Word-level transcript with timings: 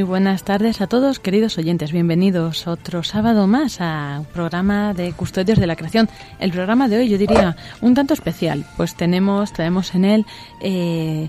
Muy 0.00 0.08
buenas 0.08 0.44
tardes 0.44 0.80
a 0.80 0.86
todos, 0.86 1.20
queridos 1.20 1.58
oyentes. 1.58 1.92
Bienvenidos 1.92 2.66
otro 2.66 3.02
sábado 3.02 3.46
más 3.46 3.82
a 3.82 4.20
un 4.20 4.24
programa 4.24 4.94
de 4.94 5.12
Custodios 5.12 5.58
de 5.58 5.66
la 5.66 5.76
Creación. 5.76 6.08
El 6.38 6.52
programa 6.52 6.88
de 6.88 6.96
hoy, 6.96 7.10
yo 7.10 7.18
diría, 7.18 7.54
un 7.82 7.94
tanto 7.94 8.14
especial, 8.14 8.64
pues 8.78 8.94
tenemos, 8.94 9.52
traemos 9.52 9.94
en 9.94 10.06
él 10.06 10.26
eh, 10.62 11.28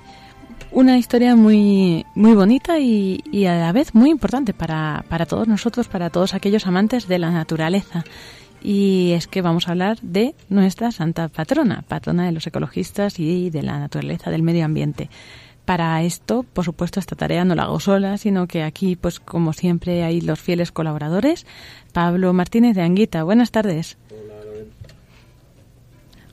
una 0.71 0.97
historia 0.97 1.35
muy, 1.35 2.05
muy 2.15 2.33
bonita 2.33 2.79
y, 2.79 3.21
y, 3.29 3.43
a 3.43 3.55
la 3.57 3.73
vez 3.73 3.93
muy 3.93 4.09
importante 4.09 4.53
para, 4.53 5.03
para 5.09 5.25
todos 5.25 5.49
nosotros, 5.49 5.89
para 5.89 6.09
todos 6.09 6.33
aquellos 6.33 6.65
amantes 6.65 7.09
de 7.09 7.19
la 7.19 7.29
naturaleza. 7.29 8.05
Y 8.63 9.11
es 9.11 9.27
que 9.27 9.41
vamos 9.41 9.67
a 9.67 9.71
hablar 9.71 9.99
de 10.01 10.33
nuestra 10.47 10.93
santa 10.93 11.27
patrona, 11.27 11.83
patrona 11.85 12.25
de 12.25 12.31
los 12.31 12.47
ecologistas 12.47 13.19
y 13.19 13.49
de 13.49 13.63
la 13.63 13.79
naturaleza, 13.79 14.31
del 14.31 14.43
medio 14.43 14.63
ambiente. 14.63 15.09
Para 15.71 16.01
esto, 16.03 16.43
por 16.43 16.65
supuesto, 16.65 16.99
esta 16.99 17.15
tarea 17.15 17.45
no 17.45 17.55
la 17.55 17.63
hago 17.63 17.79
sola, 17.79 18.17
sino 18.17 18.45
que 18.45 18.61
aquí, 18.61 18.97
pues 18.97 19.21
como 19.21 19.53
siempre, 19.53 20.03
hay 20.03 20.19
los 20.19 20.37
fieles 20.37 20.73
colaboradores. 20.73 21.45
Pablo 21.93 22.33
Martínez 22.33 22.75
de 22.75 22.81
Anguita, 22.81 23.23
buenas 23.23 23.51
tardes. 23.51 23.97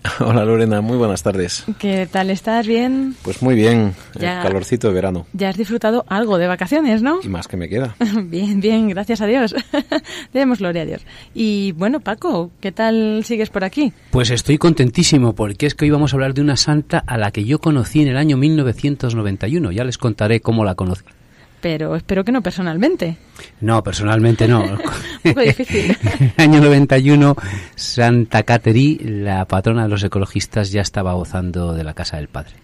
Hola 0.21 0.45
Lorena, 0.45 0.81
muy 0.81 0.97
buenas 0.97 1.23
tardes. 1.23 1.65
¿Qué 1.79 2.09
tal 2.11 2.31
estás? 2.31 2.67
¿Bien? 2.67 3.15
Pues 3.23 3.43
muy 3.43 3.55
bien, 3.55 3.95
ya, 4.19 4.39
el 4.39 4.43
calorcito 4.43 4.89
de 4.89 4.95
verano. 4.95 5.27
Ya 5.33 5.49
has 5.49 5.57
disfrutado 5.57 6.05
algo 6.09 6.39
de 6.39 6.47
vacaciones, 6.47 7.03
¿no? 7.03 7.21
Y 7.23 7.29
más 7.29 7.49
que 7.49 7.57
me 7.57 7.69
queda. 7.69 7.97
bien, 8.25 8.61
bien, 8.61 8.89
gracias 8.89 9.21
a 9.21 9.27
Dios. 9.27 9.55
Demos 10.33 10.59
gloria 10.59 10.83
a 10.83 10.87
Dios. 10.87 11.03
Y 11.35 11.73
bueno, 11.73 12.01
Paco, 12.01 12.51
¿qué 12.61 12.73
tal 12.73 13.23
sigues 13.25 13.51
por 13.51 13.65
aquí? 13.65 13.93
Pues 14.11 14.31
estoy 14.31 14.59
contentísimo 14.59 15.35
porque 15.35 15.67
es 15.67 15.75
que 15.75 15.85
hoy 15.85 15.91
vamos 15.91 16.13
a 16.13 16.17
hablar 16.17 16.35
de 16.35 16.43
una 16.43 16.57
santa 16.57 16.99
a 17.07 17.17
la 17.17 17.31
que 17.31 17.45
yo 17.45 17.59
conocí 17.59 18.03
en 18.03 18.09
el 18.09 18.17
año 18.17 18.37
1991. 18.37 19.73
Ya 19.73 19.85
les 19.85 19.99
contaré 19.99 20.41
cómo 20.41 20.65
la 20.65 20.75
conocí 20.75 21.05
pero 21.61 21.97
espero 21.97 22.25
que 22.25 22.33
no 22.33 22.43
personalmente. 22.43 23.17
No, 23.61 23.83
personalmente 23.83 24.49
no. 24.49 24.63
Un 25.25 25.33
poco 25.33 25.41
difícil. 25.41 25.97
en 26.21 26.33
el 26.37 26.43
año 26.57 26.61
91, 26.61 27.37
Santa 27.75 28.43
Cateri, 28.43 28.99
la 28.99 29.45
patrona 29.47 29.85
de 29.85 29.89
los 29.89 30.03
ecologistas, 30.05 30.71
ya 30.71 30.83
estaba 30.83 31.15
gozando 31.15 31.73
de 31.73 31.85
la 31.85 31.95
casa 31.95 32.17
del 32.17 32.29
padre. 32.29 32.55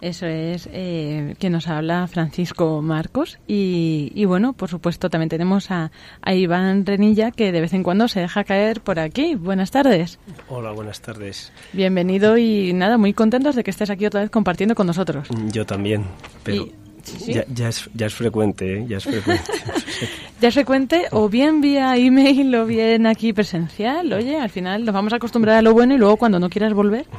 Eso 0.00 0.26
es 0.26 0.68
eh, 0.72 1.34
que 1.38 1.50
nos 1.50 1.66
habla 1.66 2.06
Francisco 2.06 2.80
Marcos 2.80 3.38
y, 3.48 4.12
y, 4.14 4.24
bueno, 4.24 4.52
por 4.52 4.68
supuesto 4.68 5.10
también 5.10 5.28
tenemos 5.28 5.70
a, 5.70 5.90
a, 6.22 6.34
Iván 6.34 6.86
Renilla 6.86 7.32
que 7.32 7.50
de 7.50 7.60
vez 7.60 7.72
en 7.72 7.82
cuando 7.82 8.06
se 8.06 8.20
deja 8.20 8.44
caer 8.44 8.80
por 8.80 9.00
aquí. 9.00 9.34
Buenas 9.34 9.72
tardes. 9.72 10.20
Hola, 10.48 10.70
buenas 10.70 11.00
tardes. 11.00 11.52
Bienvenido 11.72 12.38
y 12.38 12.72
nada, 12.72 12.98
muy 12.98 13.14
contentos 13.14 13.56
de 13.56 13.64
que 13.64 13.70
estés 13.70 13.90
aquí 13.90 14.06
otra 14.06 14.20
vez 14.20 14.30
compartiendo 14.30 14.74
con 14.74 14.86
nosotros. 14.86 15.28
Yo 15.50 15.66
también, 15.66 16.04
pero... 16.44 16.64
Y, 16.64 16.85
Sí. 17.06 17.32
Ya, 17.32 17.44
ya, 17.52 17.68
es, 17.68 17.88
ya 17.94 18.06
es 18.06 18.14
frecuente, 18.14 18.78
¿eh? 18.78 18.84
ya 18.88 18.96
es 18.98 19.04
frecuente. 19.04 19.52
ya 20.40 20.48
es 20.48 20.54
frecuente 20.54 21.06
o 21.12 21.28
bien 21.28 21.60
vía 21.60 21.96
email 21.96 22.54
o 22.56 22.66
bien 22.66 23.06
aquí 23.06 23.32
presencial. 23.32 24.12
Oye, 24.12 24.38
al 24.38 24.50
final 24.50 24.84
nos 24.84 24.94
vamos 24.94 25.12
a 25.12 25.16
acostumbrar 25.16 25.56
a 25.56 25.62
lo 25.62 25.72
bueno 25.72 25.94
y 25.94 25.98
luego 25.98 26.16
cuando 26.16 26.38
no 26.38 26.50
quieras 26.50 26.72
volver. 26.72 27.06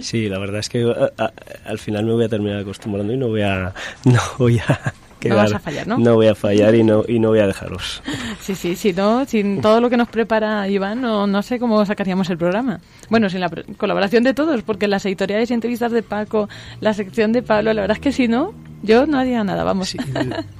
Sí, 0.00 0.28
la 0.28 0.38
verdad 0.38 0.60
es 0.60 0.68
que 0.70 0.84
a, 0.84 1.22
a, 1.22 1.32
al 1.66 1.78
final 1.78 2.06
me 2.06 2.12
voy 2.12 2.24
a 2.24 2.28
terminar 2.28 2.60
acostumbrando 2.60 3.12
y 3.12 3.16
no 3.16 3.28
voy 3.28 3.42
a... 3.42 3.74
No 4.04 4.20
voy 4.38 4.58
a 4.60 4.94
no 5.28 5.36
vas 5.36 5.52
a 5.52 5.58
fallar, 5.58 5.86
¿no? 5.86 5.98
No 5.98 6.14
voy 6.14 6.26
a 6.26 6.34
fallar 6.34 6.74
y 6.74 6.82
no, 6.82 7.04
y 7.06 7.18
no 7.18 7.28
voy 7.28 7.40
a 7.40 7.46
dejaros. 7.46 8.02
Sí, 8.40 8.54
sí, 8.54 8.76
sí, 8.76 8.92
no, 8.92 9.24
sin 9.24 9.60
todo 9.60 9.80
lo 9.80 9.90
que 9.90 9.96
nos 9.96 10.08
prepara 10.08 10.68
Iván, 10.68 11.00
no, 11.00 11.26
no 11.26 11.42
sé 11.42 11.58
cómo 11.58 11.84
sacaríamos 11.86 12.28
el 12.30 12.38
programa. 12.38 12.80
Bueno, 13.08 13.28
sin 13.30 13.40
la 13.40 13.50
colaboración 13.76 14.24
de 14.24 14.34
todos, 14.34 14.62
porque 14.62 14.88
las 14.88 15.04
editoriales 15.06 15.50
y 15.50 15.54
entrevistas 15.54 15.92
de 15.92 16.02
Paco, 16.02 16.48
la 16.80 16.94
sección 16.94 17.32
de 17.32 17.42
Pablo, 17.42 17.72
la 17.72 17.82
verdad 17.82 17.96
es 17.96 18.02
que 18.02 18.12
si 18.12 18.28
no, 18.28 18.54
yo 18.82 19.06
no 19.06 19.18
haría 19.18 19.42
nada, 19.44 19.64
vamos. 19.64 19.90
Sí. 19.90 19.98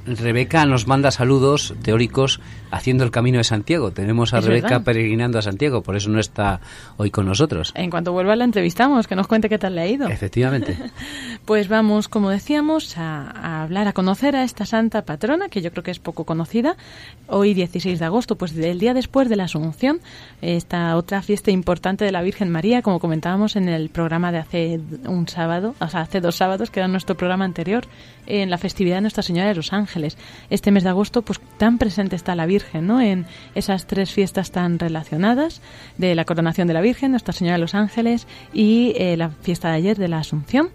Rebeca 0.07 0.65
nos 0.67 0.87
manda 0.87 1.11
saludos 1.11 1.75
teóricos 1.83 2.41
haciendo 2.71 3.05
el 3.05 3.11
camino 3.11 3.39
de 3.39 3.45
Santiago. 3.45 3.91
Tenemos 3.91 4.33
a 4.35 4.39
Es 4.39 4.45
Rebeca 4.45 4.69
verdad. 4.69 4.85
peregrinando 4.85 5.39
a 5.39 5.43
Santiago, 5.43 5.83
por 5.83 5.97
eso 5.97 6.09
no 6.11 6.19
está 6.21 6.61
hoy 6.97 7.11
con 7.11 7.27
nosotros. 7.27 7.73
En 7.77 7.91
cuanto 7.91 8.13
vuelva 8.13 8.35
la 8.37 8.45
entrevistamos, 8.45 9.07
que 9.07 9.17
nos 9.17 9.27
cuente 9.27 9.49
qué 9.49 9.59
tal 9.59 9.75
le 9.75 9.81
ha 9.83 9.87
ido. 9.87 10.09
Efectivamente. 10.09 10.77
Pues 11.45 11.69
vamos, 11.69 12.07
como 12.07 12.31
decíamos, 12.31 12.97
a, 12.97 13.29
a, 13.29 13.63
hablar, 13.65 13.89
a 13.89 13.93
conocer 13.93 14.37
a 14.37 14.45
esta 14.45 14.65
santa 14.65 15.03
patrona, 15.03 15.49
que 15.49 15.61
yo 15.61 15.73
creo 15.73 15.83
que 15.83 15.91
es 15.91 15.99
poco 15.99 16.25
conocida. 16.25 16.77
Hoy, 17.27 17.53
16 17.53 17.99
de 17.99 18.05
agosto, 18.05 18.37
pues 18.37 18.55
del 18.55 18.79
día 18.79 18.95
después 18.95 19.29
de 19.29 19.35
la 19.35 19.45
Asunción, 19.45 19.99
esta 20.41 20.97
otra 20.97 21.21
fiesta 21.21 21.51
importante 21.51 22.05
de 22.05 22.13
la 22.13 22.23
Virgen 22.23 22.49
María, 22.49 22.81
como 22.83 23.01
comentábamos 23.01 23.57
en 23.57 23.69
el 23.69 23.89
programa 23.89 24.31
de 24.31 24.39
hace 24.39 24.81
un 25.05 25.27
sábado, 25.27 25.75
o 25.81 25.89
sea, 25.89 26.03
hace 26.03 26.21
dos 26.21 26.37
sábados, 26.37 26.71
que 26.71 26.79
era 26.79 26.87
nuestro 26.87 27.17
programa 27.17 27.45
anterior, 27.45 27.87
en 28.27 28.51
la 28.51 28.59
festividad 28.59 28.97
de 28.97 29.03
Nuestra 29.03 29.23
Señora 29.23 29.49
de 29.49 29.55
los 29.55 29.73
Ángeles. 29.73 30.17
Este 30.51 30.71
mes 30.71 30.83
de 30.83 30.91
agosto, 30.91 31.23
pues 31.23 31.41
tan 31.59 31.79
presente 31.79 32.17
está 32.17 32.35
la 32.35 32.47
Virgen, 32.47 32.87
¿no? 32.87 33.01
En 33.01 33.27
esas 33.55 33.87
tres 33.87 34.13
fiestas 34.13 34.51
tan 34.51 34.79
relacionadas 34.79 35.61
de 35.99 36.15
la 36.15 36.25
coronación 36.25 36.69
de 36.69 36.75
la 36.75 36.81
Virgen, 36.81 37.11
Nuestra 37.11 37.33
Señora 37.33 37.57
de 37.57 37.63
los 37.63 37.75
Ángeles 37.75 38.27
y 38.53 38.95
eh, 38.97 39.17
la 39.17 39.31
fiesta 39.31 39.69
de 39.71 39.77
ayer 39.77 39.97
de 39.97 40.09
la 40.09 40.19
Asunción. 40.19 40.71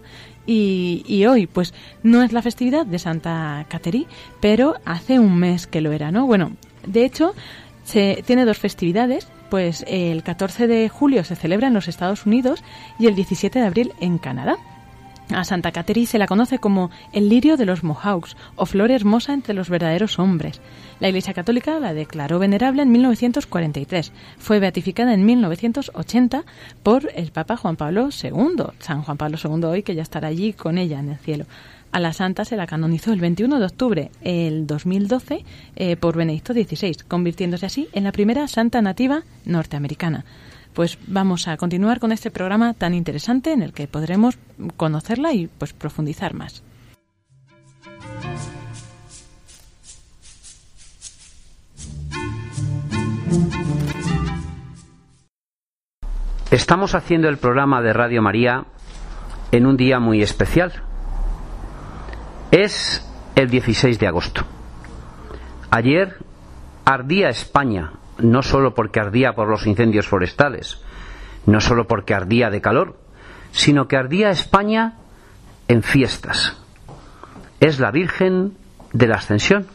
Y, 0.46 1.04
y, 1.08 1.26
hoy, 1.26 1.46
pues, 1.46 1.74
no 2.04 2.24
es 2.24 2.32
la 2.32 2.42
festividad 2.42 2.86
de 2.86 3.00
Santa 3.00 3.66
Caterí, 3.68 4.08
pero 4.40 4.76
hace 4.86 5.20
un 5.20 5.38
mes 5.38 5.68
que 5.68 5.82
lo 5.82 5.92
era, 5.92 6.10
¿no? 6.10 6.26
Bueno, 6.26 6.54
de 6.86 7.04
hecho, 7.04 7.36
se, 7.84 8.24
tiene 8.26 8.46
dos 8.46 8.58
festividades, 8.58 9.28
pues 9.50 9.84
el 9.88 10.24
14 10.24 10.68
de 10.68 10.90
julio 10.90 11.24
se 11.24 11.36
celebra 11.36 11.68
en 11.68 11.74
los 11.74 11.88
Estados 11.88 12.26
Unidos 12.26 12.64
y 13.00 13.08
el 13.08 13.16
17 13.16 13.60
de 13.60 13.66
abril 13.66 13.94
en 14.00 14.18
Canadá. 14.18 14.58
A 15.34 15.44
Santa 15.44 15.72
Cateri 15.72 16.06
se 16.06 16.18
la 16.18 16.28
conoce 16.28 16.58
como 16.58 16.90
el 17.12 17.28
lirio 17.28 17.58
de 17.58 17.66
los 17.66 17.84
Mohawks 17.84 18.38
o 18.56 18.66
flor 18.66 18.92
hermosa 18.92 19.34
entre 19.34 19.54
los 19.54 19.70
verdaderos 19.70 20.20
hombres. 20.20 20.62
La 21.00 21.10
Iglesia 21.10 21.34
Católica 21.34 21.80
la 21.80 21.94
declaró 21.94 22.40
venerable 22.40 22.82
en 22.82 22.92
1943. 22.92 24.14
Fue 24.38 24.60
beatificada 24.60 25.14
en 25.14 25.26
1980 25.26 26.44
por 26.82 27.12
el 27.14 27.32
Papa 27.32 27.58
Juan 27.58 27.76
Pablo 27.76 28.10
II, 28.10 28.64
San 28.80 29.04
Juan 29.04 29.18
Pablo 29.18 29.38
II 29.44 29.66
hoy, 29.66 29.84
que 29.84 29.96
ya 29.96 30.02
estará 30.02 30.30
allí 30.30 30.54
con 30.54 30.78
ella 30.78 31.00
en 31.00 31.10
el 31.10 31.18
cielo. 31.18 31.46
A 31.92 32.00
la 32.00 32.14
santa 32.14 32.46
se 32.46 32.58
la 32.58 32.68
canonizó 32.68 33.12
el 33.12 33.20
21 33.20 33.60
de 33.60 33.66
octubre 33.66 34.12
del 34.24 34.66
2012 34.66 35.44
eh, 35.76 35.96
por 35.98 36.16
Benedicto 36.16 36.54
XVI, 36.54 36.96
convirtiéndose 37.08 37.66
así 37.66 37.90
en 37.92 38.06
la 38.06 38.12
primera 38.12 38.48
santa 38.48 38.82
nativa 38.82 39.24
norteamericana 39.46 40.26
pues 40.78 41.00
vamos 41.08 41.48
a 41.48 41.58
continuar 41.58 42.00
con 42.00 42.12
este 42.12 42.30
programa 42.30 42.76
tan 42.76 42.94
interesante 42.94 43.52
en 43.52 43.64
el 43.64 43.74
que 43.74 43.88
podremos 43.88 44.38
conocerla 44.76 45.34
y 45.34 45.48
pues 45.48 45.74
profundizar 45.74 46.36
más. 46.36 46.62
Estamos 56.52 56.94
haciendo 56.94 57.28
el 57.28 57.40
programa 57.40 57.82
de 57.82 57.94
Radio 57.94 58.22
María 58.22 58.66
en 59.52 59.66
un 59.66 59.78
día 59.78 60.00
muy 60.00 60.22
especial. 60.22 60.74
Es 62.52 63.04
el 63.34 63.50
16 63.50 63.98
de 63.98 64.06
agosto. 64.06 64.44
Ayer 65.72 66.18
ardía 66.86 67.30
España 67.30 67.94
no 68.20 68.42
solo 68.42 68.74
porque 68.74 69.00
ardía 69.00 69.34
por 69.34 69.48
los 69.48 69.66
incendios 69.68 70.08
forestales, 70.08 70.82
no 71.46 71.62
solo 71.62 71.88
porque 71.88 72.14
ardía 72.14 72.50
de 72.50 72.62
calor, 72.62 72.98
sino 73.52 73.88
que 73.88 73.98
ardía 73.98 74.30
España 74.30 74.96
en 75.68 75.84
fiestas. 75.84 76.58
Es 77.60 77.80
la 77.80 77.92
Virgen 77.92 78.58
de 78.94 79.08
la 79.08 79.16
Ascensión, 79.16 79.68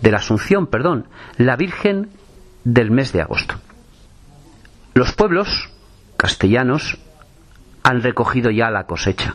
de 0.00 0.10
la 0.10 0.18
Asunción, 0.18 0.66
perdón, 0.66 1.08
la 1.36 1.56
Virgen 1.56 2.10
del 2.64 2.90
mes 2.90 3.12
de 3.12 3.22
agosto. 3.22 3.56
Los 4.94 5.12
pueblos 5.12 5.70
castellanos 6.16 6.98
han 7.82 8.02
recogido 8.02 8.50
ya 8.50 8.70
la 8.70 8.84
cosecha. 8.84 9.34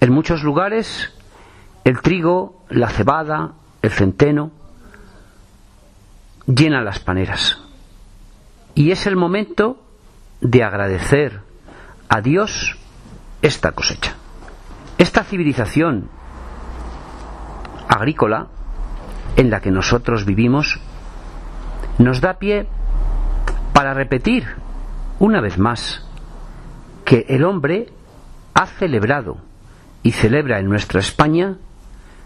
En 0.00 0.12
muchos 0.12 0.42
lugares 0.42 1.12
el 1.84 2.00
trigo, 2.00 2.64
la 2.68 2.88
cebada, 2.88 3.52
el 3.80 3.90
centeno, 3.90 4.50
llenan 6.46 6.84
las 6.84 7.00
paneras. 7.00 7.58
Y 8.74 8.90
es 8.90 9.06
el 9.06 9.16
momento 9.16 9.82
de 10.40 10.62
agradecer 10.62 11.40
a 12.08 12.20
Dios 12.20 12.76
esta 13.42 13.72
cosecha. 13.72 14.14
Esta 14.98 15.24
civilización 15.24 16.08
agrícola 17.88 18.48
en 19.36 19.50
la 19.50 19.60
que 19.60 19.70
nosotros 19.70 20.24
vivimos 20.24 20.80
nos 21.98 22.20
da 22.20 22.38
pie 22.38 22.66
para 23.72 23.94
repetir 23.94 24.46
una 25.18 25.40
vez 25.40 25.58
más 25.58 26.04
que 27.04 27.26
el 27.28 27.44
hombre 27.44 27.88
ha 28.54 28.66
celebrado 28.66 29.38
y 30.02 30.12
celebra 30.12 30.58
en 30.58 30.68
nuestra 30.68 31.00
España 31.00 31.56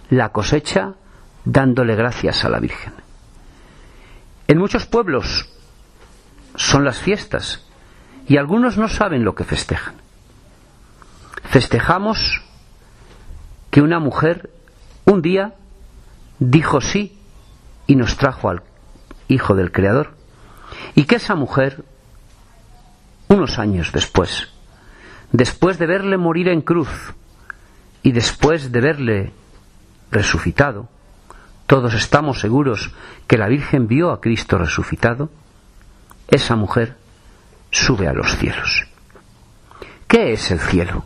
la 0.09 0.31
cosecha 0.31 0.95
dándole 1.45 1.95
gracias 1.97 2.45
a 2.45 2.49
la 2.49 2.61
Virgen. 2.61 3.00
En 4.50 4.58
muchos 4.58 4.85
pueblos 4.85 5.49
son 6.56 6.85
las 6.85 6.99
fiestas 6.99 7.64
y 8.26 8.37
algunos 8.37 8.79
no 8.79 8.88
saben 8.88 9.23
lo 9.23 9.37
que 9.37 9.44
festejan. 9.44 9.94
Festejamos 11.44 12.43
que 13.70 13.81
una 13.81 14.00
mujer 14.00 14.50
un 15.05 15.23
día 15.23 15.55
dijo 16.41 16.81
sí 16.81 17.17
y 17.87 17.94
nos 17.94 18.17
trajo 18.17 18.50
al 18.50 18.64
Hijo 19.29 19.55
del 19.55 19.70
Creador. 19.70 20.17
Y 20.97 21.05
que 21.05 21.14
esa 21.14 21.37
mujer, 21.37 21.85
unos 23.29 23.56
años 23.61 23.93
después, 23.93 24.49
después 25.31 25.79
de 25.79 25.87
verle 25.87 26.17
morir 26.17 26.49
en 26.49 26.62
cruz 26.62 26.88
y 28.02 28.11
después 28.11 28.73
de 28.73 28.81
verle 28.81 29.32
resucitado, 30.11 30.88
todos 31.71 31.95
estamos 31.95 32.41
seguros 32.41 32.91
que 33.29 33.39
la 33.39 33.47
Virgen 33.47 33.87
vio 33.87 34.11
a 34.11 34.21
Cristo 34.21 34.59
resucitado, 34.59 35.31
esa 36.27 36.57
mujer 36.57 36.97
sube 37.71 38.09
a 38.09 38.13
los 38.13 38.37
cielos. 38.39 38.89
¿Qué 40.09 40.33
es 40.33 40.51
el 40.51 40.59
cielo? 40.59 41.05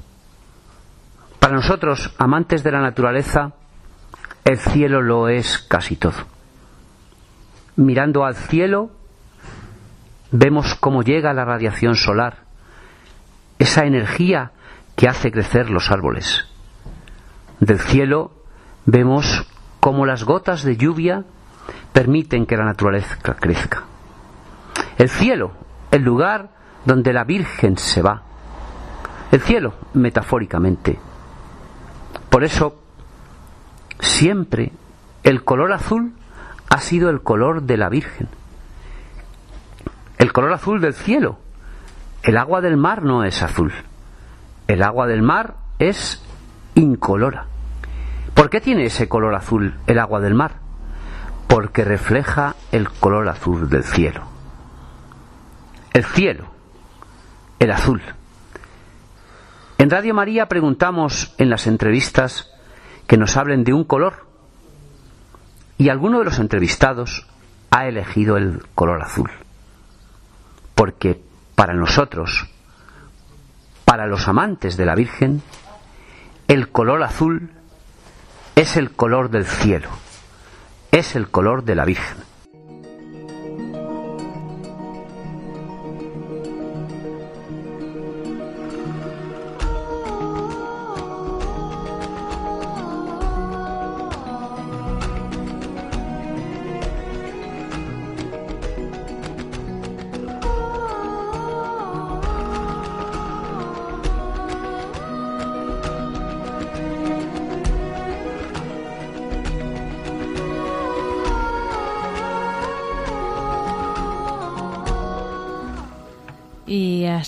Para 1.39 1.57
nosotros, 1.57 2.15
amantes 2.17 2.65
de 2.65 2.73
la 2.73 2.81
naturaleza, 2.81 3.53
el 4.47 4.57
cielo 4.59 5.03
lo 5.03 5.29
es 5.29 5.59
casi 5.59 5.97
todo. 5.97 6.25
Mirando 7.77 8.25
al 8.25 8.35
cielo, 8.35 8.91
vemos 10.31 10.77
cómo 10.77 11.03
llega 11.03 11.35
la 11.35 11.45
radiación 11.45 11.95
solar, 11.95 12.39
esa 13.59 13.85
energía 13.85 14.53
que 14.97 15.09
hace 15.09 15.31
crecer 15.31 15.69
los 15.69 15.91
árboles. 15.91 16.47
Del 17.61 17.81
cielo 17.81 18.33
vemos 18.87 19.47
cómo 19.85 20.07
las 20.07 20.25
gotas 20.25 20.63
de 20.63 20.79
lluvia 20.79 21.25
permiten 21.93 22.47
que 22.47 22.57
la 22.57 22.65
naturaleza 22.65 23.19
crezca. 23.39 23.83
El 24.97 25.11
cielo, 25.11 25.53
el 25.91 26.01
lugar 26.01 26.53
donde 26.87 27.13
la 27.13 27.25
Virgen 27.25 27.77
se 27.77 28.01
va. 28.01 28.23
El 29.31 29.43
cielo, 29.43 29.75
metafóricamente. 29.93 30.99
Por 32.31 32.45
eso, 32.45 32.81
siempre 34.01 34.73
el 35.23 35.45
color 35.45 35.71
azul 35.75 36.15
ha 36.71 36.81
sido 36.81 37.11
el 37.11 37.21
color 37.21 37.65
de 37.65 37.77
la 37.77 37.91
Virgen. 37.91 38.29
El 40.17 40.33
color 40.33 40.55
azul 40.55 40.81
del 40.81 40.95
cielo. 40.95 41.41
El 42.23 42.39
agua 42.39 42.63
del 42.63 42.79
mar 42.79 43.03
no 43.03 43.23
es 43.23 43.43
azul. 43.43 43.75
El 44.67 44.83
agua 44.83 45.07
del 45.07 45.21
mar 45.21 45.57
es 45.79 46.25
incolora. 46.75 47.49
¿Por 48.35 48.51
qué 48.51 48.61
tiene 48.61 48.87
ese 48.87 49.09
color 49.09 49.35
azul 49.35 49.75
el 49.87 49.99
agua 49.99 50.21
del 50.21 50.35
mar? 50.35 50.57
Porque 51.47 51.85
refleja 51.85 52.57
el 52.73 52.91
color 52.91 53.29
azul 53.29 53.69
del 53.69 53.85
cielo. 53.85 54.25
El 55.93 56.05
cielo, 56.05 56.47
el 57.61 57.71
azul. 57.71 58.03
En 59.79 59.91
Radio 59.91 60.15
María 60.15 60.47
preguntamos 60.47 61.35
en 61.39 61.51
las 61.51 61.67
entrevistas 61.67 62.51
que 63.07 63.17
nos 63.17 63.37
hablen 63.37 63.65
de 63.65 63.73
un 63.73 63.85
color 63.85 64.27
y 65.79 65.89
alguno 65.89 66.19
de 66.19 66.25
los 66.25 66.39
entrevistados 66.39 67.27
ha 67.71 67.87
elegido 67.87 68.37
el 68.37 68.67
color 68.75 69.03
azul. 69.03 69.31
Porque 70.75 71.21
para 71.55 71.75
nosotros, 71.75 72.49
para 73.85 74.07
los 74.07 74.27
amantes 74.27 74.77
de 74.77 74.87
la 74.87 74.95
Virgen, 74.95 75.43
el 76.49 76.71
color 76.71 77.03
azul 77.03 77.51
es 78.65 78.79
el 78.79 78.93
color 78.93 79.29
del 79.29 79.45
cielo, 79.45 79.91
es 80.91 81.17
el 81.17 81.29
color 81.29 81.65
de 81.65 81.75
la 81.75 81.85
Virgen. 81.85 82.17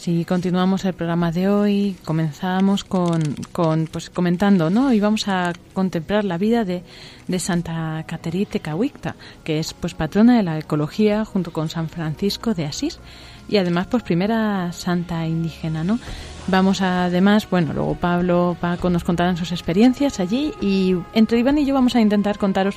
Y 0.08 0.24
continuamos 0.24 0.84
el 0.84 0.92
programa 0.94 1.32
de 1.32 1.48
hoy. 1.48 1.96
Comenzamos 2.04 2.84
con, 2.84 3.20
con 3.52 3.86
pues 3.86 4.10
comentando, 4.10 4.70
¿no? 4.70 4.92
Y 4.92 5.00
vamos 5.00 5.26
a 5.28 5.52
contemplar 5.72 6.24
la 6.24 6.38
vida 6.38 6.64
de, 6.64 6.82
de 7.26 7.38
Santa 7.38 8.04
Caterina 8.06 8.50
Tecahuicta, 8.50 9.16
que 9.44 9.58
es 9.58 9.74
pues 9.74 9.94
patrona 9.94 10.36
de 10.36 10.42
la 10.42 10.58
ecología 10.58 11.24
junto 11.24 11.52
con 11.52 11.68
San 11.68 11.88
Francisco 11.88 12.54
de 12.54 12.66
Asís 12.66 12.98
y 13.48 13.56
además 13.56 13.86
pues 13.86 14.02
primera 14.02 14.72
santa 14.72 15.26
indígena, 15.26 15.84
¿no? 15.84 15.98
Vamos 16.48 16.82
a, 16.82 17.04
además, 17.06 17.48
bueno, 17.50 17.72
luego 17.72 17.94
Pablo, 17.94 18.56
Paco 18.60 18.90
nos 18.90 19.04
contarán 19.04 19.36
sus 19.36 19.52
experiencias 19.52 20.20
allí 20.20 20.52
y 20.60 20.96
entre 21.14 21.38
Iván 21.38 21.58
y 21.58 21.64
yo 21.64 21.74
vamos 21.74 21.96
a 21.96 22.00
intentar 22.00 22.38
contaros 22.38 22.76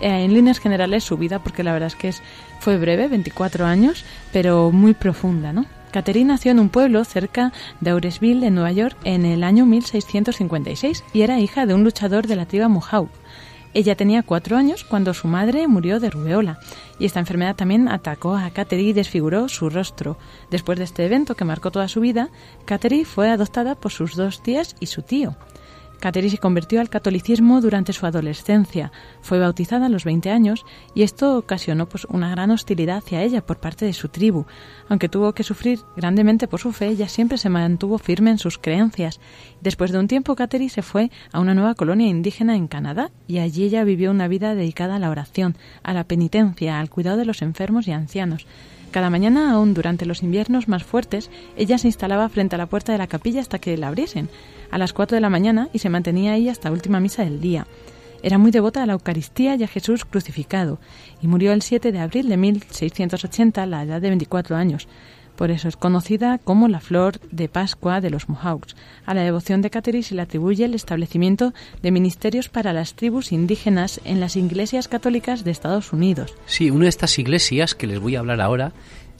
eh, 0.00 0.24
en 0.24 0.34
líneas 0.34 0.58
generales 0.58 1.04
su 1.04 1.16
vida 1.16 1.38
porque 1.38 1.62
la 1.62 1.72
verdad 1.72 1.88
es 1.88 1.96
que 1.96 2.08
es, 2.08 2.22
fue 2.58 2.78
breve, 2.78 3.08
24 3.08 3.66
años, 3.66 4.04
pero 4.32 4.70
muy 4.72 4.94
profunda, 4.94 5.52
¿no? 5.52 5.66
Catherine 5.94 6.32
nació 6.32 6.50
en 6.50 6.58
un 6.58 6.70
pueblo 6.70 7.04
cerca 7.04 7.52
de 7.78 7.90
Auresville, 7.90 8.48
en 8.48 8.56
Nueva 8.56 8.72
York, 8.72 8.96
en 9.04 9.24
el 9.24 9.44
año 9.44 9.64
1656 9.64 11.04
y 11.12 11.22
era 11.22 11.38
hija 11.38 11.66
de 11.66 11.74
un 11.74 11.84
luchador 11.84 12.26
de 12.26 12.34
la 12.34 12.46
tribu 12.46 12.68
Mohawk. 12.68 13.10
Ella 13.74 13.94
tenía 13.94 14.24
cuatro 14.24 14.56
años 14.56 14.82
cuando 14.82 15.14
su 15.14 15.28
madre 15.28 15.68
murió 15.68 16.00
de 16.00 16.10
rubeola 16.10 16.58
y 16.98 17.04
esta 17.04 17.20
enfermedad 17.20 17.54
también 17.54 17.86
atacó 17.86 18.34
a 18.34 18.50
Catherine 18.50 18.90
y 18.90 18.92
desfiguró 18.92 19.48
su 19.48 19.70
rostro. 19.70 20.18
Después 20.50 20.78
de 20.78 20.84
este 20.84 21.04
evento 21.04 21.36
que 21.36 21.44
marcó 21.44 21.70
toda 21.70 21.86
su 21.86 22.00
vida, 22.00 22.28
Catherine 22.64 23.04
fue 23.04 23.30
adoptada 23.30 23.76
por 23.76 23.92
sus 23.92 24.16
dos 24.16 24.42
tías 24.42 24.74
y 24.80 24.86
su 24.86 25.02
tío. 25.02 25.36
Catherine 26.04 26.30
se 26.30 26.36
convirtió 26.36 26.82
al 26.82 26.90
catolicismo 26.90 27.62
durante 27.62 27.94
su 27.94 28.04
adolescencia. 28.04 28.92
Fue 29.22 29.38
bautizada 29.38 29.86
a 29.86 29.88
los 29.88 30.04
20 30.04 30.28
años 30.28 30.66
y 30.94 31.02
esto 31.02 31.38
ocasionó 31.38 31.88
pues, 31.88 32.04
una 32.10 32.28
gran 32.28 32.50
hostilidad 32.50 32.98
hacia 32.98 33.22
ella 33.22 33.46
por 33.46 33.56
parte 33.56 33.86
de 33.86 33.94
su 33.94 34.10
tribu. 34.10 34.44
Aunque 34.90 35.08
tuvo 35.08 35.32
que 35.32 35.44
sufrir 35.44 35.80
grandemente 35.96 36.46
por 36.46 36.60
su 36.60 36.72
fe, 36.72 36.88
ella 36.88 37.08
siempre 37.08 37.38
se 37.38 37.48
mantuvo 37.48 37.96
firme 37.96 38.30
en 38.30 38.36
sus 38.36 38.58
creencias. 38.58 39.18
Después 39.62 39.92
de 39.92 39.98
un 39.98 40.06
tiempo, 40.06 40.36
Catherine 40.36 40.68
se 40.68 40.82
fue 40.82 41.10
a 41.32 41.40
una 41.40 41.54
nueva 41.54 41.74
colonia 41.74 42.06
indígena 42.06 42.54
en 42.54 42.68
Canadá 42.68 43.10
y 43.26 43.38
allí 43.38 43.64
ella 43.64 43.82
vivió 43.82 44.10
una 44.10 44.28
vida 44.28 44.54
dedicada 44.54 44.96
a 44.96 44.98
la 44.98 45.08
oración, 45.08 45.56
a 45.82 45.94
la 45.94 46.04
penitencia, 46.04 46.80
al 46.80 46.90
cuidado 46.90 47.16
de 47.16 47.24
los 47.24 47.40
enfermos 47.40 47.88
y 47.88 47.92
ancianos. 47.92 48.46
Cada 48.94 49.10
mañana, 49.10 49.50
aún 49.50 49.74
durante 49.74 50.06
los 50.06 50.22
inviernos 50.22 50.68
más 50.68 50.84
fuertes, 50.84 51.28
ella 51.56 51.78
se 51.78 51.88
instalaba 51.88 52.28
frente 52.28 52.54
a 52.54 52.58
la 52.58 52.66
puerta 52.66 52.92
de 52.92 52.98
la 52.98 53.08
capilla 53.08 53.40
hasta 53.40 53.58
que 53.58 53.76
la 53.76 53.88
abriesen 53.88 54.28
a 54.70 54.78
las 54.78 54.92
4 54.92 55.16
de 55.16 55.20
la 55.20 55.30
mañana 55.30 55.68
y 55.72 55.80
se 55.80 55.88
mantenía 55.88 56.34
ahí 56.34 56.48
hasta 56.48 56.70
última 56.70 57.00
misa 57.00 57.24
del 57.24 57.40
día. 57.40 57.66
Era 58.22 58.38
muy 58.38 58.52
devota 58.52 58.84
a 58.84 58.86
la 58.86 58.92
Eucaristía 58.92 59.56
y 59.56 59.64
a 59.64 59.66
Jesús 59.66 60.04
crucificado, 60.04 60.78
y 61.20 61.26
murió 61.26 61.52
el 61.52 61.62
7 61.62 61.90
de 61.90 61.98
abril 61.98 62.28
de 62.28 62.36
1680 62.36 63.64
a 63.64 63.66
la 63.66 63.82
edad 63.82 64.00
de 64.00 64.10
24 64.10 64.54
años. 64.54 64.86
Por 65.36 65.50
eso 65.50 65.68
es 65.68 65.76
conocida 65.76 66.38
como 66.38 66.68
la 66.68 66.80
flor 66.80 67.18
de 67.30 67.48
Pascua 67.48 68.00
de 68.00 68.10
los 68.10 68.28
Mohawks. 68.28 68.76
A 69.04 69.14
la 69.14 69.22
devoción 69.22 69.62
de 69.62 69.70
Catherine 69.70 70.04
se 70.04 70.14
le 70.14 70.22
atribuye 70.22 70.64
el 70.64 70.74
establecimiento 70.74 71.52
de 71.82 71.90
ministerios 71.90 72.48
para 72.48 72.72
las 72.72 72.94
tribus 72.94 73.32
indígenas 73.32 74.00
en 74.04 74.20
las 74.20 74.36
iglesias 74.36 74.86
católicas 74.86 75.44
de 75.44 75.50
Estados 75.50 75.92
Unidos. 75.92 76.34
Sí, 76.46 76.70
una 76.70 76.84
de 76.84 76.90
estas 76.90 77.18
iglesias 77.18 77.74
que 77.74 77.86
les 77.86 77.98
voy 77.98 78.16
a 78.16 78.20
hablar 78.20 78.40
ahora, 78.40 78.72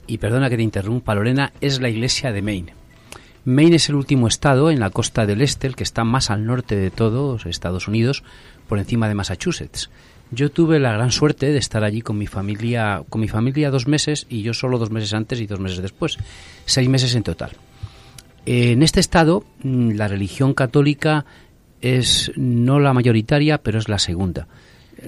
y 0.07 0.17
perdona 0.19 0.49
que 0.49 0.57
te 0.57 0.63
interrumpa 0.63 1.15
Lorena, 1.15 1.51
es 1.61 1.81
la 1.81 1.89
iglesia 1.89 2.31
de 2.31 2.41
Maine. 2.41 2.73
Maine 3.43 3.75
es 3.75 3.89
el 3.89 3.95
último 3.95 4.27
estado 4.27 4.71
en 4.71 4.79
la 4.79 4.89
costa 4.89 5.25
del 5.25 5.41
este, 5.41 5.67
el 5.67 5.75
que 5.75 5.83
está 5.83 6.03
más 6.03 6.31
al 6.31 6.45
norte 6.45 6.75
de 6.75 6.89
todos 6.91 7.45
Estados 7.45 7.87
Unidos, 7.87 8.23
por 8.67 8.79
encima 8.79 9.07
de 9.07 9.15
Massachusetts. 9.15 9.89
Yo 10.31 10.51
tuve 10.51 10.79
la 10.79 10.93
gran 10.93 11.11
suerte 11.11 11.51
de 11.51 11.57
estar 11.57 11.83
allí 11.83 12.01
con 12.01 12.17
mi 12.17 12.27
familia, 12.27 13.03
con 13.09 13.21
mi 13.21 13.27
familia 13.27 13.69
dos 13.69 13.87
meses 13.87 14.25
y 14.29 14.41
yo 14.41 14.53
solo 14.53 14.77
dos 14.77 14.91
meses 14.91 15.13
antes 15.13 15.39
y 15.39 15.47
dos 15.47 15.59
meses 15.59 15.81
después, 15.81 16.17
seis 16.65 16.89
meses 16.89 17.15
en 17.15 17.23
total. 17.23 17.51
En 18.45 18.83
este 18.83 18.99
estado, 18.99 19.45
mm, 19.63 19.91
la 19.91 20.07
religión 20.07 20.53
católica 20.53 21.25
es 21.81 22.31
no 22.35 22.79
la 22.79 22.93
mayoritaria, 22.93 23.59
pero 23.59 23.79
es 23.79 23.89
la 23.89 23.99
segunda 23.99 24.47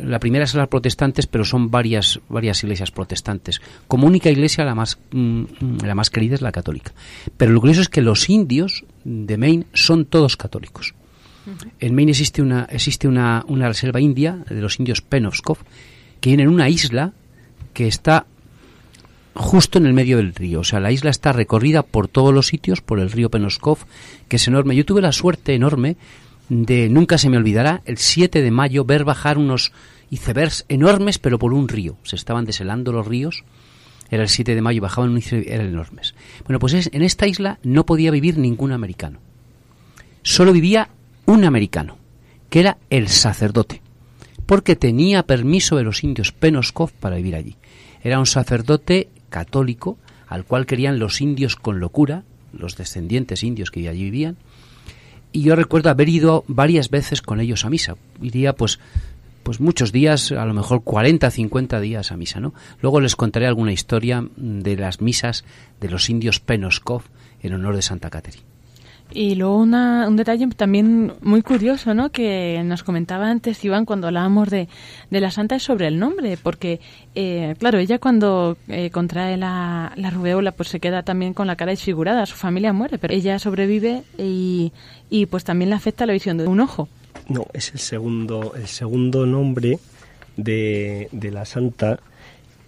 la 0.04 0.20
primera 0.20 0.44
es 0.44 0.54
las 0.54 0.68
protestantes, 0.68 1.28
pero 1.28 1.46
son 1.46 1.72
varias, 1.72 2.20
varias 2.30 2.64
iglesias 2.64 2.92
protestantes. 2.92 3.62
Como 3.88 4.08
única 4.08 4.30
iglesia, 4.30 4.66
la 4.66 4.76
más, 4.76 4.98
mm, 5.12 5.44
la 5.84 5.96
más 5.96 6.10
querida 6.10 6.36
es 6.36 6.42
la 6.42 6.52
católica. 6.52 6.94
Pero 7.38 7.52
lo 7.52 7.60
curioso 7.60 7.82
es 7.82 7.90
que 7.90 8.02
los 8.02 8.30
indios 8.30 8.86
de 9.04 9.38
Maine 9.38 9.66
son 9.74 10.06
todos 10.06 10.38
católicos. 10.38 10.94
En 11.80 11.96
Maine 11.96 12.12
existe 12.12 12.42
una, 12.42 12.68
existe 12.70 13.08
una, 13.08 13.46
una 13.48 13.68
reserva 13.68 14.02
india 14.02 14.44
de 14.50 14.62
los 14.62 14.80
indios 14.80 15.02
Penobscot, 15.02 15.60
que 16.20 16.30
tienen 16.30 16.50
una 16.50 16.70
isla 16.70 17.14
que 17.74 17.88
está 17.88 18.26
justo 19.34 19.78
en 19.78 19.86
el 19.86 19.94
medio 19.94 20.18
del 20.18 20.34
río. 20.34 20.62
O 20.62 20.64
sea, 20.64 20.80
la 20.80 20.92
isla 20.92 21.10
está 21.10 21.32
recorrida 21.32 21.84
por 21.84 22.08
todos 22.08 22.34
los 22.34 22.48
sitios, 22.48 22.82
por 22.82 23.00
el 23.00 23.12
río 23.12 23.30
Penobscot, 23.30 23.80
que 24.28 24.38
es 24.38 24.48
enorme. 24.48 24.76
Yo 24.76 24.86
tuve 24.86 25.02
la 25.02 25.12
suerte 25.12 25.54
enorme 25.54 25.96
de, 26.50 26.90
nunca 26.90 27.18
se 27.18 27.30
me 27.30 27.38
olvidará, 27.38 27.82
el 27.86 27.98
7 27.98 28.42
de 28.42 28.52
mayo 28.52 28.86
ver 28.86 29.04
bajar 29.04 29.38
unos 29.38 29.72
icebergs 30.10 30.66
enormes, 30.70 31.20
pero 31.20 31.40
por 31.40 31.54
un 31.54 31.68
río. 31.68 31.98
Se 32.04 32.16
estaban 32.16 32.46
deshelando 32.46 32.92
los 32.92 33.06
ríos. 33.06 33.44
Era 34.10 34.24
el 34.24 34.30
7 34.30 34.56
de 34.56 34.62
mayo, 34.62 34.82
bajaban 34.82 35.12
unos 35.12 35.26
icebergs 35.26 35.52
enormes. 35.52 36.16
Bueno, 36.46 36.60
pues 36.60 36.88
en 36.92 37.02
esta 37.04 37.28
isla 37.28 37.60
no 37.64 37.86
podía 37.86 38.12
vivir 38.12 38.38
ningún 38.38 38.72
americano. 38.72 39.20
Solo 40.24 40.52
vivía 40.52 40.90
un 41.28 41.44
americano, 41.44 41.98
que 42.50 42.62
era 42.62 42.78
el 42.90 43.10
sacerdote, 43.10 43.82
porque 44.48 44.76
tenía 44.76 45.24
permiso 45.24 45.76
de 45.76 45.84
los 45.84 46.04
indios 46.04 46.32
Penoskov 46.32 46.92
para 46.94 47.18
vivir 47.18 47.36
allí. 47.36 47.58
Era 48.02 48.18
un 48.18 48.26
sacerdote 48.26 49.10
católico 49.30 49.98
al 50.28 50.46
cual 50.46 50.66
querían 50.66 51.00
los 51.00 51.22
indios 51.22 51.56
con 51.56 51.80
locura, 51.80 52.24
los 52.54 52.78
descendientes 52.78 53.44
indios 53.44 53.72
que 53.72 53.88
allí 53.88 54.06
vivían, 54.06 54.38
y 55.34 55.42
yo 55.42 55.56
recuerdo 55.56 55.90
haber 55.90 56.08
ido 56.08 56.46
varias 56.48 56.90
veces 56.90 57.22
con 57.22 57.42
ellos 57.42 57.66
a 57.66 57.70
misa. 57.70 57.96
Iría 58.22 58.54
pues 58.54 58.80
pues 59.44 59.62
muchos 59.62 59.94
días, 59.94 60.34
a 60.34 60.46
lo 60.46 60.54
mejor 60.54 60.84
40, 60.84 61.30
50 61.30 61.80
días 61.80 62.12
a 62.12 62.18
misa, 62.18 62.42
¿no? 62.42 62.54
Luego 62.82 63.00
les 63.00 63.16
contaré 63.16 63.48
alguna 63.48 63.72
historia 63.72 64.28
de 64.36 64.76
las 64.76 65.00
misas 65.00 65.46
de 65.80 65.90
los 65.90 66.10
indios 66.10 66.42
Penoskov 66.42 67.04
en 67.42 67.54
honor 67.54 67.76
de 67.76 67.82
Santa 67.82 68.10
Caterina. 68.10 68.44
Y 69.14 69.36
luego 69.36 69.58
un 69.58 70.16
detalle 70.16 70.48
también 70.48 71.14
muy 71.22 71.42
curioso, 71.42 71.94
¿no? 71.94 72.10
Que 72.10 72.62
nos 72.66 72.84
comentaba 72.84 73.30
antes 73.30 73.64
Iván 73.64 73.86
cuando 73.86 74.08
hablábamos 74.08 74.50
de, 74.50 74.68
de 75.10 75.22
la 75.22 75.32
santa 75.32 75.56
es 75.56 75.64
sobre 75.64 75.88
el 75.88 75.98
nombre, 75.98 76.38
porque, 76.38 76.82
eh, 77.16 77.56
claro, 77.58 77.80
ella 77.80 78.00
cuando 78.00 78.58
eh, 78.68 78.90
contrae 78.90 79.38
la, 79.38 79.94
la 79.96 80.10
rubeola, 80.10 80.52
pues 80.52 80.70
se 80.70 80.80
queda 80.80 81.04
también 81.04 81.34
con 81.34 81.48
la 81.48 81.56
cara 81.56 81.72
desfigurada, 81.72 82.26
su 82.26 82.36
familia 82.36 82.74
muere, 82.74 82.98
pero 82.98 83.14
ella 83.14 83.40
sobrevive 83.40 84.04
y, 84.18 84.74
y 85.10 85.26
pues 85.28 85.46
también 85.46 85.70
le 85.70 85.78
afecta 85.78 86.06
la 86.06 86.14
visión 86.14 86.38
de 86.38 86.46
un 86.48 86.60
ojo. 86.60 86.90
No, 87.30 87.46
es 87.54 87.72
el 87.72 87.80
segundo, 87.80 88.54
el 88.56 88.68
segundo 88.68 89.26
nombre 89.26 89.80
de, 90.36 91.08
de 91.12 91.32
la 91.32 91.46
santa 91.46 92.00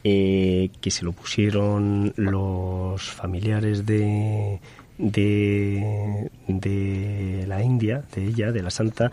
eh, 0.03 0.69
que 0.79 0.91
se 0.91 1.03
lo 1.03 1.11
pusieron 1.11 2.13
los 2.15 3.03
familiares 3.03 3.85
de 3.85 4.59
de, 4.99 6.29
de 6.47 7.45
la 7.47 7.63
India, 7.63 8.03
de 8.13 8.27
ella, 8.27 8.51
de 8.51 8.61
la 8.61 8.69
santa, 8.69 9.11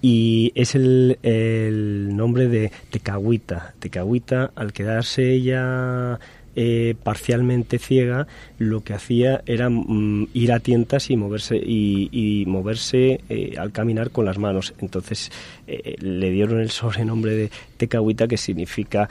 y 0.00 0.52
es 0.54 0.74
el, 0.74 1.18
el 1.22 2.16
nombre 2.16 2.48
de 2.48 2.72
Tecahuita. 2.90 3.74
Tecahuita, 3.78 4.50
al 4.54 4.72
quedarse 4.72 5.32
ella 5.32 6.18
eh, 6.60 6.96
parcialmente 7.04 7.78
ciega, 7.78 8.26
lo 8.58 8.82
que 8.82 8.92
hacía 8.92 9.42
era 9.46 9.68
mm, 9.70 10.30
ir 10.34 10.52
a 10.52 10.58
tientas 10.58 11.08
y 11.08 11.16
moverse 11.16 11.56
y, 11.56 12.44
moverse 12.48 13.20
eh, 13.28 13.54
al 13.58 13.70
caminar 13.70 14.10
con 14.10 14.24
las 14.24 14.38
manos. 14.38 14.74
Entonces 14.80 15.30
eh, 15.68 15.94
le 16.00 16.30
dieron 16.30 16.60
el 16.60 16.70
sobrenombre 16.70 17.36
de 17.36 17.50
Tecahuita, 17.76 18.26
que 18.26 18.36
significa 18.36 19.08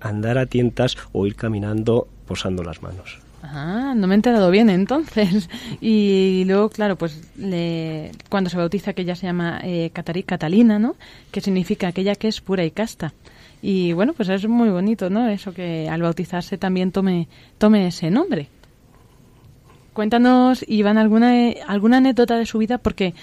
andar 0.00 0.38
a 0.38 0.46
tientas 0.46 0.96
o 1.12 1.26
ir 1.26 1.34
caminando 1.34 2.08
posando 2.26 2.62
las 2.62 2.82
manos. 2.82 3.27
Ah, 3.42 3.94
no 3.96 4.06
me 4.06 4.14
he 4.14 4.16
enterado 4.16 4.50
bien 4.50 4.70
entonces. 4.70 5.48
Y 5.80 6.44
luego, 6.46 6.70
claro, 6.70 6.96
pues 6.96 7.20
cuando 8.28 8.50
se 8.50 8.56
bautiza 8.56 8.92
que 8.92 9.02
ella 9.02 9.14
se 9.14 9.26
llama 9.26 9.60
eh, 9.62 9.90
Catalina, 9.92 10.78
¿no? 10.78 10.96
Que 11.30 11.40
significa 11.40 11.88
aquella 11.88 12.14
que 12.14 12.28
es 12.28 12.40
pura 12.40 12.64
y 12.64 12.70
casta. 12.70 13.12
Y 13.62 13.92
bueno, 13.92 14.12
pues 14.12 14.28
es 14.28 14.46
muy 14.46 14.68
bonito, 14.70 15.10
¿no? 15.10 15.28
Eso 15.28 15.52
que 15.52 15.88
al 15.88 16.02
bautizarse 16.02 16.58
también 16.58 16.92
tome, 16.92 17.28
tome 17.58 17.86
ese 17.86 18.10
nombre. 18.10 18.48
Cuéntanos, 19.92 20.64
Iván, 20.68 20.96
alguna, 20.96 21.32
alguna 21.66 21.96
anécdota 21.96 22.36
de 22.36 22.46
su 22.46 22.58
vida, 22.58 22.78
porque, 22.78 23.14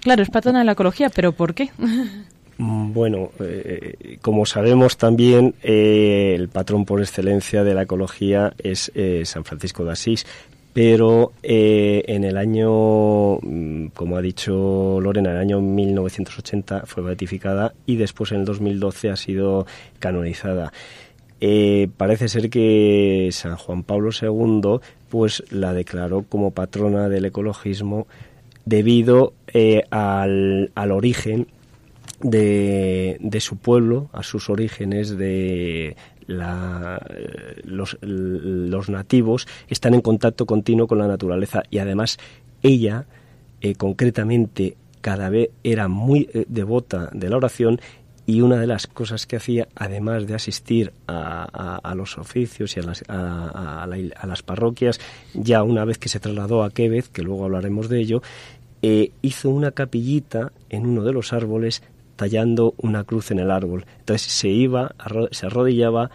claro, 0.00 0.22
es 0.22 0.30
patrona 0.30 0.60
de 0.60 0.64
la 0.64 0.72
ecología, 0.72 1.08
pero 1.08 1.32
¿por 1.32 1.54
qué? 1.54 1.70
Mm, 2.58 2.92
bueno, 2.92 3.30
eh, 3.40 4.18
como 4.22 4.46
sabemos 4.46 4.96
también, 4.96 5.54
eh, 5.62 6.34
el 6.34 6.48
patrón 6.48 6.84
por 6.86 7.00
excelencia 7.00 7.64
de 7.64 7.74
la 7.74 7.82
ecología 7.82 8.54
es 8.58 8.90
eh, 8.94 9.22
San 9.26 9.44
Francisco 9.44 9.84
de 9.84 9.92
Asís, 9.92 10.26
pero 10.72 11.32
en 11.42 12.24
el 12.24 12.36
año, 12.36 13.36
mm, 13.40 13.88
como 13.94 14.16
ha 14.16 14.22
dicho 14.22 14.98
Lorena, 15.00 15.30
en 15.30 15.36
el 15.36 15.40
año 15.40 15.60
1980 15.60 16.82
fue 16.84 17.02
beatificada 17.02 17.72
y 17.86 17.96
después 17.96 18.32
en 18.32 18.40
el 18.40 18.44
2012 18.44 19.10
ha 19.10 19.16
sido 19.16 19.66
canonizada. 19.98 20.72
parece 21.96 22.28
ser 22.28 22.50
que 22.50 23.28
San 23.32 23.56
Juan 23.56 23.84
Pablo 23.84 24.10
II 24.10 24.80
pues 25.08 25.44
la 25.50 25.72
declaró 25.72 26.24
como 26.28 26.50
patrona 26.50 27.08
del 27.08 27.26
ecologismo 27.26 28.06
debido 28.66 29.32
al, 29.90 30.70
al 30.74 30.92
origen 30.92 31.46
de, 32.20 33.38
su 33.40 33.56
pueblo, 33.56 34.08
a 34.12 34.22
sus 34.22 34.50
orígenes, 34.50 35.16
de 35.16 35.96
la, 36.26 37.00
los, 37.64 37.98
los, 38.00 38.88
nativos, 38.88 39.46
están 39.68 39.94
en 39.94 40.00
contacto 40.00 40.46
continuo 40.46 40.86
con 40.86 40.98
la 40.98 41.06
naturaleza. 41.06 41.62
Y 41.70 41.78
además 41.78 42.18
ella, 42.62 43.06
eh, 43.60 43.74
concretamente, 43.74 44.76
cada 45.00 45.30
vez 45.30 45.50
era 45.62 45.88
muy 45.88 46.28
eh, 46.32 46.46
devota 46.48 47.10
de 47.12 47.28
la 47.28 47.36
oración 47.36 47.80
y 48.26 48.40
una 48.40 48.56
de 48.56 48.66
las 48.66 48.88
cosas 48.88 49.24
que 49.24 49.36
hacía, 49.36 49.68
además 49.76 50.26
de 50.26 50.34
asistir 50.34 50.92
a, 51.06 51.44
a, 51.76 51.94
los 51.94 52.18
oficios 52.18 52.76
y 52.76 52.80
a 52.80 52.82
las, 52.82 53.04
a, 53.06 53.84
a, 53.84 54.26
las 54.26 54.42
parroquias, 54.42 55.00
ya 55.32 55.62
una 55.62 55.84
vez 55.84 55.98
que 55.98 56.08
se 56.08 56.18
trasladó 56.18 56.64
a 56.64 56.70
Quévez, 56.70 57.08
que 57.08 57.22
luego 57.22 57.44
hablaremos 57.44 57.88
de 57.88 58.00
ello, 58.00 58.22
eh, 58.82 59.12
hizo 59.22 59.48
una 59.50 59.70
capillita 59.70 60.52
en 60.70 60.86
uno 60.86 61.04
de 61.04 61.12
los 61.12 61.32
árboles 61.32 61.82
tallando 62.16 62.74
una 62.78 63.04
cruz 63.04 63.30
en 63.30 63.38
el 63.38 63.50
árbol. 63.50 63.86
Entonces 64.00 64.30
se 64.32 64.48
iba, 64.48 64.94
se 65.30 65.46
arrodillaba, 65.46 66.10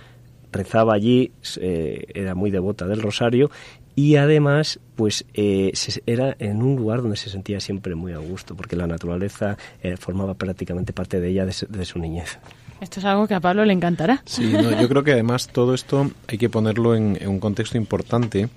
rezaba 0.51 0.93
allí, 0.93 1.31
era 1.59 2.35
muy 2.35 2.51
devota 2.51 2.85
del 2.87 3.01
rosario 3.01 3.49
y 3.95 4.15
además 4.15 4.79
pues 4.95 5.25
eh, 5.33 5.73
era 6.05 6.35
en 6.39 6.61
un 6.61 6.75
lugar 6.75 7.01
donde 7.01 7.17
se 7.17 7.29
sentía 7.29 7.59
siempre 7.59 7.95
muy 7.95 8.13
a 8.13 8.17
gusto 8.17 8.55
porque 8.55 8.75
la 8.75 8.87
naturaleza 8.87 9.57
eh, 9.81 9.97
formaba 9.97 10.33
prácticamente 10.33 10.93
parte 10.93 11.19
de 11.19 11.29
ella 11.29 11.45
de 11.45 11.85
su, 11.85 11.99
niñez. 11.99 12.39
Esto 12.79 12.99
es 12.99 13.05
algo 13.05 13.27
que 13.27 13.35
a 13.35 13.39
Pablo 13.39 13.65
le 13.65 13.73
encantará. 13.73 14.23
Sí, 14.25 14.51
yo 14.51 14.89
creo 14.89 15.03
que 15.03 15.11
además 15.11 15.49
todo 15.49 15.73
esto 15.73 16.09
hay 16.27 16.37
que 16.37 16.49
ponerlo 16.49 16.95
en, 16.95 17.17
un 17.27 17.39
contexto 17.39 17.77
importante 17.77 18.49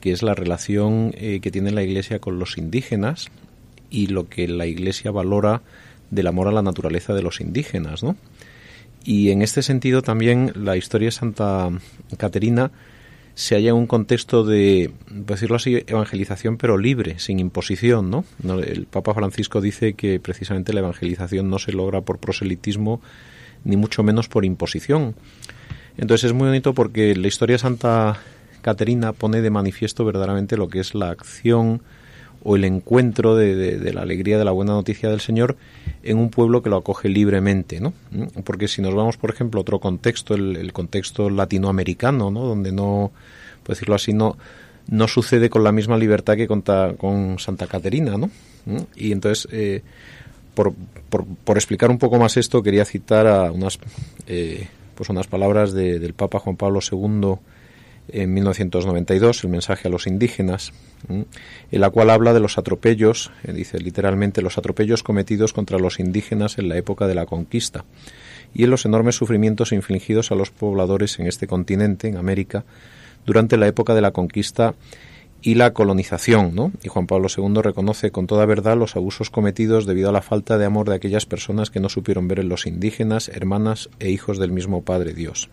que 0.00 0.12
es 0.12 0.22
la 0.22 0.34
relación 0.34 1.12
eh, 1.16 1.40
que 1.40 1.50
tiene 1.50 1.72
la 1.72 1.82
Iglesia 1.82 2.20
con 2.20 2.38
los 2.38 2.56
indígenas 2.56 3.28
y 3.90 4.08
lo 4.08 4.28
que 4.28 4.46
la 4.46 4.66
Iglesia 4.66 5.10
valora 5.10 5.62
del 6.10 6.26
amor 6.26 6.48
a 6.48 6.52
la 6.52 6.62
naturaleza 6.62 7.14
de 7.14 7.22
los 7.22 7.40
indígenas, 7.40 8.02
¿no? 8.02 8.16
Y 9.04 9.30
en 9.30 9.42
este 9.42 9.62
sentido 9.62 10.02
también 10.02 10.52
la 10.54 10.76
historia 10.76 11.06
de 11.06 11.12
Santa 11.12 11.70
Caterina 12.16 12.70
se 13.34 13.54
halla 13.54 13.70
en 13.70 13.76
un 13.76 13.86
contexto 13.86 14.42
de, 14.44 14.90
decirlo 15.08 15.56
así, 15.56 15.84
evangelización 15.86 16.56
pero 16.56 16.76
libre, 16.76 17.20
sin 17.20 17.38
imposición, 17.38 18.10
¿no? 18.10 18.24
El 18.60 18.86
Papa 18.86 19.14
Francisco 19.14 19.60
dice 19.60 19.94
que 19.94 20.18
precisamente 20.18 20.72
la 20.72 20.80
evangelización 20.80 21.48
no 21.48 21.60
se 21.60 21.72
logra 21.72 22.00
por 22.00 22.18
proselitismo 22.18 23.00
ni 23.64 23.76
mucho 23.76 24.02
menos 24.02 24.28
por 24.28 24.44
imposición. 24.44 25.14
Entonces 25.96 26.26
es 26.26 26.32
muy 26.32 26.48
bonito 26.48 26.74
porque 26.74 27.14
la 27.14 27.28
historia 27.28 27.54
de 27.54 27.60
Santa 27.60 28.18
Caterina 28.60 29.12
pone 29.12 29.40
de 29.40 29.50
manifiesto 29.50 30.04
verdaderamente 30.04 30.56
lo 30.56 30.68
que 30.68 30.80
es 30.80 30.94
la 30.94 31.10
acción 31.10 31.82
o 32.42 32.56
el 32.56 32.64
encuentro 32.64 33.36
de, 33.36 33.92
la 33.92 34.02
alegría 34.02 34.38
de 34.38 34.44
la 34.44 34.52
buena 34.52 34.72
noticia 34.72 35.08
del 35.08 35.20
Señor 35.20 35.56
en 36.02 36.18
un 36.18 36.30
pueblo 36.30 36.62
que 36.62 36.70
lo 36.70 36.76
acoge 36.76 37.08
libremente, 37.08 37.80
¿no? 37.80 37.92
Porque 38.44 38.68
si 38.68 38.80
nos 38.80 38.94
vamos, 38.94 39.16
por 39.16 39.30
ejemplo, 39.30 39.60
a 39.60 39.62
otro 39.62 39.80
contexto, 39.80 40.34
el, 40.34 40.72
contexto 40.72 41.30
latinoamericano, 41.30 42.30
¿no? 42.30 42.44
Donde 42.44 42.72
no, 42.72 43.10
por 43.62 43.74
decirlo 43.74 43.94
así, 43.94 44.12
no, 44.12 44.36
no 44.88 45.08
sucede 45.08 45.50
con 45.50 45.64
la 45.64 45.72
misma 45.72 45.96
libertad 45.96 46.36
que 46.36 46.46
con, 46.46 46.62
con 46.96 47.38
Santa 47.38 47.66
Caterina, 47.66 48.16
¿no? 48.16 48.30
Y 48.96 49.12
entonces, 49.12 49.48
eh, 49.50 49.82
por, 50.54 50.74
por, 51.44 51.56
explicar 51.56 51.90
un 51.90 51.98
poco 51.98 52.18
más 52.18 52.36
esto, 52.36 52.62
quería 52.62 52.84
citar 52.84 53.26
a 53.26 53.50
unas, 53.50 53.78
eh, 54.26 54.68
pues 54.94 55.08
unas 55.08 55.26
palabras 55.26 55.72
del 55.72 56.12
Papa 56.14 56.38
Juan 56.38 56.56
Pablo 56.56 56.80
II 56.80 57.38
en 58.08 58.34
1992, 58.34 59.44
el 59.44 59.50
mensaje 59.50 59.88
a 59.88 59.90
los 59.90 60.06
indígenas, 60.06 60.72
en 61.08 61.26
la 61.80 61.90
cual 61.90 62.10
habla 62.10 62.32
de 62.32 62.40
los 62.40 62.58
atropellos, 62.58 63.30
eh, 63.44 63.52
dice 63.52 63.78
literalmente 63.78 64.42
los 64.42 64.58
atropellos 64.58 65.02
cometidos 65.02 65.52
contra 65.52 65.78
los 65.78 66.00
indígenas 66.00 66.58
en 66.58 66.68
la 66.68 66.76
época 66.76 67.06
de 67.06 67.14
la 67.14 67.26
conquista 67.26 67.84
y 68.54 68.64
en 68.64 68.70
los 68.70 68.84
enormes 68.84 69.16
sufrimientos 69.16 69.72
infligidos 69.72 70.32
a 70.32 70.34
los 70.34 70.50
pobladores 70.50 71.18
en 71.18 71.26
este 71.26 71.46
continente, 71.46 72.08
en 72.08 72.16
América, 72.16 72.64
durante 73.26 73.56
la 73.56 73.66
época 73.66 73.94
de 73.94 74.00
la 74.00 74.10
conquista 74.10 74.74
y 75.40 75.54
la 75.54 75.72
colonización, 75.72 76.54
¿no? 76.54 76.72
Y 76.82 76.88
Juan 76.88 77.06
Pablo 77.06 77.28
II 77.34 77.62
reconoce 77.62 78.10
con 78.10 78.26
toda 78.26 78.44
verdad 78.46 78.76
los 78.76 78.96
abusos 78.96 79.30
cometidos 79.30 79.86
debido 79.86 80.08
a 80.08 80.12
la 80.12 80.22
falta 80.22 80.58
de 80.58 80.64
amor 80.64 80.88
de 80.88 80.96
aquellas 80.96 81.26
personas 81.26 81.70
que 81.70 81.80
no 81.80 81.88
supieron 81.88 82.26
ver 82.26 82.40
en 82.40 82.48
los 82.48 82.66
indígenas, 82.66 83.28
hermanas 83.28 83.88
e 84.00 84.10
hijos 84.10 84.38
del 84.38 84.50
mismo 84.50 84.82
Padre 84.82 85.12
Dios. 85.12 85.48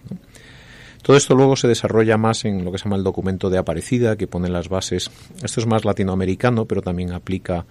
Todo 1.06 1.18
esto 1.18 1.36
luego 1.36 1.56
se 1.56 1.68
desarrolla 1.68 2.18
más 2.18 2.46
en 2.46 2.66
lo 2.66 2.72
que 2.72 2.80
se 2.80 2.86
llama 2.86 2.96
el 2.96 3.04
documento 3.04 3.52
de 3.52 3.60
Aparecida, 3.60 4.16
que 4.16 4.26
pone 4.26 4.50
las 4.50 4.70
bases. 4.70 5.12
Esto 5.44 5.60
es 5.60 5.68
más 5.68 5.86
latinoamericano, 5.86 6.66
pero 6.66 6.82
también 6.82 7.12
aplica 7.12 7.64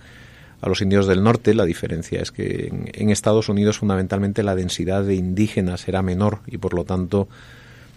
a 0.60 0.68
los 0.68 0.80
indios 0.80 1.08
del 1.08 1.24
norte. 1.24 1.52
La 1.52 1.64
diferencia 1.64 2.22
es 2.22 2.30
que 2.30 2.72
en, 2.92 3.10
Estados 3.10 3.48
Unidos 3.48 3.78
fundamentalmente 3.78 4.44
la 4.44 4.54
densidad 4.54 5.02
de 5.02 5.16
indígenas 5.16 5.88
era 5.88 6.00
menor 6.00 6.42
y 6.46 6.58
por 6.58 6.74
lo 6.74 6.84
tanto 6.84 7.26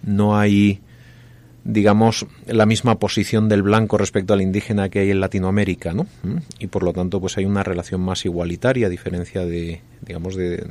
no 0.02 0.40
hay 0.40 0.82
digamos, 1.64 2.26
la 2.48 2.66
misma 2.66 2.98
posición 2.98 3.48
del 3.48 3.62
blanco 3.62 4.00
respecto 4.00 4.34
al 4.34 4.42
indígena 4.42 4.90
que 4.90 5.02
hay 5.02 5.12
en 5.12 5.20
Latinoamérica, 5.20 5.94
¿no? 5.94 6.08
¿Mm? 6.24 6.38
Y 6.58 6.68
por 6.68 6.82
lo 6.82 6.94
tanto, 6.94 7.20
pues 7.20 7.38
hay 7.38 7.46
una 7.46 7.62
relación 7.62 8.02
más 8.02 8.26
igualitaria, 8.26 8.88
a 8.88 8.90
diferencia 8.90 9.46
de, 9.46 9.82
digamos, 10.02 10.36
de, 10.36 10.66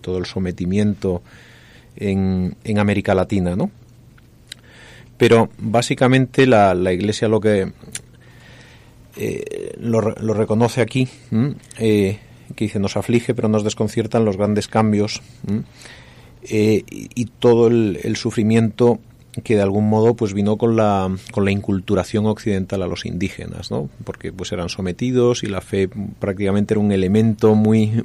todo 0.00 0.18
el 0.18 0.26
sometimiento 0.26 1.22
en, 1.96 2.56
en, 2.62 2.78
América 2.78 3.14
Latina, 3.14 3.56
¿no? 3.56 3.70
Pero 5.16 5.50
básicamente 5.58 6.46
la, 6.46 6.74
la 6.74 6.92
Iglesia 6.92 7.28
lo 7.28 7.40
que 7.40 7.72
eh, 9.16 9.74
lo, 9.78 10.00
reconoce 10.00 10.80
aquí, 10.80 11.08
eh, 11.78 12.18
que 12.56 12.64
dice, 12.64 12.78
nos 12.78 12.96
aflige, 12.96 13.34
pero 13.34 13.48
nos 13.48 13.64
desconciertan 13.64 14.24
los 14.24 14.36
grandes 14.36 14.66
cambios 14.66 15.22
eh, 16.42 16.82
y, 16.88 17.24
todo 17.26 17.68
el, 17.68 18.00
el 18.02 18.16
sufrimiento 18.16 18.98
que 19.42 19.56
de 19.56 19.62
algún 19.62 19.88
modo 19.88 20.14
pues 20.14 20.32
vino 20.32 20.56
con 20.56 20.76
la, 20.76 21.10
con 21.32 21.44
la 21.44 21.50
inculturación 21.50 22.26
occidental 22.26 22.82
a 22.82 22.86
los 22.86 23.04
indígenas, 23.04 23.70
¿no? 23.70 23.88
Porque 24.04 24.32
pues 24.32 24.52
eran 24.52 24.68
sometidos 24.68 25.42
y 25.42 25.46
la 25.46 25.60
fe 25.60 25.88
prácticamente 26.18 26.74
era 26.74 26.80
un 26.80 26.92
elemento 26.92 27.54
muy, 27.54 28.04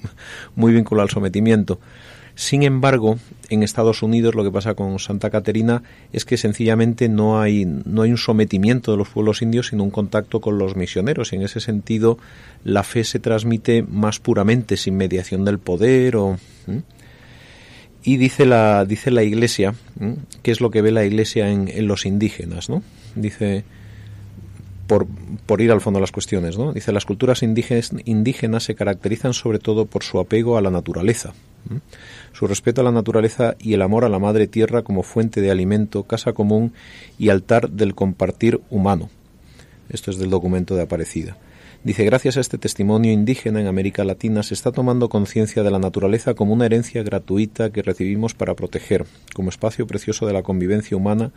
muy 0.56 0.74
vinculado 0.74 1.04
al 1.04 1.10
sometimiento. 1.12 1.80
Sin 2.40 2.64
embargo, 2.64 3.20
en 3.50 3.64
Estados 3.64 4.02
Unidos 4.02 4.34
lo 4.34 4.46
que 4.46 4.52
pasa 4.52 4.74
con 4.74 4.98
Santa 5.00 5.30
Caterina 5.30 5.84
es 6.14 6.24
que 6.24 6.38
sencillamente 6.38 7.10
no 7.10 7.42
hay, 7.42 7.66
no 7.66 8.04
hay 8.04 8.12
un 8.12 8.18
sometimiento 8.18 8.92
de 8.92 8.98
los 8.98 9.10
pueblos 9.10 9.42
indios, 9.42 9.68
sino 9.68 9.84
un 9.84 9.92
contacto 9.92 10.40
con 10.40 10.58
los 10.58 10.78
misioneros. 10.78 11.34
Y 11.34 11.36
en 11.36 11.42
ese 11.42 11.60
sentido, 11.60 12.18
la 12.64 12.84
fe 12.84 13.04
se 13.04 13.20
transmite 13.20 13.84
más 13.84 14.20
puramente, 14.22 14.78
sin 14.78 14.96
mediación 14.96 15.44
del 15.44 15.60
poder 15.60 16.16
o. 16.16 16.38
Y 18.04 18.16
dice 18.16 18.46
la, 18.46 18.86
dice 18.86 19.12
la 19.12 19.24
Iglesia, 19.24 19.76
¿qué 20.42 20.52
es 20.52 20.62
lo 20.62 20.72
que 20.72 20.82
ve 20.82 20.92
la 20.92 21.04
Iglesia 21.04 21.52
en, 21.52 21.68
en 21.68 21.88
los 21.88 22.06
indígenas? 22.06 22.70
¿no? 22.70 22.84
Dice, 23.16 23.66
por, 24.90 25.06
por, 25.46 25.62
ir 25.62 25.72
al 25.72 25.82
fondo 25.82 26.00
de 26.00 26.02
las 26.02 26.12
cuestiones, 26.12 26.58
¿no? 26.58 26.74
dice, 26.74 26.92
las 26.92 27.06
culturas 27.06 27.44
indígenas, 27.44 27.92
indígenas 28.06 28.64
se 28.64 28.74
caracterizan 28.74 29.36
sobre 29.36 29.60
todo 29.60 29.86
por 29.86 30.04
su 30.04 30.20
apego 30.20 30.58
a 30.58 30.62
la 30.62 30.72
naturaleza, 30.72 31.34
su 32.34 32.48
respeto 32.48 32.82
a 32.82 32.84
la 32.84 32.92
naturaleza 32.92 33.56
y 33.60 33.76
el 33.76 33.84
amor 33.84 34.04
a 34.04 34.10
la 34.10 34.18
madre 34.18 34.48
tierra 34.48 34.82
como 34.82 35.04
fuente 35.04 35.42
de 35.42 35.52
alimento, 35.52 36.06
casa 36.06 36.34
común 36.34 36.74
y 37.20 37.30
altar 37.30 37.70
del 37.70 37.94
compartir 37.94 38.62
humano. 38.72 39.12
Esto 39.92 40.10
es 40.10 40.18
del 40.18 40.32
documento 40.32 40.76
de 40.76 40.82
Aparecida. 40.82 41.38
Dice, 41.84 42.04
gracias 42.04 42.38
a 42.38 42.42
este 42.42 42.58
testimonio 42.58 43.12
indígena 43.12 43.62
en 43.62 43.68
América 43.68 44.04
Latina 44.04 44.42
se 44.42 44.56
está 44.56 44.72
tomando 44.72 45.08
conciencia 45.08 45.62
de 45.62 45.70
la 45.70 45.78
naturaleza 45.78 46.34
como 46.34 46.54
una 46.54 46.66
herencia 46.66 47.04
gratuita 47.04 47.70
que 47.70 47.84
recibimos 47.84 48.34
para 48.34 48.56
proteger, 48.56 49.06
como 49.36 49.50
espacio 49.50 49.86
precioso 49.86 50.26
de 50.26 50.34
la 50.34 50.42
convivencia 50.42 50.98
humana 50.98 51.32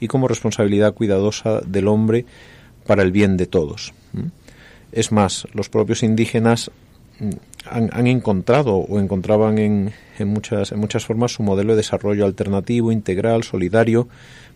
y 0.00 0.08
como 0.08 0.26
responsabilidad 0.26 0.94
cuidadosa 0.94 1.60
del 1.60 1.86
hombre 1.88 2.24
para 2.86 3.02
el 3.02 3.12
bien 3.12 3.36
de 3.36 3.46
todos. 3.46 3.92
Es 4.92 5.10
más, 5.10 5.46
los 5.52 5.68
propios 5.68 6.02
indígenas 6.02 6.70
mm, 7.18 7.30
han, 7.68 8.06
encontrado 8.06 8.76
o 8.76 9.00
encontraban 9.00 9.58
en, 9.58 9.92
muchas 10.20 11.04
formas 11.04 11.32
su 11.32 11.42
modelo 11.42 11.72
de 11.72 11.78
desarrollo 11.78 12.24
alternativo, 12.24 12.92
integral, 12.92 13.42
solidario, 13.42 14.08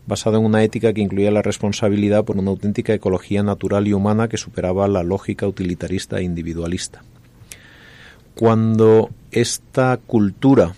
basado 0.07 0.38
en 0.38 0.45
una 0.45 0.62
ética 0.62 0.93
que 0.93 1.01
incluía 1.01 1.31
la 1.31 1.43
responsabilidad 1.43 2.25
por 2.25 2.38
una 2.38 2.51
auténtica 2.51 2.95
ecología 2.95 3.43
natural 3.43 3.88
y 3.88 3.93
humana 3.93 4.29
que 4.29 4.37
superaba 4.37 4.88
la 4.88 5.03
lógica 5.03 5.47
utilitarista 5.47 6.19
e 6.19 6.23
individualista. 6.23 7.03
Cuando 8.35 9.11
esta 9.33 9.99
cultura, 9.99 10.75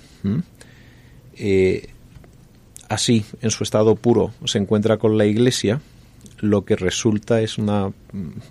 eh, 1.37 1.89
así, 2.89 3.25
en 3.43 3.51
su 3.51 3.63
estado 3.63 3.95
puro, 3.95 4.33
se 4.47 4.59
encuentra 4.59 4.97
con 4.97 5.19
la 5.19 5.27
Iglesia, 5.27 5.81
lo 6.40 6.64
que 6.64 6.76
resulta 6.76 7.40
es 7.40 7.59
una 7.59 7.92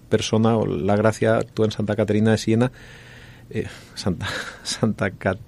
persona, 0.10 0.58
o 0.58 0.66
la 0.66 0.96
gracia, 0.96 1.40
tú 1.42 1.64
en 1.64 1.72
Santa 1.72 1.96
Caterina 1.96 2.32
de 2.32 2.38
Siena, 2.38 2.72
eh, 3.50 3.68
Santa, 3.96 4.28
Santa 4.64 5.12
Cat, 5.12 5.40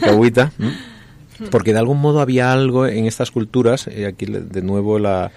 Cahuita. 0.00 0.52
porque 1.50 1.72
de 1.72 1.78
algún 1.78 2.00
modo 2.00 2.20
había 2.20 2.52
algo 2.52 2.86
en 2.86 3.06
estas 3.06 3.30
culturas, 3.30 3.88
y 3.94 4.04
aquí 4.04 4.26
de 4.26 4.62
nuevo 4.62 4.98
la, 4.98 5.30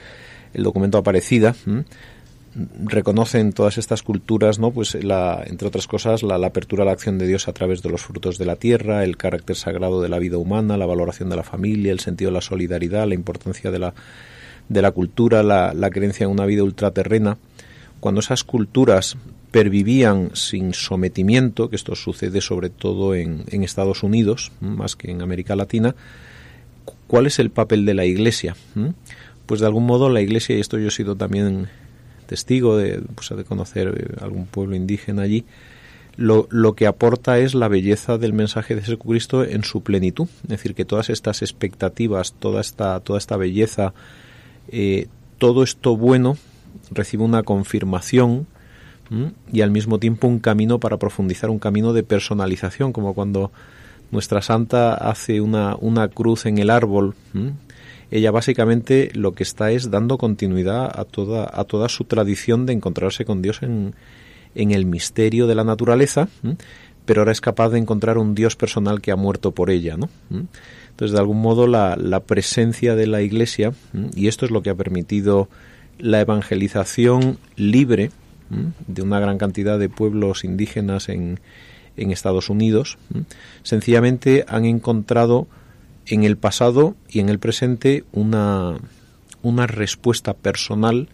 el 0.54 0.64
documento 0.64 0.98
Aparecida, 0.98 1.56
reconoce 2.84 3.40
en 3.40 3.54
todas 3.54 3.78
estas 3.78 4.02
culturas, 4.02 4.60
¿no? 4.60 4.72
Pues 4.72 4.96
la, 5.04 5.44
entre 5.46 5.68
otras 5.68 5.88
cosas, 5.88 6.24
la, 6.24 6.36
apertura 6.36 6.84
a 6.84 6.86
la 6.86 6.92
acción 6.92 7.18
de 7.18 7.28
Dios 7.28 7.48
a 7.48 7.54
través 7.54 7.82
de 7.82 7.90
los 7.90 8.02
frutos 8.02 8.38
de 8.38 8.46
la 8.46 8.56
tierra, 8.56 9.04
el 9.04 9.18
carácter 9.18 9.56
sagrado 9.56 10.02
de 10.02 10.10
la 10.10 10.20
vida 10.20 10.38
humana, 10.38 10.78
la 10.78 10.86
valoración 10.86 11.30
de 11.30 11.36
la 11.36 11.44
familia, 11.44 11.92
el 11.92 12.00
sentido 12.00 12.32
de 12.32 12.36
la 12.36 12.42
solidaridad, 12.42 13.08
la 13.08 13.16
importancia 13.16 13.72
de 13.72 13.80
la, 13.80 13.94
de 14.70 14.82
la 14.82 14.92
cultura, 14.92 15.44
la, 15.44 15.74
la 15.74 15.90
creencia 15.90 16.24
en 16.26 16.32
una 16.32 16.46
vida 16.46 16.64
ultraterrena. 16.64 17.38
Cuando 18.00 18.22
esas 18.22 18.44
culturas 18.44 19.18
pervivían 19.52 20.32
sin 20.34 20.74
sometimiento, 20.74 21.70
que 21.70 21.76
esto 21.76 21.96
sucede 21.96 22.42
sobre 22.42 22.70
todo 22.70 23.16
en, 23.16 23.46
Estados 23.64 24.04
Unidos, 24.04 24.52
más 24.62 24.96
que 24.96 25.12
en 25.12 25.22
América 25.22 25.56
Latina, 25.56 25.96
¿cuál 27.08 27.28
es 27.28 27.40
el 27.40 27.50
papel 27.50 27.86
de 27.86 27.94
la 27.94 28.06
Iglesia? 28.06 28.56
Pues 29.46 29.60
de 29.60 29.68
algún 29.68 29.86
modo 29.86 30.10
la 30.10 30.22
Iglesia, 30.22 30.56
y 30.56 30.60
esto 30.60 30.78
yo 30.78 30.90
he 30.90 30.92
sido 30.92 31.16
también 31.16 31.68
testigo 32.28 32.78
de, 32.78 33.02
pues, 33.16 33.30
conocer 33.48 33.88
eh, 33.88 34.24
algún 34.24 34.46
pueblo 34.46 34.76
indígena 34.76 35.24
allí, 35.24 35.46
lo, 36.16 36.48
lo, 36.52 36.74
que 36.74 36.86
aporta 36.86 37.40
es 37.40 37.56
la 37.56 37.70
belleza 37.70 38.18
del 38.18 38.34
mensaje 38.34 38.76
de 38.76 38.82
Jesucristo 38.82 39.44
en 39.44 39.64
su 39.64 39.82
plenitud. 39.82 40.28
Es 40.44 40.50
decir, 40.50 40.76
que 40.76 40.84
todas 40.84 41.10
estas 41.10 41.42
expectativas, 41.42 42.34
toda 42.34 42.60
esta, 42.60 43.00
toda 43.00 43.18
esta 43.18 43.38
belleza, 43.38 43.94
eh, 44.72 45.08
todo 45.38 45.64
esto 45.64 45.96
bueno 45.98 46.38
recibe 46.92 47.24
una 47.24 47.44
confirmación 47.44 48.48
y 49.52 49.62
al 49.62 49.72
mismo 49.72 49.98
tiempo 49.98 50.28
un 50.28 50.38
camino 50.38 50.80
para 50.80 50.98
profundizar, 50.98 51.50
un 51.50 51.58
camino 51.58 51.94
de 51.94 52.04
personalización, 52.04 52.94
como 52.94 53.16
cuando 53.16 53.52
nuestra 54.12 54.42
santa 54.42 54.94
hace 54.94 55.42
una, 55.42 55.76
una 55.80 56.08
cruz 56.10 56.46
en 56.46 56.60
el 56.60 56.70
árbol. 56.70 57.16
Ella 58.12 58.32
básicamente 58.32 59.12
lo 59.14 59.34
que 59.34 59.44
está 59.44 59.72
es 59.72 59.90
dando 59.90 60.18
continuidad 60.18 60.92
a 60.94 61.06
toda, 61.06 61.50
a 61.52 61.64
toda 61.64 61.90
su 61.90 62.04
tradición 62.04 62.66
de 62.66 62.74
encontrarse 62.74 63.26
con 63.26 63.42
Dios 63.42 63.64
en, 63.64 63.96
en 64.56 64.72
el 64.72 64.86
misterio 64.86 65.48
de 65.48 65.56
la 65.56 65.64
naturaleza, 65.64 66.28
pero 67.06 67.22
ahora 67.22 67.32
es 67.32 67.42
capaz 67.42 67.70
de 67.70 67.80
encontrar 67.80 68.18
un 68.18 68.36
Dios 68.36 68.56
personal 68.56 69.02
que 69.02 69.12
ha 69.12 69.16
muerto 69.16 69.52
por 69.52 69.70
ella. 69.70 69.98
¿no? 69.98 70.10
Entonces, 71.00 71.14
de 71.14 71.20
algún 71.22 71.42
modo, 71.42 71.66
la, 71.66 72.24
presencia 72.28 72.94
de 72.94 73.08
la 73.08 73.22
Iglesia, 73.22 73.72
y 74.14 74.28
esto 74.28 74.44
es 74.44 74.52
lo 74.52 74.62
que 74.62 74.70
ha 74.70 74.76
permitido 74.76 75.48
la 75.98 76.20
evangelización 76.20 77.38
libre, 77.56 78.12
de 78.86 79.02
una 79.02 79.22
gran 79.22 79.38
cantidad 79.38 79.80
de 79.80 79.88
pueblos 79.88 80.44
indígenas 80.44 81.08
en, 81.08 81.40
Estados 81.96 82.50
Unidos, 82.50 82.98
sencillamente 83.64 84.44
han 84.50 84.66
encontrado 84.66 85.48
en 86.06 86.26
el 86.26 86.36
pasado 86.36 86.96
y 87.08 87.22
en 87.22 87.30
el 87.30 87.40
presente 87.40 88.04
una 88.12 88.78
respuesta 89.68 90.34
personal 90.34 91.08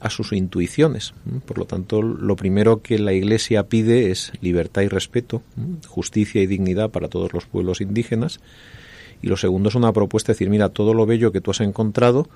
a 0.00 0.10
sus 0.10 0.34
intuiciones. 0.34 1.14
Por 1.46 1.56
lo 1.56 1.64
tanto, 1.64 2.02
lo 2.02 2.36
primero 2.36 2.82
que 2.82 2.98
la 2.98 3.14
Iglesia 3.14 3.68
pide 3.68 4.10
es 4.10 4.32
libertad 4.42 4.82
y 4.82 4.88
respeto, 4.88 5.42
justicia 5.86 6.42
y 6.42 6.46
dignidad 6.46 6.90
para 6.90 7.08
todos 7.08 7.32
los 7.32 7.46
pueblos 7.46 7.80
indígenas. 7.80 8.38
Y 9.22 9.28
lo 9.28 9.36
segundo 9.36 9.68
es 9.68 9.74
una 9.74 9.92
propuesta 9.92 10.28
de 10.28 10.34
decir, 10.34 10.50
mira, 10.50 10.68
todo 10.68 10.94
lo 10.94 11.06
bello 11.06 11.32
que 11.32 11.40
tú 11.40 11.50
has 11.50 11.60
encontrado, 11.60 12.28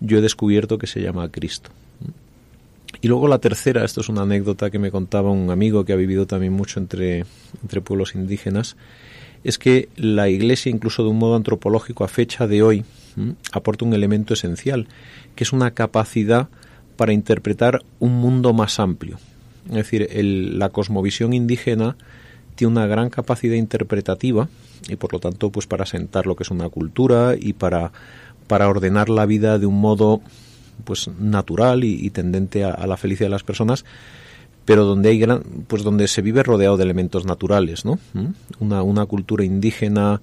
yo 0.00 0.18
he 0.18 0.20
descubierto 0.20 0.78
que 0.78 0.86
se 0.86 1.00
llama 1.00 1.30
Cristo. 1.30 1.70
Y 3.00 3.08
luego 3.08 3.28
la 3.28 3.38
tercera, 3.38 3.84
esto 3.84 4.00
es 4.00 4.08
una 4.08 4.22
anécdota 4.22 4.70
que 4.70 4.78
me 4.78 4.90
contaba 4.90 5.30
un 5.30 5.50
amigo 5.50 5.84
que 5.84 5.92
ha 5.92 5.96
vivido 5.96 6.26
también 6.26 6.52
mucho 6.52 6.80
entre, 6.80 7.24
entre 7.62 7.80
pueblos 7.80 8.14
indígenas, 8.14 8.76
es 9.44 9.58
que 9.58 9.88
la 9.96 10.28
Iglesia, 10.28 10.70
incluso 10.70 11.02
de 11.02 11.10
un 11.10 11.18
modo 11.18 11.36
antropológico 11.36 12.04
a 12.04 12.08
fecha 12.08 12.46
de 12.46 12.62
hoy, 12.62 12.84
aporta 13.52 13.84
un 13.84 13.94
elemento 13.94 14.34
esencial, 14.34 14.86
que 15.34 15.44
es 15.44 15.52
una 15.52 15.70
capacidad 15.70 16.48
para 16.96 17.12
interpretar 17.12 17.82
un 17.98 18.12
mundo 18.12 18.52
más 18.52 18.78
amplio. 18.78 19.18
Es 19.68 19.76
decir, 19.76 20.08
la 20.12 20.68
cosmovisión 20.68 21.32
indígena 21.32 21.96
tiene 22.60 22.72
una 22.72 22.86
gran 22.86 23.08
capacidad 23.08 23.54
interpretativa 23.54 24.46
y 24.86 24.96
por 24.96 25.14
lo 25.14 25.18
tanto 25.18 25.48
pues 25.48 25.66
para 25.66 25.86
sentar 25.86 26.26
lo 26.26 26.36
que 26.36 26.42
es 26.42 26.50
una 26.50 26.68
cultura 26.68 27.34
y 27.40 27.54
para, 27.54 27.90
para 28.48 28.68
ordenar 28.68 29.08
la 29.08 29.24
vida 29.24 29.58
de 29.58 29.64
un 29.64 29.80
modo 29.80 30.20
pues 30.84 31.08
natural 31.18 31.84
y, 31.84 32.10
tendente 32.10 32.64
a, 32.64 32.86
la 32.86 32.98
felicidad 32.98 33.28
de 33.28 33.30
las 33.30 33.44
personas 33.44 33.86
pero 34.66 34.84
donde 34.84 35.08
hay 35.08 35.18
gran, 35.18 35.42
pues 35.68 35.82
donde 35.82 36.06
se 36.06 36.20
vive 36.20 36.42
rodeado 36.42 36.76
de 36.76 36.84
elementos 36.84 37.24
naturales 37.24 37.86
no 37.86 37.98
¿Mm? 38.12 38.26
una, 38.58 38.82
una 38.82 39.06
cultura 39.06 39.42
indígena 39.42 40.20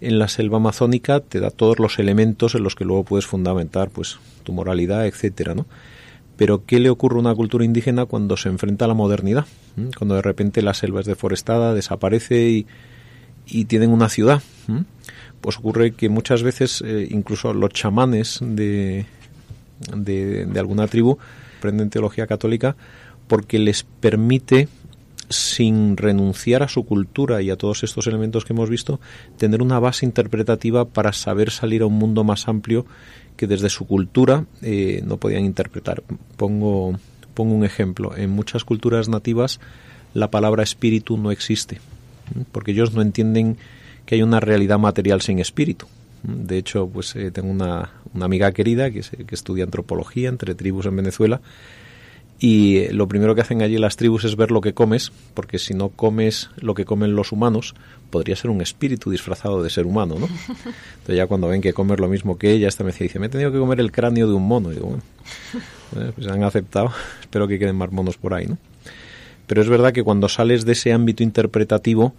en 0.00 0.18
la 0.18 0.28
selva 0.28 0.56
amazónica 0.56 1.20
te 1.20 1.38
da 1.38 1.50
todos 1.50 1.78
los 1.78 1.98
elementos 1.98 2.54
en 2.54 2.62
los 2.62 2.76
que 2.76 2.86
luego 2.86 3.04
puedes 3.04 3.26
fundamentar 3.26 3.90
pues 3.90 4.16
tu 4.42 4.54
moralidad 4.54 5.06
etcétera 5.06 5.54
no 5.54 5.66
Pero 6.36 6.64
¿qué 6.64 6.80
le 6.80 6.90
ocurre 6.90 7.16
a 7.16 7.20
una 7.20 7.34
cultura 7.34 7.64
indígena 7.64 8.06
cuando 8.06 8.36
se 8.36 8.48
enfrenta 8.48 8.84
a 8.84 8.88
la 8.88 8.94
modernidad? 8.94 9.46
¿Mm? 9.76 9.88
Cuando 9.96 10.16
de 10.16 10.22
repente 10.22 10.62
la 10.62 10.74
selva 10.74 11.00
es 11.00 11.06
deforestada, 11.06 11.74
desaparece 11.74 12.66
y, 13.46 13.64
tienen 13.66 13.90
una 13.90 14.08
ciudad. 14.08 14.42
¿Mm? 14.66 14.80
Pues 15.40 15.58
ocurre 15.58 15.92
que 15.92 16.08
muchas 16.08 16.42
veces 16.42 16.82
eh, 16.84 17.06
incluso 17.10 17.52
los 17.52 17.70
chamanes 17.70 18.38
de, 18.40 19.06
de, 19.94 20.46
de 20.46 20.60
alguna 20.60 20.88
tribu 20.88 21.18
aprenden 21.58 21.90
teología 21.90 22.26
católica 22.26 22.76
porque 23.26 23.58
les 23.58 23.84
permite 23.84 24.68
sin 25.28 25.96
renunciar 25.96 26.62
a 26.62 26.68
su 26.68 26.84
cultura 26.84 27.42
y 27.42 27.50
a 27.50 27.56
todos 27.56 27.82
estos 27.82 28.06
elementos 28.06 28.44
que 28.44 28.52
hemos 28.52 28.70
visto, 28.70 29.00
tener 29.36 29.62
una 29.62 29.78
base 29.78 30.06
interpretativa 30.06 30.84
para 30.84 31.12
saber 31.12 31.50
salir 31.50 31.82
a 31.82 31.86
un 31.86 31.94
mundo 31.94 32.24
más 32.24 32.48
amplio 32.48 32.86
que 33.36 33.46
desde 33.46 33.68
su 33.68 33.86
cultura 33.86 34.46
eh, 34.62 35.02
no 35.04 35.16
podían 35.16 35.44
interpretar. 35.44 36.02
Pongo, 36.36 36.98
pongo 37.34 37.54
un 37.54 37.64
ejemplo. 37.64 38.16
En 38.16 38.30
muchas 38.30 38.64
culturas 38.64 39.08
nativas 39.08 39.60
la 40.14 40.30
palabra 40.30 40.62
espíritu 40.62 41.16
no 41.18 41.30
existe, 41.30 41.80
porque 42.52 42.70
ellos 42.70 42.94
no 42.94 43.02
entienden 43.02 43.56
que 44.06 44.14
hay 44.14 44.22
una 44.22 44.40
realidad 44.40 44.78
material 44.78 45.20
sin 45.22 45.40
espíritu. 45.40 45.86
De 46.22 46.56
hecho, 46.56 46.88
pues 46.88 47.16
eh, 47.16 47.30
tengo 47.30 47.50
una, 47.50 47.90
una, 48.14 48.24
amiga 48.24 48.52
querida 48.52 48.90
que, 48.90 49.02
que 49.02 49.34
estudia 49.34 49.64
antropología 49.64 50.28
entre 50.28 50.54
tribus 50.54 50.86
en 50.86 50.96
Venezuela 50.96 51.42
y 52.38 52.88
lo 52.88 53.06
primero 53.06 53.34
que 53.34 53.42
hacen 53.42 53.62
allí 53.62 53.78
las 53.78 53.96
tribus 53.96 54.24
es 54.24 54.36
ver 54.36 54.50
lo 54.50 54.60
que 54.60 54.74
comes, 54.74 55.12
porque 55.34 55.58
si 55.58 55.72
no 55.72 55.90
comes 55.90 56.50
lo 56.56 56.74
que 56.74 56.84
comen 56.84 57.14
los 57.14 57.32
humanos, 57.32 57.74
podría 58.10 58.34
ser 58.36 58.50
un 58.50 58.60
espíritu 58.60 59.10
disfrazado 59.10 59.62
de 59.62 59.70
ser 59.70 59.86
humano, 59.86 60.16
¿no? 60.18 60.26
Entonces 60.48 61.16
ya 61.16 61.26
cuando 61.26 61.48
ven 61.48 61.60
que 61.60 61.72
comes 61.72 62.00
lo 62.00 62.08
mismo 62.08 62.36
que 62.36 62.50
ella, 62.50 62.68
esta 62.68 62.82
me 62.82 62.92
dice, 62.92 63.18
me 63.18 63.26
he 63.26 63.28
tenido 63.28 63.52
que 63.52 63.58
comer 63.58 63.80
el 63.80 63.92
cráneo 63.92 64.26
de 64.26 64.34
un 64.34 64.46
mono. 64.46 64.72
Y 64.72 64.74
digo, 64.74 64.88
bueno, 64.88 65.02
eh, 65.96 66.12
pues 66.14 66.26
han 66.26 66.42
aceptado, 66.42 66.92
espero 67.20 67.46
que 67.46 67.58
queden 67.58 67.76
más 67.76 67.92
monos 67.92 68.16
por 68.16 68.34
ahí, 68.34 68.46
¿no? 68.46 68.58
Pero 69.46 69.60
es 69.60 69.68
verdad 69.68 69.92
que 69.92 70.02
cuando 70.02 70.28
sales 70.28 70.64
de 70.64 70.72
ese 70.72 70.92
ámbito 70.92 71.22
interpretativo, 71.22 72.14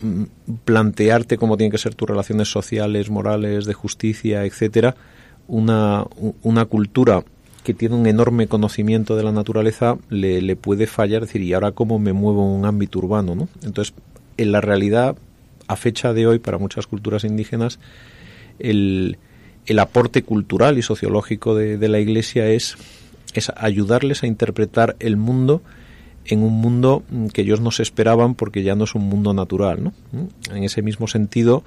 mm, 0.00 0.22
plantearte 0.64 1.36
cómo 1.36 1.56
tienen 1.56 1.72
que 1.72 1.78
ser 1.78 1.94
tus 1.94 2.08
relaciones 2.08 2.50
sociales, 2.50 3.10
morales, 3.10 3.66
de 3.66 3.74
justicia, 3.74 4.44
etcétera, 4.44 4.94
una, 5.48 6.04
una 6.42 6.64
cultura 6.64 7.24
que 7.68 7.74
tiene 7.74 7.96
un 7.96 8.06
enorme 8.06 8.46
conocimiento 8.46 9.14
de 9.14 9.22
la 9.22 9.30
naturaleza 9.30 9.98
le, 10.08 10.40
le, 10.40 10.56
puede 10.56 10.86
fallar, 10.86 11.26
decir, 11.26 11.42
¿y 11.42 11.52
ahora 11.52 11.72
cómo 11.72 11.98
me 11.98 12.14
muevo 12.14 12.42
en 12.42 12.60
un 12.60 12.64
ámbito 12.64 12.98
urbano? 12.98 13.34
¿no? 13.34 13.46
Entonces, 13.62 13.92
en 14.38 14.52
la 14.52 14.62
realidad, 14.62 15.18
a 15.66 15.76
fecha 15.76 16.14
de 16.14 16.26
hoy, 16.26 16.38
para 16.38 16.56
muchas 16.56 16.86
culturas 16.86 17.24
indígenas, 17.24 17.78
el, 18.58 19.18
el 19.66 19.78
aporte 19.80 20.22
cultural 20.22 20.78
y 20.78 20.82
sociológico 20.82 21.54
de, 21.54 21.88
la 21.88 21.98
Iglesia 21.98 22.48
es, 22.48 22.78
es 23.34 23.52
ayudarles 23.54 24.22
a 24.22 24.28
interpretar 24.28 24.96
el 24.98 25.18
mundo 25.18 25.60
en 26.24 26.42
un 26.42 26.54
mundo 26.54 27.02
que 27.34 27.42
ellos 27.42 27.60
no 27.60 27.70
se 27.70 27.82
esperaban 27.82 28.34
porque 28.34 28.62
ya 28.62 28.76
no 28.76 28.84
es 28.84 28.94
un 28.94 29.02
mundo 29.02 29.34
natural. 29.34 29.84
¿no? 29.84 29.92
En 30.56 30.64
ese 30.64 30.80
mismo 30.80 31.06
sentido, 31.06 31.64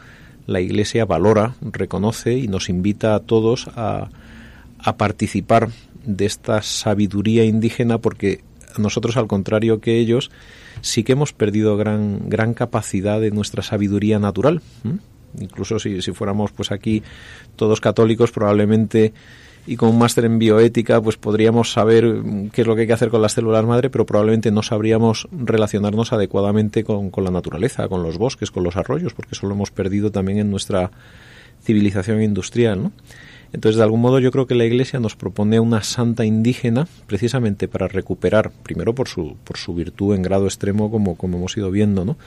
la 0.48 0.62
Iglesia 0.62 1.06
valora, 1.06 1.54
reconoce 1.62 2.40
y 2.40 2.48
nos 2.48 2.70
invita 2.70 3.14
a 3.14 3.20
todos 3.20 3.68
a, 3.76 4.10
a 4.84 4.98
participar 4.98 5.70
de 6.06 6.26
esta 6.26 6.62
sabiduría 6.62 7.44
indígena 7.44 7.98
porque 8.00 8.42
nosotros 8.78 9.18
al 9.18 9.28
contrario 9.28 9.82
que 9.82 9.98
ellos 9.98 10.32
sí 10.82 11.04
que 11.04 11.14
hemos 11.14 11.34
perdido 11.34 11.78
gran 11.78 12.30
gran 12.30 12.54
capacidad 12.54 13.20
de 13.20 13.32
nuestra 13.32 13.64
sabiduría 13.64 14.20
natural 14.20 14.62
¿Mm? 14.84 15.42
incluso 15.42 15.80
si, 15.80 16.02
si 16.02 16.12
fuéramos 16.12 16.52
pues 16.52 16.72
aquí 16.72 17.04
todos 17.56 17.82
católicos 17.82 18.32
probablemente 18.32 19.14
y 19.68 19.76
con 19.76 19.90
un 19.90 20.00
máster 20.00 20.26
en 20.26 20.40
bioética 20.40 21.02
pues 21.02 21.18
podríamos 21.18 21.72
saber 21.72 22.22
qué 22.52 22.62
es 22.62 22.68
lo 22.68 22.76
que 22.76 22.82
hay 22.82 22.88
que 22.88 22.94
hacer 22.94 23.10
con 23.10 23.22
las 23.22 23.34
células 23.34 23.66
madre 23.66 23.90
pero 23.90 24.06
probablemente 24.06 24.52
no 24.52 24.64
sabríamos 24.64 25.28
relacionarnos 25.32 26.14
adecuadamente 26.14 26.84
con, 26.84 27.12
con 27.12 27.24
la 27.24 27.32
naturaleza 27.32 27.88
con 27.88 28.04
los 28.04 28.18
bosques 28.18 28.50
con 28.50 28.64
los 28.64 28.76
arroyos 28.76 29.14
porque 29.14 29.32
eso 29.34 29.48
lo 29.48 29.54
hemos 29.54 29.72
perdido 29.72 30.12
también 30.12 30.40
en 30.40 30.50
nuestra 30.50 30.92
civilización 31.64 32.24
industrial 32.24 32.84
¿no? 32.84 32.92
Entonces, 33.54 33.78
de 33.78 33.84
algún 33.84 34.00
modo, 34.00 34.20
yo 34.20 34.32
creo 34.32 34.48
que 34.48 34.56
la 34.56 34.66
Iglesia 34.66 35.00
nos 35.00 35.16
propone 35.16 35.60
una 35.60 35.84
santa 35.84 36.24
indígena 36.26 36.88
precisamente 37.08 37.68
para 37.68 37.88
recuperar, 37.88 38.52
primero 38.64 38.96
por 38.96 39.10
su, 39.10 39.36
por 39.44 39.58
su 39.58 39.74
virtud 39.74 40.16
en 40.16 40.22
grado 40.22 40.46
extremo, 40.46 40.90
como, 40.90 41.16
como 41.16 41.38
hemos 41.38 41.58
ido 41.58 41.70
viendo, 41.70 42.06
¿no? 42.06 42.18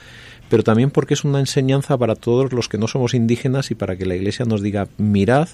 Pero 0.49 0.63
también 0.63 0.91
porque 0.91 1.15
es 1.15 1.23
una 1.23 1.39
enseñanza 1.39 1.97
para 1.97 2.15
todos 2.15 2.53
los 2.53 2.69
que 2.69 2.77
no 2.77 2.87
somos 2.87 3.15
indígenas 3.15 3.71
y 3.71 3.75
para 3.75 3.95
que 3.95 4.05
la 4.05 4.15
Iglesia 4.15 4.45
nos 4.45 4.61
diga, 4.61 4.87
mirad 4.97 5.49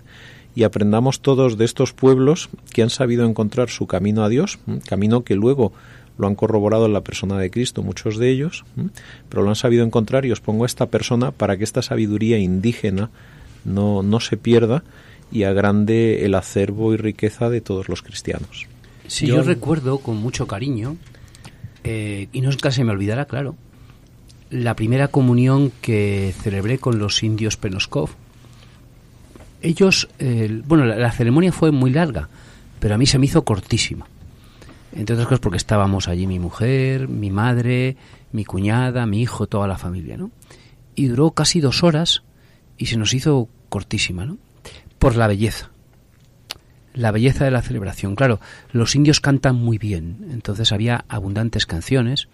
y 0.53 0.63
aprendamos 0.63 1.21
todos 1.21 1.57
de 1.57 1.63
estos 1.63 1.93
pueblos 1.93 2.49
que 2.73 2.81
han 2.81 2.89
sabido 2.89 3.25
encontrar 3.25 3.69
su 3.69 3.87
camino 3.87 4.25
a 4.25 4.29
Dios, 4.29 4.59
camino 4.85 5.23
que 5.23 5.35
luego 5.35 5.71
lo 6.17 6.27
han 6.27 6.35
corroborado 6.35 6.85
en 6.85 6.93
la 6.93 7.01
persona 7.01 7.37
de 7.37 7.49
Cristo, 7.49 7.83
muchos 7.83 8.17
de 8.17 8.29
ellos, 8.29 8.65
pero 9.29 9.43
lo 9.43 9.49
han 9.49 9.55
sabido 9.55 9.85
encontrar 9.85 10.25
y 10.25 10.31
os 10.33 10.41
pongo 10.41 10.63
a 10.63 10.67
esta 10.67 10.87
persona 10.87 11.31
para 11.31 11.57
que 11.57 11.63
esta 11.63 11.81
sabiduría 11.81 12.37
indígena 12.37 13.09
no, 13.63 14.03
no 14.03 14.19
se 14.19 14.35
pierda 14.35 14.83
y 15.31 15.43
agrande 15.43 16.25
el 16.25 16.35
acervo 16.35 16.93
y 16.93 16.97
riqueza 16.97 17.49
de 17.49 17.61
todos 17.61 17.89
los 17.89 18.01
cristianos. 18.01 18.67
Sí, 19.07 19.27
yo, 19.27 19.37
yo 19.37 19.43
recuerdo 19.43 19.99
con 19.99 20.17
mucho 20.17 20.47
cariño, 20.47 20.97
eh, 21.83 22.27
y 22.31 22.41
nunca 22.41 22.71
se 22.71 22.83
me 22.83 22.91
olvidará, 22.91 23.25
claro, 23.25 23.55
la 24.49 24.75
primera 24.75 25.07
comunión 25.07 25.71
que 25.81 26.33
celebré 26.41 26.77
con 26.77 26.99
los 26.99 27.23
indios 27.23 27.57
Penoskov. 27.57 28.09
Ellos, 29.61 30.09
eh, 30.19 30.61
bueno, 30.65 30.85
la, 30.85 30.95
la, 30.95 31.11
ceremonia 31.11 31.51
fue 31.51 31.71
muy 31.71 31.91
larga, 31.91 32.29
pero 32.79 32.95
a 32.95 32.97
mí 32.97 33.05
se 33.05 33.17
me 33.17 33.25
hizo 33.25 33.43
cortísima. 33.43 34.07
Entre 34.93 35.13
otras 35.13 35.27
cosas 35.27 35.39
porque 35.39 35.57
estábamos 35.57 36.07
allí 36.07 36.27
mi 36.27 36.39
mujer, 36.39 37.07
mi 37.07 37.31
madre, 37.31 37.95
mi 38.33 38.43
cuñada, 38.43 39.05
mi 39.05 39.21
hijo, 39.21 39.47
toda 39.47 39.67
la 39.67 39.77
familia, 39.77 40.17
¿no? 40.17 40.31
Y 40.95 41.07
duró 41.07 41.31
casi 41.31 41.61
dos 41.61 41.83
horas 41.83 42.23
y 42.77 42.87
se 42.87 42.97
nos 42.97 43.13
hizo 43.13 43.47
cortísima, 43.69 44.25
¿no? 44.25 44.37
Por 45.01 45.15
la 45.15 45.25
belleza. 45.25 45.71
La 46.93 47.09
belleza 47.09 47.43
de 47.43 47.49
la 47.49 47.63
celebración. 47.63 48.15
Claro, 48.15 48.39
los 48.71 48.95
indios 48.95 49.19
cantan 49.19 49.55
muy 49.55 49.79
bien, 49.79 50.27
entonces 50.29 50.71
había 50.71 51.05
abundantes 51.09 51.65
canciones. 51.65 52.27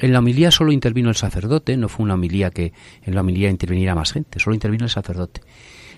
En 0.00 0.12
la 0.12 0.18
homilía 0.18 0.50
solo 0.50 0.72
intervino 0.72 1.08
el 1.08 1.14
sacerdote, 1.14 1.76
no 1.76 1.88
fue 1.88 2.02
una 2.02 2.14
homilía 2.14 2.50
que 2.50 2.72
en 3.04 3.14
la 3.14 3.20
homilía 3.20 3.48
interviniera 3.48 3.94
más 3.94 4.12
gente, 4.12 4.40
solo 4.40 4.54
intervino 4.54 4.86
el 4.86 4.90
sacerdote. 4.90 5.42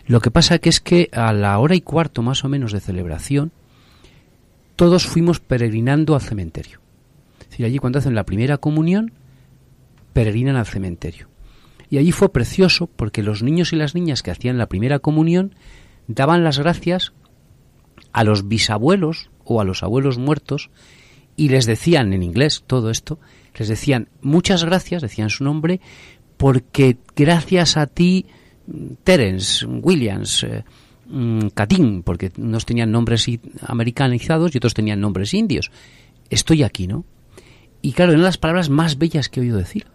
Lo 0.07 0.21
que 0.21 0.31
pasa 0.31 0.59
que 0.59 0.69
es 0.69 0.81
que 0.83 1.09
a 1.13 1.33
la 1.33 1.59
hora 1.59 1.75
y 1.75 1.81
cuarto 1.81 2.21
más 2.21 2.45
o 2.45 2.51
menos 2.51 2.73
de 2.73 2.81
celebración, 2.81 3.53
todos 4.77 5.07
fuimos 5.07 5.41
peregrinando 5.41 6.15
al 6.15 6.21
cementerio. 6.21 6.81
Es 7.41 7.49
decir, 7.49 7.65
allí 7.65 7.79
cuando 7.79 8.01
hacen 8.01 8.15
la 8.15 8.27
primera 8.27 8.59
comunión, 8.59 9.13
peregrinan 10.13 10.57
al 10.57 10.67
cementerio. 10.67 11.31
Y 11.89 11.97
allí 11.97 12.13
fue 12.13 12.31
precioso 12.31 12.87
porque 12.87 13.23
los 13.23 13.43
niños 13.43 13.73
y 13.73 13.77
las 13.77 13.95
niñas 13.95 14.23
que 14.23 14.31
hacían 14.31 14.59
la 14.59 14.67
primera 14.67 14.99
comunión 14.99 15.55
daban 16.09 16.45
las 16.45 16.59
gracias 16.59 17.13
a 18.13 18.25
los 18.25 18.49
bisabuelos 18.49 19.31
o 19.45 19.61
a 19.61 19.65
los 19.65 19.83
abuelos 19.83 20.19
muertos 20.19 20.71
y 21.37 21.49
les 21.51 21.67
decían 21.67 22.13
en 22.13 22.23
inglés 22.23 22.65
todo 22.67 22.91
esto, 22.91 23.19
les 23.57 23.69
decían 23.69 24.09
muchas 24.23 24.65
gracias, 24.65 25.03
decían 25.03 25.31
su 25.31 25.45
nombre, 25.45 25.81
porque 26.37 26.97
gracias 27.15 27.77
a 27.77 27.87
ti, 27.87 28.27
Terence, 29.05 29.67
Williams, 29.67 30.45
eh, 30.45 30.65
Catín, 31.55 32.03
porque 32.03 32.33
unos 32.39 32.67
tenían 32.67 32.91
nombres 32.91 33.27
americanizados 33.61 34.55
y 34.55 34.59
otros 34.59 34.75
tenían 34.75 35.01
nombres 35.01 35.35
indios, 35.35 35.71
estoy 36.31 36.63
aquí, 36.63 36.87
¿no? 36.87 37.05
Y 37.83 37.93
claro, 37.93 38.13
eran 38.13 38.25
las 38.25 38.39
palabras 38.39 38.69
más 38.69 38.99
bellas 38.99 39.29
que 39.29 39.41
he 39.41 39.43
oído 39.45 39.59
decir. 39.59 39.87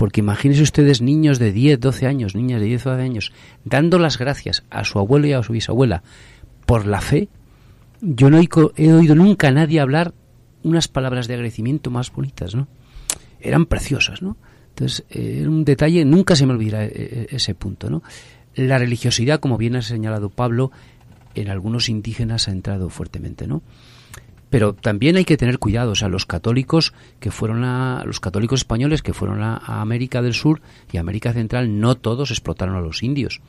Porque 0.00 0.20
imagínense 0.20 0.62
ustedes 0.62 1.02
niños 1.02 1.38
de 1.38 1.52
10, 1.52 1.78
12 1.78 2.06
años, 2.06 2.34
niñas 2.34 2.62
de 2.62 2.68
10, 2.68 2.84
12 2.84 3.02
años, 3.02 3.32
dando 3.66 3.98
las 3.98 4.16
gracias 4.16 4.64
a 4.70 4.82
su 4.84 4.98
abuelo 4.98 5.26
y 5.26 5.34
a 5.34 5.42
su 5.42 5.52
bisabuela 5.52 6.02
por 6.64 6.86
la 6.86 7.02
fe. 7.02 7.28
Yo 8.00 8.30
no 8.30 8.38
he, 8.38 8.48
oído 8.94 9.14
nunca 9.14 9.48
a 9.48 9.50
nadie 9.50 9.78
hablar 9.78 10.14
unas 10.62 10.88
palabras 10.88 11.28
de 11.28 11.34
agradecimiento 11.34 11.90
más 11.90 12.10
bonitas, 12.10 12.54
¿no? 12.54 12.66
Eran 13.40 13.66
preciosas, 13.66 14.22
¿no? 14.22 14.38
Entonces, 14.70 15.04
eh, 15.10 15.44
un 15.46 15.66
detalle, 15.66 16.02
nunca 16.06 16.34
se 16.34 16.46
me 16.46 16.54
olvidará 16.54 16.86
eh, 16.86 16.92
eh, 16.94 17.26
ese 17.32 17.54
punto, 17.54 17.90
¿no? 17.90 18.02
La 18.54 18.78
religiosidad, 18.78 19.38
como 19.38 19.58
bien 19.58 19.76
ha 19.76 19.82
señalado 19.82 20.30
Pablo, 20.30 20.70
en 21.34 21.50
algunos 21.50 21.90
indígenas 21.90 22.48
ha 22.48 22.52
entrado 22.52 22.88
fuertemente, 22.88 23.46
¿no? 23.46 23.60
Pero 24.50 24.74
también 24.74 25.16
hay 25.16 25.24
que 25.24 25.36
tener 25.36 25.58
cuidado, 25.58 25.92
o 25.92 25.94
sea, 25.94 26.08
los 26.08 26.26
católicos 26.26 26.92
que 27.20 27.30
fueron 27.30 27.64
a 27.64 28.02
los 28.04 28.20
católicos 28.20 28.60
españoles 28.60 29.02
que 29.02 29.14
fueron 29.14 29.42
a, 29.42 29.56
América 29.56 30.22
del 30.22 30.34
Sur 30.34 30.60
y 30.92 30.98
América 30.98 31.32
Central, 31.32 31.78
no 31.80 31.94
todos 31.94 32.30
explotaron 32.30 32.74
a 32.74 32.80
los 32.80 33.02
indios. 33.02 33.40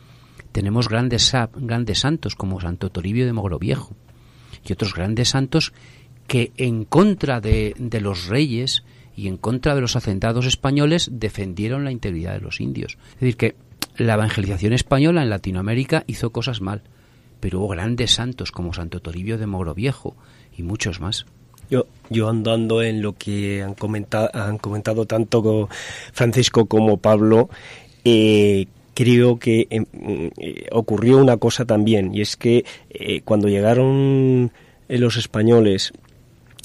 Tenemos 0.51 0.89
grandes 0.89 1.33
grandes 1.55 1.99
santos 1.99 2.35
como 2.35 2.61
Santo 2.61 2.91
Toribio 2.91 3.25
de 3.25 3.33
Mogrovejo 3.33 3.95
y 4.65 4.73
otros 4.73 4.93
grandes 4.93 5.29
santos 5.29 5.73
que 6.27 6.51
en 6.57 6.85
contra 6.85 7.41
de, 7.41 7.73
de 7.77 7.99
los 7.99 8.27
reyes 8.27 8.83
y 9.15 9.27
en 9.27 9.37
contra 9.37 9.75
de 9.75 9.81
los 9.81 9.95
hacendados 9.95 10.45
españoles 10.45 11.09
defendieron 11.11 11.83
la 11.83 11.91
integridad 11.91 12.33
de 12.33 12.41
los 12.41 12.61
indios. 12.61 12.97
Es 13.15 13.19
decir, 13.21 13.37
que 13.37 13.55
la 13.97 14.13
evangelización 14.13 14.73
española 14.73 15.23
en 15.23 15.29
Latinoamérica 15.29 16.03
hizo 16.07 16.31
cosas 16.31 16.61
mal, 16.61 16.83
pero 17.39 17.59
hubo 17.59 17.69
grandes 17.69 18.11
santos 18.11 18.51
como 18.51 18.73
Santo 18.73 19.01
Toribio 19.01 19.37
de 19.37 19.47
Mogroviejo 19.47 20.15
y 20.57 20.63
muchos 20.63 20.99
más. 20.99 21.25
Yo, 21.69 21.85
yo 22.09 22.27
andando 22.29 22.83
en 22.83 23.01
lo 23.01 23.13
que 23.13 23.63
han 23.63 23.75
comentado, 23.75 24.29
han 24.33 24.57
comentado 24.57 25.05
tanto 25.05 25.69
Francisco 26.11 26.65
como 26.65 26.97
Pablo, 26.97 27.49
eh, 28.03 28.67
creo 28.93 29.39
que 29.39 29.67
em, 29.69 29.85
eh, 30.37 30.67
ocurrió 30.71 31.17
una 31.17 31.37
cosa 31.37 31.65
también, 31.65 32.13
y 32.13 32.21
es 32.21 32.35
que 32.35 32.65
eh, 32.89 33.21
cuando 33.21 33.47
llegaron 33.47 34.51
los 34.89 35.15
españoles 35.15 35.93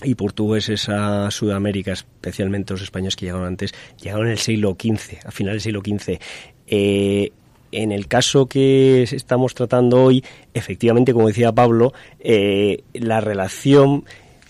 y 0.03 0.15
portugueses 0.15 0.89
a 0.89 1.31
Sudamérica, 1.31 1.93
especialmente 1.93 2.75
los 2.75 2.83
españoles 2.83 3.17
que 3.17 3.27
llegaron 3.27 3.47
antes, 3.47 3.73
llegaron 4.03 4.27
en 4.27 4.33
el 4.33 4.39
siglo 4.39 4.77
XV, 4.79 5.27
a 5.27 5.31
final 5.31 5.55
del 5.55 5.61
siglo 5.61 5.81
XV. 5.81 6.19
Eh, 6.67 7.33
en 7.73 7.93
el 7.93 8.07
caso 8.07 8.47
que 8.47 9.03
estamos 9.03 9.55
tratando 9.55 10.03
hoy, 10.03 10.25
efectivamente, 10.55 11.13
como 11.13 11.29
decía 11.29 11.53
Pablo, 11.53 11.93
eh, 12.21 12.83
la 12.95 13.21
relación 13.21 14.05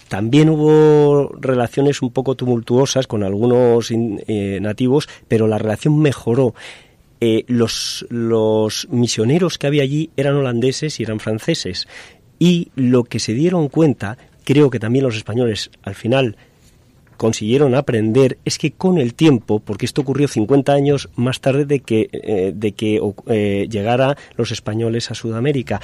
también 0.08 0.48
hubo 0.48 1.32
relaciones 1.40 2.00
un 2.02 2.10
poco 2.10 2.36
tumultuosas 2.36 3.06
con 3.06 3.24
algunos 3.24 3.90
eh, 3.90 4.58
nativos, 4.60 5.08
pero 5.28 5.48
la 5.48 5.58
relación 5.58 5.98
mejoró. 5.98 6.54
los, 7.48 8.06
los 8.10 8.86
misioneros 8.90 9.58
que 9.58 9.66
había 9.66 9.82
allí 9.82 10.10
eran 10.16 10.36
holandeses 10.36 11.00
y 11.00 11.02
eran 11.02 11.18
franceses. 11.18 11.88
Y 12.38 12.70
lo 12.76 13.04
que 13.04 13.18
se 13.18 13.32
dieron 13.32 13.68
cuenta 13.68 14.16
creo 14.46 14.70
que 14.70 14.78
también 14.78 15.04
los 15.04 15.16
españoles 15.16 15.70
al 15.82 15.96
final 15.96 16.36
consiguieron 17.16 17.74
aprender 17.74 18.38
es 18.44 18.58
que 18.58 18.72
con 18.72 18.98
el 18.98 19.14
tiempo, 19.14 19.60
porque 19.60 19.86
esto 19.86 20.02
ocurrió 20.02 20.28
50 20.28 20.72
años 20.72 21.08
más 21.16 21.40
tarde 21.40 21.64
de 21.64 21.80
que, 21.80 22.08
eh, 22.12 22.52
de 22.54 22.72
que 22.72 23.00
eh, 23.26 23.66
llegara 23.70 24.16
los 24.36 24.50
españoles 24.50 25.10
a 25.10 25.14
Sudamérica, 25.14 25.80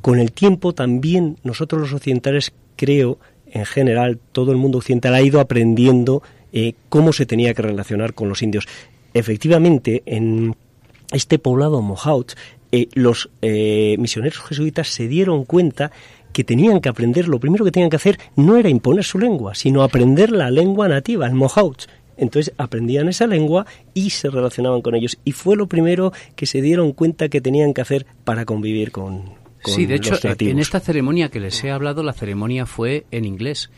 con 0.00 0.18
el 0.18 0.32
tiempo 0.32 0.72
también 0.72 1.38
nosotros 1.42 1.80
los 1.80 1.92
occidentales, 1.92 2.52
creo, 2.76 3.18
en 3.50 3.64
general, 3.64 4.18
todo 4.32 4.52
el 4.52 4.58
mundo 4.58 4.78
occidental 4.78 5.14
ha 5.14 5.22
ido 5.22 5.40
aprendiendo 5.40 6.22
eh, 6.52 6.74
cómo 6.88 7.12
se 7.12 7.26
tenía 7.26 7.54
que 7.54 7.62
relacionar 7.62 8.14
con 8.14 8.28
los 8.28 8.42
indios. 8.42 8.66
Efectivamente, 9.14 10.02
en 10.06 10.54
este 11.12 11.38
poblado 11.38 11.80
Mohawk, 11.82 12.32
los 12.92 13.30
misioneros 13.40 14.40
jesuitas 14.40 14.88
se 14.88 15.08
dieron 15.08 15.46
cuenta 15.46 15.92
que 16.32 16.44
tenían 16.44 16.80
que 16.80 16.88
aprender, 16.88 17.28
lo 17.28 17.40
primero 17.40 17.64
que 17.64 17.70
tenían 17.70 17.90
que 17.90 17.96
hacer 17.96 18.18
no 18.36 18.56
era 18.56 18.68
imponer 18.68 19.04
su 19.04 19.18
lengua, 19.18 19.54
sino 19.54 19.82
aprender 19.82 20.30
la 20.30 20.50
lengua 20.50 20.88
nativa, 20.88 21.26
el 21.26 21.34
Mohawk. 21.34 21.78
Entonces 22.16 22.54
aprendían 22.56 23.08
esa 23.08 23.26
lengua 23.26 23.66
y 23.94 24.10
se 24.10 24.30
relacionaban 24.30 24.80
con 24.82 24.94
ellos. 24.94 25.18
Y 25.24 25.32
fue 25.32 25.56
lo 25.56 25.66
primero 25.66 26.12
que 26.34 26.46
se 26.46 26.62
dieron 26.62 26.92
cuenta 26.92 27.28
que 27.28 27.40
tenían 27.40 27.74
que 27.74 27.82
hacer 27.82 28.06
para 28.24 28.44
convivir 28.44 28.90
con, 28.90 29.34
con 29.62 29.74
sí, 29.74 29.86
de 29.86 29.96
hecho, 29.96 30.14
en 30.22 30.58
esta 30.58 30.80
ceremonia 30.80 31.28
que 31.28 31.40
les 31.40 31.62
he 31.62 31.70
hablado, 31.70 32.02
la 32.02 32.12
ceremonia 32.12 32.66
fue 32.66 33.04
en 33.10 33.24
inglés. 33.24 33.70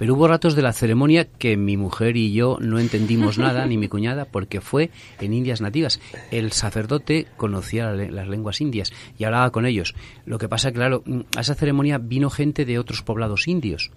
Pero 0.00 0.14
hubo 0.14 0.26
ratos 0.26 0.54
de 0.54 0.62
la 0.62 0.72
ceremonia 0.72 1.26
que 1.26 1.58
mi 1.58 1.76
mujer 1.76 2.16
y 2.16 2.32
yo 2.32 2.56
no 2.58 2.78
entendimos 2.78 3.36
nada, 3.36 3.66
ni 3.66 3.76
mi 3.76 3.86
cuñada, 3.90 4.24
porque 4.24 4.62
fue 4.62 4.88
en 5.20 5.34
indias 5.34 5.60
nativas. 5.60 6.00
El 6.30 6.52
sacerdote 6.52 7.26
conocía 7.36 7.92
las 7.92 8.26
lenguas 8.26 8.62
indias 8.62 8.94
y 9.18 9.24
hablaba 9.24 9.50
con 9.50 9.66
ellos. 9.66 9.94
Lo 10.24 10.38
que 10.38 10.48
pasa, 10.48 10.72
claro, 10.72 11.04
a 11.36 11.42
esa 11.42 11.54
ceremonia 11.54 11.98
vino 11.98 12.30
gente 12.30 12.64
de 12.64 12.78
otros 12.78 13.02
poblados 13.02 13.46
indios 13.46 13.90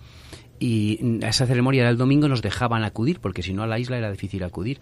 y 0.59 1.23
a 1.23 1.29
esa 1.29 1.45
ceremonia 1.45 1.85
del 1.85 1.97
domingo 1.97 2.27
nos 2.27 2.41
dejaban 2.41 2.83
acudir, 2.83 3.19
porque 3.21 3.41
si 3.41 3.53
no 3.53 3.63
a 3.63 3.67
la 3.67 3.79
isla 3.79 3.97
era 3.97 4.11
difícil 4.11 4.43
acudir. 4.43 4.79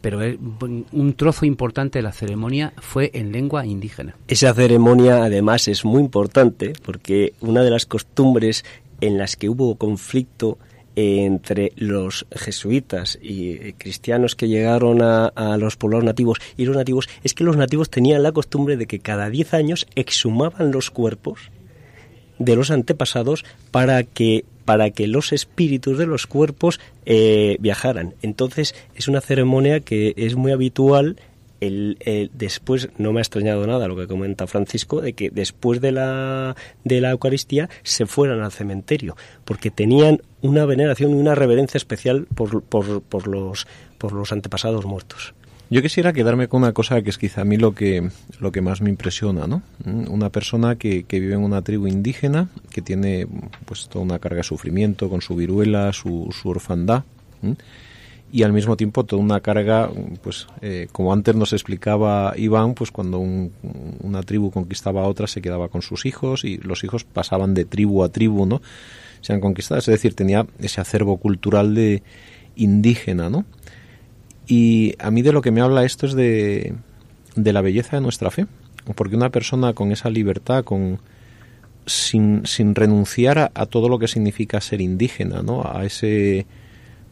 Pero 0.00 0.22
eh, 0.22 0.38
un 0.38 1.14
trozo 1.14 1.46
importante 1.46 1.98
de 1.98 2.02
la 2.02 2.12
ceremonia 2.12 2.74
fue 2.76 3.10
en 3.14 3.32
lengua 3.32 3.64
indígena. 3.64 4.16
Esa 4.28 4.52
ceremonia 4.52 5.24
además 5.24 5.66
es 5.66 5.84
muy 5.84 6.02
importante 6.02 6.74
porque 6.82 7.32
una 7.40 7.62
de 7.62 7.70
las 7.70 7.86
costumbres 7.86 8.64
en 9.00 9.18
las 9.18 9.36
que 9.36 9.48
hubo 9.48 9.76
conflicto 9.76 10.58
entre 11.00 11.72
los 11.76 12.26
jesuitas 12.32 13.20
y 13.22 13.72
cristianos 13.74 14.34
que 14.34 14.48
llegaron 14.48 15.00
a, 15.00 15.56
los 15.56 15.76
poblados 15.76 16.04
nativos 16.04 16.38
y 16.56 16.64
los 16.64 16.74
nativos 16.74 17.08
es 17.22 17.34
que 17.34 17.44
los 17.44 17.56
nativos 17.56 17.88
tenían 17.88 18.24
la 18.24 18.32
costumbre 18.32 18.76
de 18.76 18.86
que 18.86 18.98
cada 18.98 19.30
10 19.30 19.54
años 19.54 19.86
exhumaban 19.94 20.72
los 20.72 20.90
cuerpos 20.90 21.52
de 22.40 22.56
los 22.56 22.72
antepasados 22.72 23.44
para 23.70 24.02
que 24.02 24.44
para 24.64 24.90
que 24.90 25.06
los 25.06 25.32
espíritus 25.32 25.98
de 25.98 26.06
los 26.06 26.26
cuerpos 26.26 26.78
eh, 27.06 27.56
viajaran. 27.60 28.14
Entonces 28.20 28.74
es 28.96 29.08
una 29.08 29.20
ceremonia 29.20 29.80
que 29.80 30.14
es 30.16 30.34
muy 30.34 30.52
habitual 30.52 31.16
el, 31.60 32.30
después 32.34 32.88
no 32.98 33.12
me 33.12 33.20
ha 33.20 33.22
extrañado 33.22 33.66
nada 33.66 33.88
lo 33.88 33.96
que 33.96 34.06
comenta 34.06 34.46
Francisco 34.46 35.00
de 35.00 35.12
que 35.12 35.30
después 35.30 35.80
de 35.80 35.92
la 35.92 36.56
de 36.84 37.00
la 37.00 37.10
Eucaristía 37.10 37.68
se 37.82 38.06
fueran 38.06 38.40
al 38.40 38.52
cementerio 38.52 39.16
porque 39.44 39.70
tenían 39.70 40.22
una 40.42 40.64
veneración 40.64 41.12
y 41.12 41.14
una 41.14 41.34
reverencia 41.34 41.78
especial 41.78 42.26
por, 42.34 42.62
por, 42.62 43.02
por 43.02 43.26
los 43.26 43.66
por 43.98 44.12
los 44.12 44.32
antepasados 44.32 44.84
muertos. 44.86 45.34
Yo 45.70 45.82
quisiera 45.82 46.14
quedarme 46.14 46.48
con 46.48 46.62
una 46.62 46.72
cosa 46.72 47.02
que 47.02 47.10
es 47.10 47.18
quizá 47.18 47.42
a 47.42 47.44
mí 47.44 47.58
lo 47.58 47.74
que, 47.74 48.08
lo 48.40 48.52
que 48.52 48.62
más 48.62 48.80
me 48.80 48.88
impresiona, 48.88 49.46
¿no? 49.46 49.62
Mm, 49.84 50.10
una 50.10 50.30
persona 50.30 50.76
que, 50.76 51.04
que 51.04 51.20
vive 51.20 51.34
en 51.34 51.42
una 51.42 51.60
tribu 51.60 51.86
indígena, 51.86 52.48
que 52.70 52.80
tiene 52.80 53.26
pues 53.66 53.86
toda 53.88 54.02
una 54.02 54.18
carga 54.18 54.38
de 54.38 54.44
sufrimiento 54.44 55.10
con 55.10 55.20
su 55.20 55.36
viruela, 55.36 55.92
su, 55.92 56.30
su 56.32 56.48
orfandad, 56.48 57.02
y 58.30 58.42
al 58.42 58.52
mismo 58.52 58.76
tiempo 58.76 59.04
toda 59.04 59.22
una 59.22 59.40
carga, 59.40 59.90
pues 60.22 60.46
eh, 60.60 60.88
como 60.92 61.12
antes 61.12 61.34
nos 61.34 61.52
explicaba 61.52 62.34
Iván, 62.36 62.74
pues 62.74 62.90
cuando 62.90 63.18
una 63.20 64.22
tribu 64.22 64.50
conquistaba 64.50 65.02
a 65.02 65.06
otra 65.06 65.26
se 65.26 65.40
quedaba 65.40 65.68
con 65.68 65.80
sus 65.80 66.04
hijos 66.04 66.44
y 66.44 66.58
los 66.58 66.84
hijos 66.84 67.04
pasaban 67.04 67.54
de 67.54 67.64
tribu 67.64 68.04
a 68.04 68.10
tribu, 68.10 68.44
¿no? 68.44 68.60
Sean 69.22 69.40
conquistadas, 69.40 69.88
es 69.88 69.92
decir, 69.92 70.14
tenía 70.14 70.46
ese 70.58 70.80
acervo 70.80 71.16
cultural 71.16 71.74
de 71.74 72.02
indígena, 72.54 73.30
¿no? 73.30 73.46
Y 74.46 74.94
a 74.98 75.10
mí 75.10 75.22
de 75.22 75.32
lo 75.32 75.40
que 75.40 75.50
me 75.50 75.60
habla 75.62 75.84
esto 75.84 76.06
es 76.06 76.14
de, 76.14 76.74
de 77.34 77.52
la 77.52 77.62
belleza 77.62 77.96
de 77.96 78.02
nuestra 78.02 78.30
fe, 78.30 78.46
porque 78.94 79.16
una 79.16 79.30
persona 79.30 79.72
con 79.72 79.90
esa 79.90 80.10
libertad, 80.10 80.64
con 80.64 81.00
sin, 81.86 82.44
sin 82.44 82.74
renunciar 82.74 83.38
a, 83.38 83.50
a 83.54 83.64
todo 83.64 83.88
lo 83.88 83.98
que 83.98 84.08
significa 84.08 84.60
ser 84.60 84.82
indígena, 84.82 85.40
¿no? 85.42 85.62
A 85.64 85.86
ese 85.86 86.46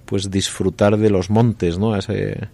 pues 0.06 0.30
disfrutar 0.30 0.96
de 0.96 1.10
los 1.10 1.28
montes, 1.28 1.78
¿no? 1.78 1.96
Ese, 1.96 2.48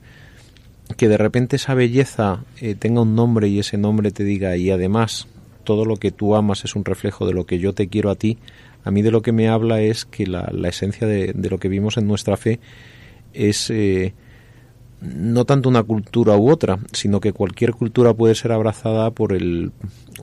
que 0.96 1.08
de 1.08 1.16
repente 1.16 1.56
esa 1.56 1.74
belleza 1.74 2.44
eh, 2.60 2.74
tenga 2.74 3.02
un 3.02 3.14
nombre 3.14 3.48
y 3.48 3.58
ese 3.58 3.78
nombre 3.78 4.10
te 4.10 4.24
diga 4.24 4.56
y 4.56 4.70
además 4.70 5.28
todo 5.64 5.84
lo 5.84 5.96
que 5.96 6.10
tú 6.10 6.34
amas 6.34 6.64
es 6.64 6.74
un 6.74 6.84
reflejo 6.84 7.26
de 7.26 7.34
lo 7.34 7.46
que 7.46 7.58
yo 7.58 7.72
te 7.72 7.88
quiero 7.88 8.10
a 8.10 8.16
ti, 8.16 8.38
a 8.84 8.90
mí 8.90 9.02
de 9.02 9.12
lo 9.12 9.22
que 9.22 9.32
me 9.32 9.48
habla 9.48 9.80
es 9.80 10.04
que 10.04 10.26
la, 10.26 10.50
la 10.52 10.68
esencia 10.68 11.06
de, 11.06 11.32
de, 11.34 11.50
lo 11.50 11.58
que 11.58 11.68
vimos 11.68 11.96
en 11.98 12.08
nuestra 12.08 12.36
fe 12.36 12.58
es 13.32 13.70
eh, 13.70 14.12
no 15.00 15.44
tanto 15.44 15.68
una 15.68 15.82
cultura 15.82 16.36
u 16.36 16.50
otra, 16.50 16.78
sino 16.92 17.20
que 17.20 17.32
cualquier 17.32 17.72
cultura 17.72 18.12
puede 18.12 18.34
ser 18.34 18.52
abrazada 18.52 19.10
por 19.12 19.32
el, 19.32 19.70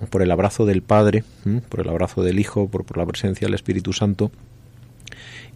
por 0.10 0.22
el 0.22 0.32
abrazo 0.32 0.66
del 0.66 0.82
Padre, 0.82 1.24
por 1.70 1.80
el 1.80 1.90
abrazo 1.90 2.22
del 2.22 2.40
Hijo, 2.40 2.68
por, 2.68 2.84
por 2.84 2.98
la 2.98 3.06
presencia 3.06 3.46
del 3.48 3.56
Espíritu 3.56 3.94
Santo 3.94 4.32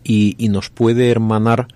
y, 0.04 0.36
nos 0.50 0.70
puede 0.70 1.10
hermanar 1.10 1.68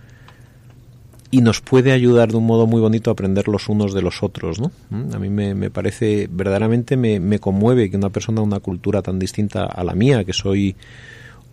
y 1.30 1.42
nos 1.42 1.62
puede 1.62 1.92
ayudar 1.92 2.32
de 2.32 2.38
un 2.38 2.46
modo 2.46 2.68
muy 2.68 2.80
bonito 2.80 3.10
a 3.10 3.14
aprender 3.14 3.48
los 3.48 3.68
unos 3.68 3.94
de 3.94 4.02
los 4.02 4.24
otros, 4.24 4.60
¿no? 4.62 4.72
Mm, 4.90 5.14
a 5.14 5.20
mí 5.20 5.30
me, 5.30 5.70
parece, 5.70 6.30
verdaderamente 6.32 6.96
me, 6.96 7.20
me, 7.20 7.40
conmueve 7.40 7.90
que 7.90 7.98
una 7.98 8.10
persona 8.10 8.42
de 8.42 8.48
una 8.48 8.60
cultura 8.60 9.02
tan 9.02 9.20
distinta 9.20 9.66
a 9.66 9.84
la 9.84 9.94
mía, 9.94 10.24
que 10.24 10.34
soy 10.34 10.76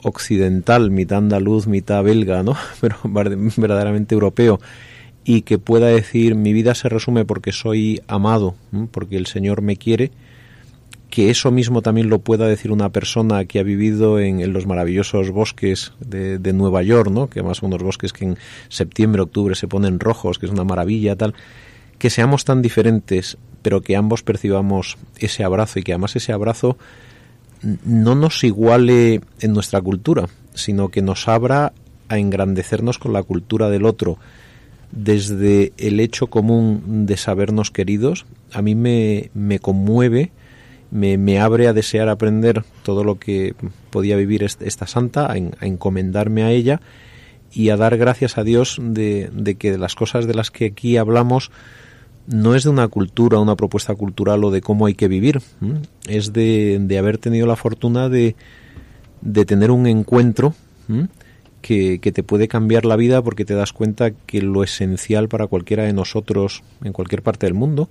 occidental, 0.05 0.91
mitad 0.91 1.19
andaluz, 1.19 1.67
mitad 1.67 2.03
belga, 2.03 2.43
¿no? 2.43 2.57
Pero 2.81 2.97
verdaderamente 3.05 4.15
europeo, 4.15 4.61
y 5.25 5.43
que 5.43 5.59
pueda 5.59 5.89
decir 5.89 6.35
mi 6.35 6.53
vida 6.53 6.75
se 6.75 6.89
resume 6.89 7.25
porque 7.25 7.53
soy 7.53 8.03
amado, 8.07 8.55
porque 8.91 9.17
el 9.17 9.27
Señor 9.27 9.63
me 9.63 9.77
quiere, 9.77 10.13
que 11.15 11.31
eso 11.31 11.53
mismo 11.53 11.81
también 11.81 12.09
lo 12.09 12.19
pueda 12.19 12.49
decir 12.49 12.73
una 12.73 12.89
persona 12.89 13.45
que 13.45 13.61
ha 13.61 13.63
vivido 13.63 14.19
en, 14.19 14.53
los 14.53 14.67
maravillosos 14.67 15.31
bosques 15.31 15.93
de, 16.01 16.53
Nueva 16.53 16.83
York, 16.83 17.09
¿no? 17.09 17.31
que 17.31 17.39
además 17.39 17.59
son 17.59 17.69
unos 17.69 17.85
bosques 17.85 18.13
que 18.13 18.25
en 18.25 18.39
septiembre, 18.69 19.23
octubre 19.23 19.55
se 19.55 19.69
ponen 19.69 20.01
rojos, 20.01 20.41
que 20.41 20.47
es 20.47 20.51
una 20.51 20.65
maravilla, 20.65 21.15
tal, 21.15 21.35
que 21.99 22.11
seamos 22.11 22.45
tan 22.45 22.63
diferentes, 22.63 23.39
pero 23.63 23.81
que 23.81 23.95
ambos 23.95 24.25
percibamos 24.25 24.99
ese 25.17 25.45
abrazo 25.45 25.79
y 25.79 25.85
que 25.85 25.93
además 25.93 26.17
ese 26.17 26.33
abrazo 26.33 26.79
no 27.63 28.17
nos 28.17 28.43
iguale 28.43 29.21
en 29.39 29.53
nuestra 29.53 29.81
cultura, 29.81 30.27
sino 30.55 30.89
que 30.89 31.01
nos 31.01 31.29
abra 31.29 31.75
a 32.09 32.19
engrandecernos 32.19 32.99
con 32.99 33.13
la 33.13 33.23
cultura 33.23 33.71
del 33.71 33.87
otro, 33.87 34.19
desde 34.91 35.75
el 35.77 36.01
hecho 36.01 36.27
común 36.27 37.07
de 37.07 37.17
sabernos 37.17 37.71
queridos, 37.71 38.27
a 38.53 38.63
mí 38.63 38.75
me, 38.75 39.31
me 39.33 39.61
conmueve 39.61 40.33
me, 40.95 41.41
abre 41.41 41.67
a 41.67 41.73
desear 41.73 42.09
aprender 42.09 42.63
todo 42.85 43.03
lo 43.03 43.19
que 43.19 43.55
podía 43.91 44.17
vivir 44.17 44.45
esta 44.45 44.87
santa, 44.87 45.31
a, 45.31 45.37
encomendarme 45.37 46.45
a 46.45 46.53
ella 46.53 46.81
y 47.53 47.71
a 47.71 47.77
dar 47.77 47.97
gracias 47.97 48.39
a 48.39 48.45
Dios 48.45 48.79
de, 48.81 49.57
que 49.59 49.77
las 49.77 49.97
cosas 49.97 50.27
de 50.27 50.35
las 50.35 50.53
que 50.53 50.67
aquí 50.67 50.97
hablamos 50.97 51.51
no 52.29 52.55
es 52.55 52.63
de 52.63 52.71
una 52.71 52.87
cultura, 52.87 53.41
una 53.41 53.57
propuesta 53.57 53.95
cultural 53.97 54.45
o 54.45 54.53
de 54.53 54.61
cómo 54.61 54.87
hay 54.87 54.95
que 54.95 55.09
vivir, 55.09 55.43
es 56.07 56.33
de, 56.33 56.79
de, 56.81 56.99
haber 56.99 57.19
tenido 57.19 57.49
la 57.49 57.57
fortuna 57.57 58.09
de, 58.09 58.37
de 59.21 59.45
tener 59.45 59.73
un 59.73 59.89
encuentro 59.89 60.55
que, 61.61 61.99
que, 61.99 62.13
te 62.13 62.23
puede 62.23 62.47
cambiar 62.47 62.85
la 62.85 62.95
vida 62.95 63.21
porque 63.21 63.45
te 63.45 63.55
das 63.55 63.73
cuenta 63.73 64.13
que 64.13 64.43
lo 64.43 64.63
esencial 64.63 65.29
para 65.29 65.49
cualquiera 65.49 65.83
de 65.83 65.93
nosotros 65.93 66.63
en 66.85 66.93
cualquier 66.93 67.23
parte 67.23 67.47
del 67.47 67.55
mundo 67.55 67.91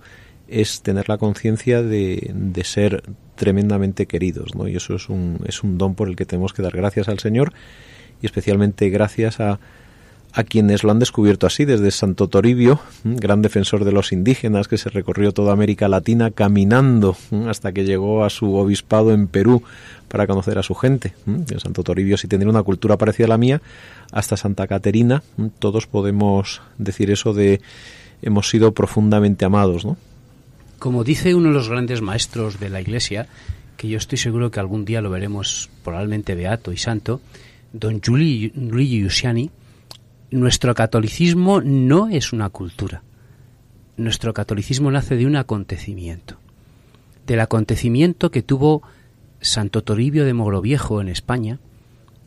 es 0.54 0.82
tener 0.82 1.10
la 1.10 1.18
conciencia 1.18 1.82
de, 1.82 2.32
de, 2.34 2.64
ser 2.64 3.04
tremendamente 3.36 4.06
queridos, 4.06 4.56
¿no? 4.56 4.68
Y 4.68 4.76
eso 4.76 4.96
es 4.96 5.10
un, 5.10 5.40
es 5.48 5.64
un 5.64 5.78
don 5.78 5.96
por 5.96 6.08
el 6.08 6.16
que 6.16 6.26
tenemos 6.26 6.54
que 6.54 6.62
dar 6.62 6.76
gracias 6.76 7.08
al 7.10 7.20
Señor 7.20 7.54
y 8.22 8.28
especialmente 8.28 8.90
gracias 8.90 9.40
a, 9.40 9.60
a 10.34 10.44
quienes 10.44 10.84
lo 10.84 10.92
han 10.92 11.00
descubierto 11.00 11.46
así, 11.46 11.64
desde 11.64 11.92
Santo 11.92 12.28
Toribio, 12.28 12.80
gran 13.04 13.42
defensor 13.42 13.86
de 13.86 13.92
los 13.92 14.12
indígenas 14.12 14.68
que 14.68 14.78
se 14.78 14.90
recorrió 14.90 15.32
toda 15.32 15.54
América 15.54 15.88
Latina 15.88 16.32
caminando 16.32 17.16
hasta 17.48 17.72
que 17.72 17.86
llegó 17.86 18.24
a 18.24 18.32
su 18.32 18.56
obispado 18.56 19.12
en 19.12 19.28
Perú 19.28 19.62
para 20.08 20.26
conocer 20.26 20.58
a 20.58 20.64
su 20.64 20.74
gente. 20.74 21.14
Santo 21.58 21.84
Toribio, 21.84 22.18
si 22.18 22.28
tiene 22.28 22.48
una 22.48 22.64
cultura 22.64 22.98
parecida 22.98 23.26
a 23.26 23.30
la 23.30 23.38
mía, 23.38 23.62
hasta 24.12 24.36
Santa 24.36 24.66
Caterina, 24.66 25.22
todos 25.60 25.86
podemos 25.86 26.62
decir 26.80 27.12
eso 27.12 27.34
de 27.34 27.62
hemos 28.24 28.50
sido 28.50 28.72
profundamente 28.72 29.46
amados, 29.46 29.86
¿no? 29.86 29.98
Como 30.84 31.06
dice 31.06 31.34
uno 31.34 31.48
de 31.48 31.54
los 31.54 31.70
grandes 31.70 32.02
maestros 32.02 32.60
de 32.60 32.70
la 32.70 32.82
Iglesia, 32.82 33.30
que 33.78 33.88
yo 33.88 33.98
estoy 33.98 34.18
seguro 34.18 34.52
que 34.52 34.60
algún 34.60 34.84
día 34.84 35.00
lo 35.00 35.10
veremos 35.10 35.70
probablemente 35.82 36.36
beato 36.36 36.74
y 36.74 36.78
santo, 36.78 37.22
don 37.72 38.02
Giulio 38.02 38.52
Luigi 38.54 39.50
nuestro 40.32 40.76
catolicismo 40.76 41.62
no 41.62 42.10
es 42.10 42.34
una 42.34 42.50
cultura. 42.50 43.02
Nuestro 43.96 44.34
catolicismo 44.34 44.92
nace 44.92 45.16
de 45.16 45.26
un 45.26 45.38
acontecimiento. 45.38 46.36
Del 47.26 47.40
acontecimiento 47.40 48.30
que 48.30 48.42
tuvo 48.42 48.84
Santo 49.40 49.84
Toribio 49.86 50.26
de 50.26 50.34
Mogroviejo 50.34 51.00
en 51.00 51.08
España 51.08 51.60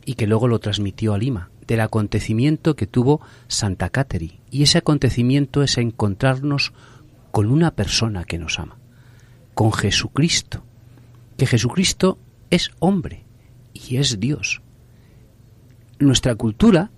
y 0.03 0.15
que 0.15 0.25
luego 0.25 0.47
lo 0.47 0.57
transmitió 0.57 1.13
a 1.13 1.19
Lima. 1.19 1.51
Del 1.67 1.81
acontecimiento 1.81 2.75
que 2.75 2.87
tuvo 2.87 3.21
Santa 3.47 3.91
Cateri. 3.91 4.39
Y 4.49 4.63
ese 4.63 4.79
acontecimiento 4.79 5.61
es 5.61 5.77
encontrarnos 5.77 6.73
con 7.37 7.51
una 7.51 7.75
persona 7.75 8.23
que 8.23 8.39
nos 8.39 8.57
ama, 8.57 8.79
con 9.53 9.71
Jesucristo. 9.71 10.63
Que 11.37 11.45
Jesucristo 11.45 12.17
es 12.49 12.71
hombre 12.79 13.25
y 13.75 13.97
es 13.97 14.19
Dios. 14.19 14.63
Nuestra 15.99 16.33
cultura 16.33 16.89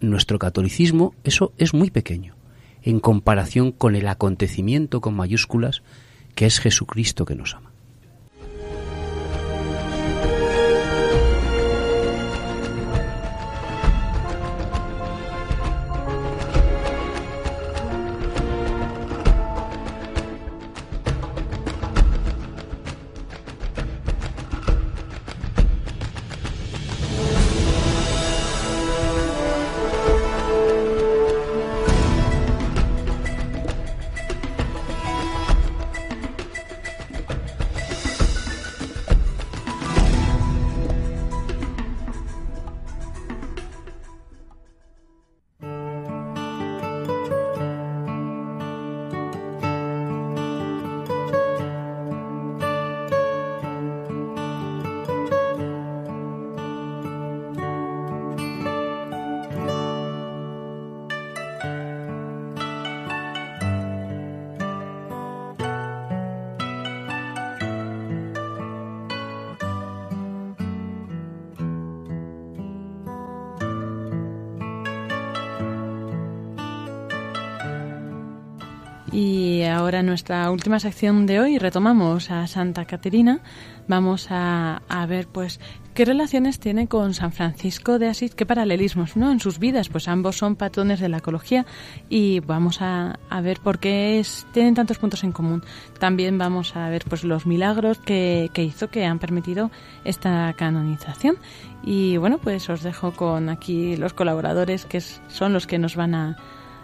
nuestro 0.00 0.38
catolicismo 0.38 1.14
eso 1.24 1.52
es 1.58 1.74
muy 1.74 1.90
pequeño 1.90 2.36
en 2.80 3.00
comparación 3.00 3.70
con 3.70 3.94
el 3.94 4.08
acontecimiento 4.08 5.02
con 5.02 5.12
mayúsculas 5.12 5.82
que 6.34 6.46
es 6.46 6.58
Jesucristo 6.58 7.26
que 7.26 7.34
nos 7.34 7.54
ama. 7.54 7.71
Ahora 79.72 80.02
nuestra 80.02 80.50
última 80.50 80.78
sección 80.78 81.26
de 81.26 81.40
hoy 81.40 81.58
retomamos 81.58 82.30
a 82.30 82.46
Santa 82.46 82.84
Caterina. 82.84 83.40
Vamos 83.88 84.28
a, 84.30 84.80
ver 85.08 85.26
pues 85.26 85.58
qué 85.94 86.04
relaciones 86.04 86.60
tiene 86.60 86.86
con 86.86 87.14
San 87.14 87.32
Francisco 87.32 87.98
de 87.98 88.08
Asís, 88.08 88.34
qué 88.34 88.46
paralelismos 88.46 89.16
¿no? 89.16 89.32
en 89.32 89.40
sus 89.40 89.58
vidas, 89.58 89.88
pues 89.88 90.06
ambos 90.06 90.36
son 90.36 90.54
patrones 90.56 91.00
de 91.00 91.08
la 91.08 91.18
ecología 91.18 91.66
y 92.08 92.40
vamos 92.40 92.78
a, 92.80 93.18
ver 93.42 93.58
por 93.60 93.78
qué 93.80 94.20
es, 94.20 94.46
tienen 94.52 94.74
tantos 94.74 94.98
puntos 94.98 95.24
en 95.24 95.32
común. 95.32 95.64
También 95.98 96.38
vamos 96.38 96.76
a 96.76 96.88
ver 96.88 97.04
pues 97.08 97.24
los 97.24 97.46
milagros 97.46 97.98
que, 97.98 98.50
que 98.52 98.62
hizo 98.62 98.88
que 98.88 99.04
han 99.04 99.18
permitido 99.18 99.70
esta 100.04 100.54
canonización. 100.56 101.36
Y 101.82 102.16
bueno, 102.18 102.38
pues 102.38 102.70
os 102.70 102.82
dejo 102.82 103.12
con 103.12 103.48
aquí 103.48 103.96
los 103.96 104.12
colaboradores 104.12 104.84
que 104.84 105.00
son 105.00 105.52
los 105.52 105.66
que 105.66 105.78
nos 105.78 105.96
van 105.96 106.14
a 106.14 106.36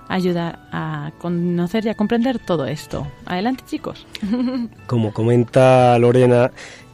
ayuda 0.09 0.69
a 0.73 1.13
conocer 1.19 1.85
y 1.87 1.91
a 1.91 1.95
comprender 1.95 2.39
todo 2.39 2.67
esto. 2.67 3.07
Adelante, 3.27 3.65
chicos. 3.67 4.07
Como 4.87 5.13
comenta 5.13 5.99
Lorena, 5.99 6.51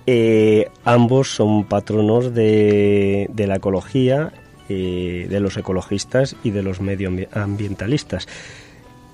eh, 0.07 0.69
ambos 0.85 1.35
son 1.35 1.65
patronos 1.65 2.35
de, 2.35 3.31
la 3.37 3.57
ecología, 3.57 4.33
eh, 4.69 5.27
de 5.31 5.41
los 5.41 5.57
ecologistas 5.57 6.37
y 6.43 6.51
de 6.51 6.63
los 6.63 6.81
medioambientalistas. 6.81 8.29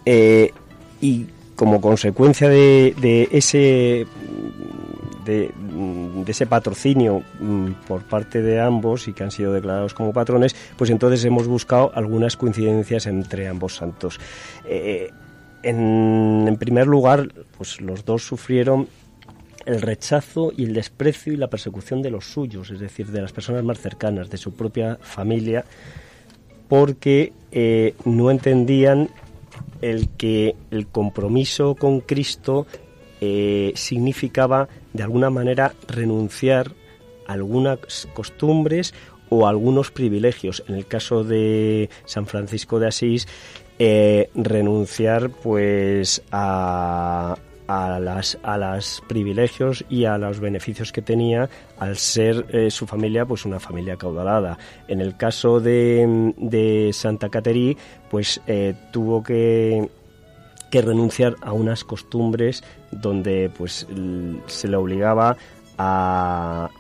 Eh, 0.06 0.52
y 1.00 1.26
como 1.56 1.82
consecuencia 1.82 2.48
de 2.48 3.28
ese 3.32 4.06
de, 5.30 6.24
ese 6.26 6.46
patrocinio 6.46 7.22
mm, 7.40 7.72
por 7.86 8.02
parte 8.02 8.42
de 8.42 8.60
ambos 8.60 9.08
y 9.08 9.12
que 9.12 9.22
han 9.22 9.30
sido 9.30 9.52
declarados 9.52 9.94
como 9.94 10.12
patrones, 10.12 10.54
pues 10.76 10.90
entonces 10.90 11.24
hemos 11.24 11.46
buscado 11.46 11.92
algunas 11.94 12.36
coincidencias 12.36 13.06
entre 13.06 13.48
ambos 13.48 13.76
santos. 13.76 14.18
Eh, 14.64 15.10
en, 15.62 16.56
primer 16.58 16.86
lugar, 16.86 17.28
pues 17.56 17.80
los 17.80 18.04
dos 18.04 18.22
sufrieron 18.24 18.88
el 19.66 19.82
rechazo 19.82 20.52
y 20.56 20.64
el 20.64 20.74
desprecio 20.74 21.32
y 21.32 21.36
la 21.36 21.48
persecución 21.48 22.02
de 22.02 22.10
los 22.10 22.24
suyos, 22.24 22.70
es 22.70 22.80
decir, 22.80 23.08
de 23.08 23.20
las 23.20 23.32
personas 23.32 23.62
más 23.62 23.78
cercanas, 23.78 24.30
de 24.30 24.38
su 24.38 24.54
propia 24.54 24.98
familia, 25.02 25.64
porque 26.68 27.32
eh, 27.52 27.94
no 28.04 28.30
entendían 28.30 29.10
el 29.82 30.08
que 30.10 30.56
el 30.70 30.86
compromiso 30.86 31.74
con 31.74 32.00
Cristo 32.00 32.66
eh, 33.20 33.72
significaba 33.74 34.68
de 34.92 35.02
alguna 35.02 35.30
manera 35.30 35.74
renunciar 35.88 36.72
a 37.26 37.32
algunas 37.32 38.08
costumbres 38.14 38.94
o 39.28 39.46
algunos 39.46 39.90
privilegios. 39.90 40.62
En 40.68 40.74
el 40.74 40.86
caso 40.86 41.24
de 41.24 41.88
San 42.04 42.26
Francisco 42.26 42.78
de 42.80 42.88
Asís, 42.88 43.26
eh, 43.78 44.28
renunciar 44.34 45.30
pues 45.30 46.22
a, 46.30 47.36
a 47.66 48.00
las 48.00 48.36
a 48.42 48.58
los 48.58 49.02
privilegios 49.08 49.86
y 49.88 50.04
a 50.04 50.18
los 50.18 50.40
beneficios 50.40 50.92
que 50.92 51.00
tenía 51.00 51.48
al 51.78 51.96
ser 51.96 52.44
eh, 52.50 52.70
su 52.70 52.86
familia 52.86 53.24
pues 53.24 53.46
una 53.46 53.58
familia 53.58 53.96
caudalada 53.96 54.58
en 54.86 55.00
el 55.00 55.16
caso 55.16 55.60
de, 55.60 56.34
de 56.36 56.90
Santa 56.92 57.30
Caterí 57.30 57.74
pues 58.10 58.42
tuvo 58.92 59.22
que 59.22 59.88
que 60.71 60.83
renunciar 60.83 61.37
a 61.42 61.52
unas 61.52 61.85
costumbres 61.85 62.62
donde 62.90 63.50
pues 63.56 63.87
se 64.46 64.68
le 64.68 64.77
obligaba 64.77 65.37
a, 65.79 66.71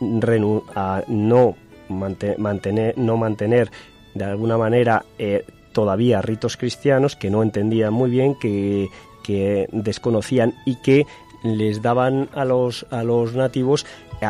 a 0.74 1.04
no 1.08 1.56
mantener, 1.88 2.98
no 2.98 3.16
mantener 3.16 3.70
de 4.14 4.24
alguna 4.24 4.56
manera 4.56 5.04
eh, 5.18 5.44
todavía 5.72 6.22
ritos 6.22 6.56
cristianos 6.56 7.16
que 7.16 7.30
no 7.30 7.42
entendían 7.42 7.92
muy 7.92 8.10
bien, 8.10 8.34
que, 8.40 8.88
que 9.22 9.68
desconocían 9.72 10.54
y 10.64 10.76
que 10.76 11.06
les 11.42 11.82
daban 11.82 12.28
a 12.34 12.44
los, 12.44 12.86
a 12.90 13.02
los 13.02 13.34
nativos 13.34 13.86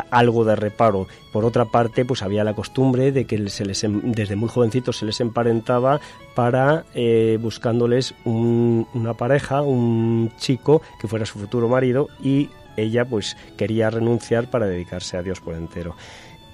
algo 0.09 0.45
de 0.45 0.55
reparo. 0.55 1.07
Por 1.31 1.45
otra 1.45 1.65
parte, 1.65 2.05
pues 2.05 2.21
había 2.21 2.43
la 2.43 2.53
costumbre 2.53 3.11
de 3.11 3.25
que 3.25 3.49
se 3.49 3.65
les, 3.65 3.83
em, 3.83 4.11
desde 4.11 4.35
muy 4.35 4.49
jovencitos 4.49 4.97
se 4.97 5.05
les 5.05 5.19
emparentaba 5.21 5.99
para 6.35 6.85
eh, 6.93 7.37
buscándoles 7.41 8.13
una 8.25 9.13
pareja, 9.13 9.61
un 9.61 10.31
chico 10.37 10.81
que 10.99 11.07
fuera 11.07 11.25
su 11.25 11.39
futuro 11.39 11.67
marido 11.67 12.07
y 12.23 12.49
ella 12.77 13.05
pues 13.05 13.37
quería 13.57 13.89
renunciar 13.89 14.49
para 14.49 14.67
dedicarse 14.67 15.17
a 15.17 15.23
Dios 15.23 15.39
por 15.41 15.55
entero. 15.55 15.95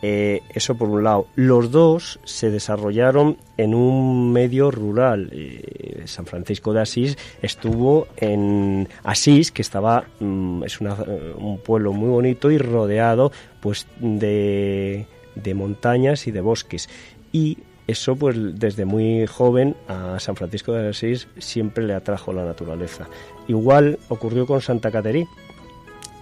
Eh, 0.01 0.41
eso 0.53 0.75
por 0.75 0.89
un 0.89 1.03
lado. 1.03 1.27
Los 1.35 1.71
dos 1.71 2.19
se 2.23 2.51
desarrollaron 2.51 3.37
en 3.57 3.73
un 3.73 4.31
medio 4.31 4.69
rural. 4.69 5.29
Eh, 5.31 6.03
San 6.05 6.25
Francisco 6.25 6.73
de 6.73 6.81
Asís 6.81 7.17
estuvo 7.41 8.07
en 8.17 8.87
Asís, 9.03 9.51
que 9.51 9.61
estaba 9.61 10.05
mm, 10.19 10.63
es 10.63 10.79
un 10.79 11.59
pueblo 11.63 11.93
muy 11.93 12.09
bonito 12.09 12.51
y 12.51 12.57
rodeado 12.57 13.31
pues 13.59 13.87
de, 13.99 15.07
de 15.35 15.53
montañas 15.53 16.27
y 16.27 16.31
de 16.31 16.41
bosques. 16.41 16.89
Y 17.31 17.57
eso 17.87 18.15
pues 18.15 18.35
desde 18.59 18.85
muy 18.85 19.25
joven 19.25 19.75
a 19.87 20.19
San 20.19 20.35
Francisco 20.35 20.73
de 20.73 20.89
Asís 20.89 21.27
siempre 21.39 21.85
le 21.85 21.93
atrajo 21.93 22.33
la 22.33 22.45
naturaleza. 22.45 23.07
Igual 23.47 23.97
ocurrió 24.09 24.45
con 24.45 24.61
Santa 24.61 24.91
Caterina, 24.91 25.29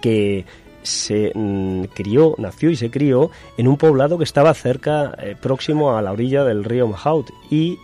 que 0.00 0.46
se 0.82 1.32
mm, 1.34 1.84
crió, 1.94 2.34
nació 2.38 2.70
y 2.70 2.76
se 2.76 2.90
crió 2.90 3.30
en 3.56 3.68
un 3.68 3.76
poblado 3.76 4.18
que 4.18 4.24
estaba 4.24 4.54
cerca, 4.54 5.14
eh, 5.18 5.36
próximo 5.40 5.96
a 5.96 6.02
la 6.02 6.12
orilla 6.12 6.44
del 6.44 6.64
río 6.64 6.88
Mahout 6.88 7.30
y 7.50 7.78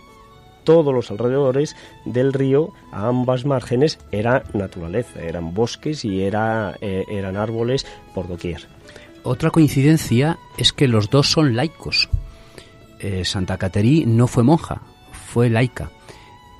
todos 0.63 0.93
los 0.93 1.11
alrededores 1.11 1.75
del 2.05 2.33
río, 2.33 2.71
a 2.91 3.07
ambas 3.07 3.45
márgenes, 3.45 3.99
era 4.11 4.43
naturaleza, 4.53 5.21
eran 5.21 5.53
bosques 5.53 6.05
y 6.05 6.21
era, 6.21 6.77
eh, 6.81 7.03
eran 7.09 7.37
árboles 7.37 7.85
por 8.13 8.27
doquier. 8.27 8.67
Otra 9.23 9.51
coincidencia 9.51 10.37
es 10.57 10.73
que 10.73 10.87
los 10.87 11.09
dos 11.09 11.29
son 11.29 11.55
laicos. 11.55 12.09
Eh, 12.99 13.25
Santa 13.25 13.57
Caterí 13.57 14.05
no 14.05 14.27
fue 14.27 14.43
monja, 14.43 14.81
fue 15.11 15.49
laica. 15.49 15.91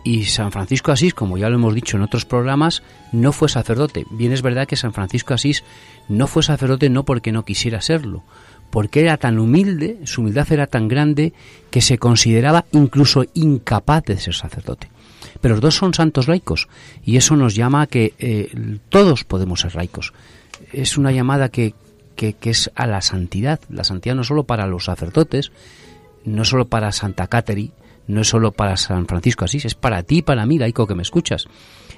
Y 0.04 0.26
San 0.26 0.52
Francisco 0.52 0.92
Asís, 0.92 1.14
como 1.14 1.38
ya 1.38 1.50
lo 1.50 1.56
hemos 1.56 1.74
dicho 1.74 1.96
en 1.96 2.04
otros 2.04 2.26
programas, 2.26 2.84
no 3.14 3.32
fue 3.32 3.48
sacerdote. 3.48 4.06
Bien 4.12 4.34
es 4.34 4.42
verdad 4.42 4.68
que 4.68 4.76
San 4.76 4.94
Francisco 4.94 5.34
Asís 5.34 5.64
no 6.10 6.28
fue 6.28 6.44
sacerdote 6.44 6.90
no 6.90 7.06
porque 7.06 7.32
no 7.32 7.46
quisiera 7.46 7.80
serlo, 7.80 8.24
porque 8.70 9.00
era 9.00 9.18
tan 9.18 9.40
humilde, 9.40 10.00
su 10.04 10.22
humildad 10.22 10.52
era 10.52 10.68
tan 10.68 10.90
grande 10.90 11.32
que 11.72 11.82
se 11.82 11.98
consideraba 11.98 12.66
incluso 12.74 13.24
incapaz 13.34 14.04
de 14.04 14.18
ser 14.18 14.34
sacerdote. 14.34 14.90
Pero 15.40 15.56
los 15.56 15.62
dos 15.62 15.76
son 15.76 15.94
santos 15.94 16.28
laicos 16.28 16.68
y 17.06 17.18
eso 17.18 17.36
nos 17.36 17.56
llama 17.56 17.84
a 17.84 17.88
que 17.88 18.14
eh, 18.20 18.80
todos 18.90 19.24
podemos 19.24 19.62
ser 19.62 19.76
laicos. 19.76 20.14
Es 20.72 20.98
una 20.98 21.12
llamada 21.12 21.50
que, 21.50 21.76
que, 22.16 22.36
es 22.44 22.72
a 22.76 22.88
la 22.88 23.02
santidad, 23.02 23.60
la 23.70 23.84
santidad 23.84 24.16
no 24.16 24.24
solo 24.24 24.44
para 24.44 24.68
los 24.68 24.86
sacerdotes, 24.86 25.52
no 26.26 26.46
solo 26.46 26.68
para 26.68 26.92
Santa 26.92 27.28
Catherine, 27.28 27.72
no 28.08 28.22
es 28.22 28.28
solo 28.28 28.52
para 28.52 28.78
San 28.78 29.08
Francisco 29.08 29.46
Asís, 29.46 29.66
es 29.66 29.76
para 29.76 30.04
ti, 30.04 30.22
para 30.22 30.46
mí, 30.46 30.58
laico 30.58 30.88
que 30.88 30.96
me 30.96 31.04
escuchas. 31.04 31.48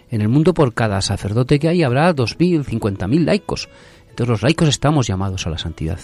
En 0.10 0.22
el 0.22 0.30
mundo 0.30 0.54
por 0.54 0.74
cada 0.74 1.02
sacerdote 1.02 1.60
que 1.60 1.68
hay 1.68 1.84
habrá 1.84 2.14
dos 2.14 2.38
mil, 2.40 2.64
cincuenta 2.64 3.08
mil 3.08 3.26
laicos. 3.26 3.70
Entonces 4.10 4.30
los 4.30 4.44
laicos 4.44 4.70
estamos 4.70 5.08
llamados 5.08 5.46
a 5.48 5.50
la 5.50 5.58
santidad. 5.58 6.00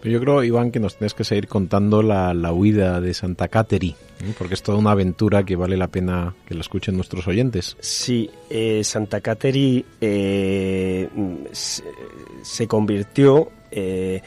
Pero 0.00 0.12
yo 0.12 0.20
creo, 0.20 0.44
Iván, 0.44 0.70
que 0.70 0.78
nos 0.78 0.96
tienes 0.96 1.14
que 1.14 1.24
seguir 1.24 1.48
contando 1.48 2.02
la, 2.02 2.52
huida 2.52 3.00
de 3.00 3.14
Santa 3.14 3.48
Cateri, 3.48 3.96
porque 4.38 4.54
es 4.54 4.62
toda 4.62 4.78
una 4.78 4.92
aventura 4.92 5.42
que 5.42 5.56
vale 5.56 5.76
la 5.76 5.88
pena 5.88 6.34
que 6.46 6.54
la 6.54 6.60
escuchen 6.60 6.94
nuestros 6.94 7.26
oyentes. 7.26 7.76
Sí, 7.80 8.30
eh, 8.48 8.84
Santa 8.84 9.20
Cateri 9.20 9.84
eh, 10.00 11.08
se, 11.52 12.68
convirtió 12.68 13.50
eh, 13.72 14.22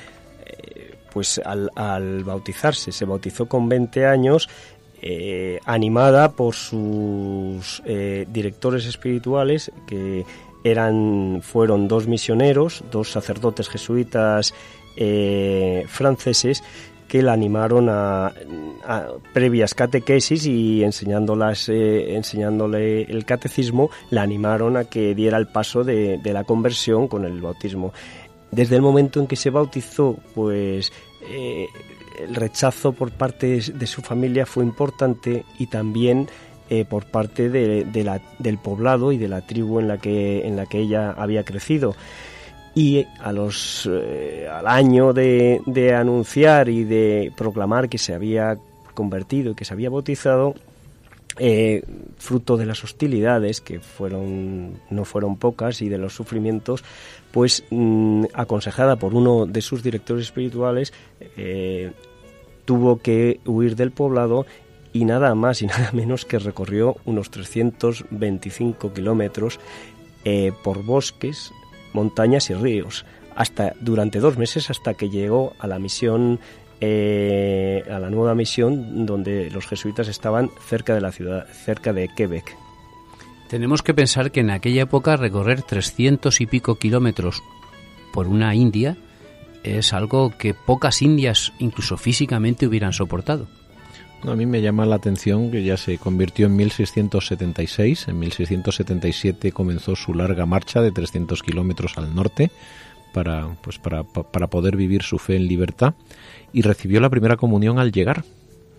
pues 1.11 1.39
al, 1.43 2.23
bautizarse, 2.23 2.91
se 2.91 3.05
bautizó 3.05 3.45
con 3.47 3.69
20 3.69 4.05
años, 4.05 4.49
eh, 5.01 5.59
animada 5.65 6.31
por 6.31 6.55
sus 6.55 7.81
eh, 7.85 8.25
directores 8.29 8.85
espirituales 8.85 9.71
que 9.87 10.25
eran 10.63 11.41
fueron 11.41 11.87
dos 11.87 12.07
misioneros, 12.07 12.83
dos 12.91 13.11
sacerdotes 13.11 13.67
jesuitas 13.67 14.53
eh, 14.95 15.85
franceses 15.87 16.63
que 17.07 17.23
la 17.23 17.33
animaron 17.33 17.89
a, 17.89 18.31
previas 19.33 19.73
catequesis 19.73 20.45
y 20.45 20.81
enseñándolas, 20.83 21.67
enseñándole 21.67 23.01
el 23.01 23.25
catecismo, 23.25 23.89
la 24.11 24.21
animaron 24.21 24.77
a 24.77 24.85
que 24.85 25.13
diera 25.13 25.37
el 25.37 25.47
paso 25.47 25.83
de, 25.83 26.19
de 26.19 26.31
la 26.31 26.45
conversión 26.45 27.09
con 27.09 27.25
el 27.25 27.41
bautismo 27.41 27.91
desde 28.51 28.75
el 28.75 28.81
momento 28.81 29.19
en 29.19 29.27
que 29.27 29.35
se 29.35 29.49
bautizó, 29.49 30.17
pues 30.35 30.91
eh, 31.29 31.67
el 32.19 32.35
rechazo 32.35 32.91
por 32.91 33.11
parte 33.11 33.61
de 33.61 33.87
su 33.87 34.01
familia 34.01 34.45
fue 34.45 34.63
importante 34.63 35.45
y 35.57 35.67
también 35.67 36.27
eh, 36.69 36.85
por 36.85 37.05
parte 37.05 37.49
de, 37.49 37.85
del 38.39 38.57
poblado 38.57 39.11
y 39.11 39.17
de 39.17 39.29
la 39.29 39.41
tribu 39.41 39.79
en 39.79 39.87
la 39.87 39.97
que, 39.97 40.45
en 40.45 40.57
la 40.57 40.65
que 40.65 40.79
ella 40.79 41.11
había 41.11 41.43
crecido. 41.43 41.95
Y 42.75 43.05
a 43.19 43.31
los, 43.33 43.89
eh, 43.91 44.47
al 44.51 44.67
año 44.67 45.13
de, 45.13 45.93
anunciar 45.97 46.69
y 46.69 46.83
de 46.83 47.31
proclamar 47.35 47.89
que 47.89 47.97
se 47.97 48.13
había 48.13 48.57
convertido 48.93 49.51
y 49.51 49.55
que 49.55 49.65
se 49.65 49.73
había 49.73 49.89
bautizado, 49.89 50.55
fruto 52.17 52.57
de 52.57 52.65
las 52.65 52.83
hostilidades 52.83 53.61
que 53.61 53.79
fueron 53.79 54.79
no 54.91 55.05
fueron 55.05 55.37
pocas 55.37 55.81
y 55.81 55.89
de 55.89 55.97
los 55.97 56.13
sufrimientos 56.13 56.83
pues 57.31 57.63
mm, 57.69 58.25
aconsejada 58.33 58.95
por 58.95 59.13
uno 59.13 59.45
de 59.45 59.61
sus 59.61 59.83
directores 59.83 60.25
espirituales 60.25 60.93
eh, 61.37 61.91
tuvo 62.65 62.97
que 62.97 63.39
huir 63.45 63.75
del 63.75 63.91
poblado 63.91 64.45
y 64.93 65.05
nada 65.05 65.33
más 65.35 65.61
y 65.61 65.65
nada 65.67 65.91
menos 65.93 66.25
que 66.25 66.39
recorrió 66.39 66.97
unos 67.05 67.31
325 67.31 68.93
kilómetros 68.93 69.59
eh, 70.25 70.51
por 70.63 70.83
bosques 70.83 71.51
montañas 71.93 72.49
y 72.49 72.53
ríos 72.53 73.05
hasta 73.35 73.73
durante 73.79 74.19
dos 74.19 74.37
meses 74.37 74.69
hasta 74.69 74.93
que 74.93 75.09
llegó 75.09 75.53
a 75.59 75.67
la 75.67 75.79
misión 75.79 76.39
eh, 76.83 77.83
a 77.91 77.99
la 77.99 78.09
nueva 78.09 78.33
misión 78.33 79.05
donde 79.05 79.51
los 79.51 79.67
jesuitas 79.67 80.07
estaban 80.07 80.49
cerca 80.67 80.95
de 80.95 81.01
la 81.01 81.11
ciudad, 81.11 81.45
cerca 81.47 81.93
de 81.93 82.09
Quebec. 82.09 82.57
Tenemos 83.51 83.83
que 83.83 83.93
pensar 83.93 84.31
que 84.31 84.39
en 84.39 84.49
aquella 84.49 84.83
época 84.83 85.17
recorrer 85.17 85.61
300 85.61 86.39
y 86.39 86.45
pico 86.45 86.75
kilómetros 86.75 87.43
por 88.13 88.29
una 88.29 88.55
India 88.55 88.95
es 89.61 89.91
algo 89.91 90.31
que 90.37 90.53
pocas 90.53 91.01
indias, 91.01 91.51
incluso 91.59 91.97
físicamente, 91.97 92.65
hubieran 92.65 92.93
soportado. 92.93 93.49
A 94.23 94.35
mí 94.35 94.45
me 94.45 94.61
llama 94.61 94.85
la 94.85 94.95
atención 94.95 95.51
que 95.51 95.65
ya 95.65 95.75
se 95.75 95.97
convirtió 95.97 96.45
en 96.45 96.55
1676. 96.55 98.07
En 98.07 98.19
1677 98.19 99.51
comenzó 99.51 99.97
su 99.97 100.13
larga 100.13 100.45
marcha 100.45 100.81
de 100.81 100.93
300 100.93 101.43
kilómetros 101.43 101.97
al 101.97 102.15
norte 102.15 102.51
para, 103.11 103.57
pues 103.61 103.79
para, 103.79 104.03
para 104.03 104.47
poder 104.47 104.77
vivir 104.77 105.03
su 105.03 105.19
fe 105.19 105.35
en 105.35 105.47
libertad 105.47 105.93
y 106.53 106.61
recibió 106.61 107.01
la 107.01 107.09
primera 107.09 107.35
comunión 107.35 107.79
al 107.79 107.91
llegar. 107.91 108.23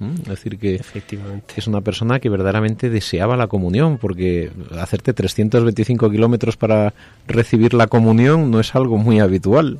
Es 0.00 0.28
decir, 0.28 0.58
que 0.58 0.74
Efectivamente. 0.74 1.54
es 1.56 1.66
una 1.66 1.80
persona 1.80 2.18
que 2.18 2.28
verdaderamente 2.28 2.90
deseaba 2.90 3.36
la 3.36 3.46
comunión, 3.46 3.98
porque 3.98 4.50
hacerte 4.78 5.12
325 5.12 6.10
kilómetros 6.10 6.56
para 6.56 6.92
recibir 7.28 7.74
la 7.74 7.86
comunión 7.86 8.50
no 8.50 8.58
es 8.58 8.74
algo 8.74 8.98
muy 8.98 9.20
habitual. 9.20 9.78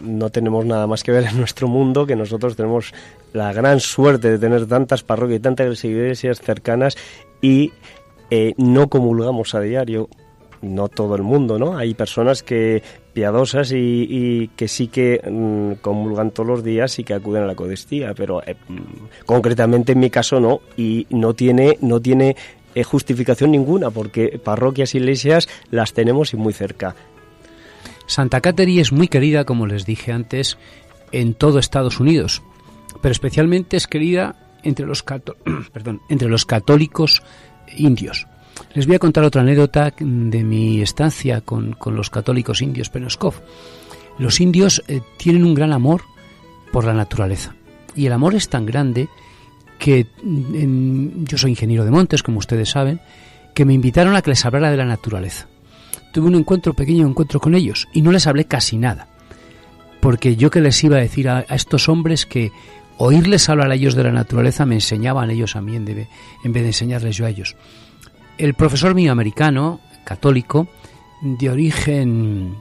No 0.00 0.30
tenemos 0.30 0.64
nada 0.64 0.86
más 0.86 1.02
que 1.02 1.10
ver 1.10 1.24
en 1.24 1.36
nuestro 1.38 1.66
mundo, 1.66 2.06
que 2.06 2.14
nosotros 2.14 2.54
tenemos 2.54 2.94
la 3.32 3.52
gran 3.52 3.80
suerte 3.80 4.30
de 4.30 4.38
tener 4.38 4.66
tantas 4.66 5.02
parroquias 5.02 5.40
y 5.40 5.42
tantas 5.42 5.84
iglesias 5.84 6.40
cercanas 6.40 6.96
y 7.42 7.72
eh, 8.30 8.54
no 8.56 8.88
comulgamos 8.88 9.54
a 9.54 9.60
diario 9.60 10.08
no 10.62 10.88
todo 10.88 11.14
el 11.16 11.22
mundo, 11.22 11.58
¿no? 11.58 11.76
Hay 11.76 11.94
personas 11.94 12.42
que 12.42 12.82
piadosas 13.14 13.72
y, 13.72 14.50
que 14.56 14.68
sí 14.68 14.88
que 14.88 15.22
mm, 15.24 15.80
comulgan 15.80 16.32
todos 16.32 16.48
los 16.48 16.64
días 16.64 16.98
y 16.98 17.04
que 17.04 17.14
acuden 17.14 17.44
a 17.44 17.46
la 17.46 17.52
Eucaristía, 17.52 18.12
pero 18.14 18.42
eh, 18.42 18.56
mm, 18.68 19.24
concretamente 19.24 19.92
en 19.92 20.00
mi 20.00 20.10
caso 20.10 20.40
no 20.40 20.60
y 20.76 21.06
no 21.10 21.32
tiene 21.32 21.78
no 21.80 22.00
tiene 22.00 22.36
eh, 22.74 22.82
justificación 22.82 23.52
ninguna 23.52 23.90
porque 23.90 24.38
parroquias 24.42 24.94
y 24.94 24.98
iglesias 24.98 25.48
las 25.70 25.94
tenemos 25.94 26.34
y 26.34 26.36
muy 26.36 26.52
cerca. 26.52 26.94
Santa 28.06 28.40
Catherine 28.42 28.82
es 28.82 28.92
muy 28.92 29.08
querida, 29.08 29.44
como 29.44 29.66
les 29.66 29.86
dije 29.86 30.12
antes, 30.12 30.58
en 31.12 31.32
todo 31.32 31.58
Estados 31.58 32.00
Unidos, 32.00 32.42
pero 33.00 33.12
especialmente 33.12 33.78
es 33.78 33.86
querida 33.86 34.36
entre 34.62 34.86
los, 34.86 35.02
perdón, 35.72 36.02
entre 36.10 36.28
los 36.28 36.44
católicos 36.44 37.22
indios. 37.76 38.26
Les 38.74 38.86
voy 38.86 38.96
a 38.96 38.98
contar 38.98 39.22
otra 39.22 39.42
anécdota 39.42 39.94
de 39.98 40.44
mi 40.44 40.82
estancia 40.82 41.40
con, 41.40 41.76
los 41.86 42.10
católicos 42.10 42.60
indios 42.60 42.90
Penoskov. 42.90 43.34
Los 44.18 44.40
indios 44.40 44.82
eh, 44.88 45.00
tienen 45.16 45.44
un 45.44 45.54
gran 45.54 45.72
amor 45.72 46.02
por 46.72 46.84
la 46.84 46.92
naturaleza. 46.92 47.54
Y 47.94 48.06
el 48.06 48.12
amor 48.12 48.34
es 48.34 48.48
tan 48.48 48.66
grande 48.66 49.08
que 49.78 50.06
yo 50.22 51.38
soy 51.38 51.50
ingeniero 51.50 51.84
de 51.84 51.90
montes, 51.92 52.22
como 52.22 52.38
ustedes 52.38 52.70
saben, 52.70 53.00
que 53.54 53.64
me 53.64 53.74
invitaron 53.74 54.16
a 54.16 54.22
que 54.22 54.30
les 54.30 54.44
hablara 54.44 54.70
de 54.70 54.76
la 54.76 54.84
naturaleza. 54.84 55.46
tuve 56.12 56.26
un 56.26 56.34
encuentro, 56.34 56.74
pequeño 56.74 57.06
encuentro 57.06 57.40
con 57.40 57.54
ellos, 57.54 57.88
y 57.92 58.02
no 58.02 58.10
les 58.10 58.26
hablé 58.26 58.46
casi 58.46 58.76
nada. 58.76 59.08
Porque 60.00 60.36
yo 60.36 60.50
que 60.50 60.60
les 60.60 60.82
iba 60.82 60.96
a 60.96 61.00
decir 61.00 61.28
a, 61.28 61.40
estos 61.42 61.88
hombres 61.88 62.26
que 62.26 62.50
oírles 62.98 63.48
hablar 63.48 63.70
a 63.70 63.74
ellos 63.74 63.94
de 63.94 64.04
la 64.04 64.12
naturaleza 64.12 64.66
me 64.66 64.74
enseñaban 64.74 65.30
ellos 65.30 65.56
a 65.56 65.60
mí 65.60 65.76
en, 65.76 65.84
vez 65.84 66.08
de 66.44 66.66
enseñarles 66.66 67.16
yo 67.16 67.26
a 67.26 67.30
ellos. 67.30 67.56
El 68.38 68.54
profesor 68.54 68.94
mío 68.94 69.12
americano, 69.12 69.80
católico, 70.04 70.68
de 71.22 71.50
origen 71.50 72.56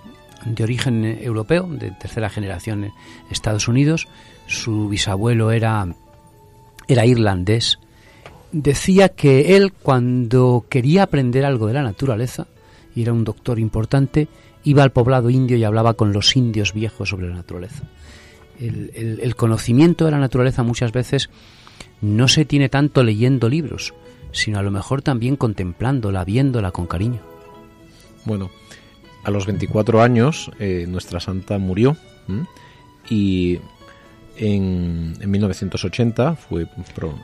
de 0.46 0.64
origen 0.64 1.06
europeo, 1.22 1.68
de 1.70 1.92
tercera 1.92 2.30
generación 2.30 2.84
en 2.84 2.94
Estados 3.32 3.70
Unidos, 3.70 4.08
su 4.46 4.90
bisabuelo 4.90 5.52
era 5.52 5.88
era 6.88 7.06
irlandés, 7.06 7.80
decía 8.52 9.10
que 9.10 9.56
él 9.56 9.74
cuando 9.74 10.66
quería 10.70 11.04
aprender 11.04 11.46
algo 11.46 11.68
de 11.68 11.74
la 11.74 11.84
naturaleza, 11.84 12.48
y 12.96 13.02
era 13.02 13.14
un 13.14 13.24
doctor 13.24 13.60
importante, 13.60 14.28
iba 14.64 14.84
al 14.84 14.92
poblado 14.92 15.30
indio 15.30 15.58
y 15.58 15.64
hablaba 15.64 15.96
con 15.96 16.14
los 16.14 16.36
indios 16.36 16.74
viejos 16.74 17.10
sobre 17.10 17.28
la 17.28 17.36
naturaleza. 17.36 17.84
El, 18.60 19.36
conocimiento 19.36 20.06
de 20.06 20.12
la 20.12 20.20
naturaleza 20.20 20.64
muchas 20.64 20.92
veces 20.92 21.30
no 22.02 22.28
se 22.28 22.46
tiene 22.46 22.70
tanto 22.70 23.04
leyendo 23.04 23.50
libros, 23.50 23.94
sino 24.34 24.60
a 24.60 24.64
lo 24.64 24.72
mejor 24.72 25.02
también 25.02 25.38
contemplándola, 25.38 26.26
viéndola 26.26 26.72
con 26.72 26.88
cariño. 26.88 27.22
Bueno, 28.26 28.52
a 29.24 29.32
los 29.32 29.46
24 29.46 30.02
años 30.02 30.52
eh, 30.60 30.86
nuestra 30.88 31.22
santa 31.22 31.58
murió 31.58 31.96
y 33.10 33.60
en, 34.38 35.14
1980 35.30 36.36
fue... 36.36 36.68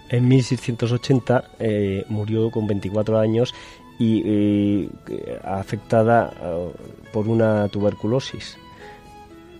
En 0.10 0.28
1680 0.28 1.44
eh, 1.60 2.06
murió 2.10 2.52
con 2.52 2.68
24 2.68 3.20
años 3.20 3.54
y 3.98 4.22
eh, 4.26 4.90
afectada 5.44 6.32
eh, 6.42 6.72
por 7.12 7.28
una 7.28 7.68
tuberculosis. 7.70 8.58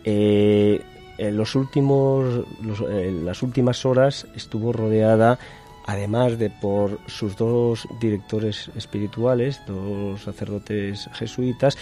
en 0.06 1.36
los 1.36 1.56
últimos, 1.56 2.46
las 3.26 3.44
últimas 3.44 3.86
horas 3.86 4.28
estuvo 4.36 4.72
rodeada, 4.72 5.38
además 5.90 6.38
de 6.38 6.52
por 6.52 7.00
sus 7.08 7.36
dos 7.36 7.88
directores 8.00 8.70
espirituales, 8.76 9.60
dos 9.66 10.22
sacerdotes 10.22 11.10
jesuitas, 11.14 11.80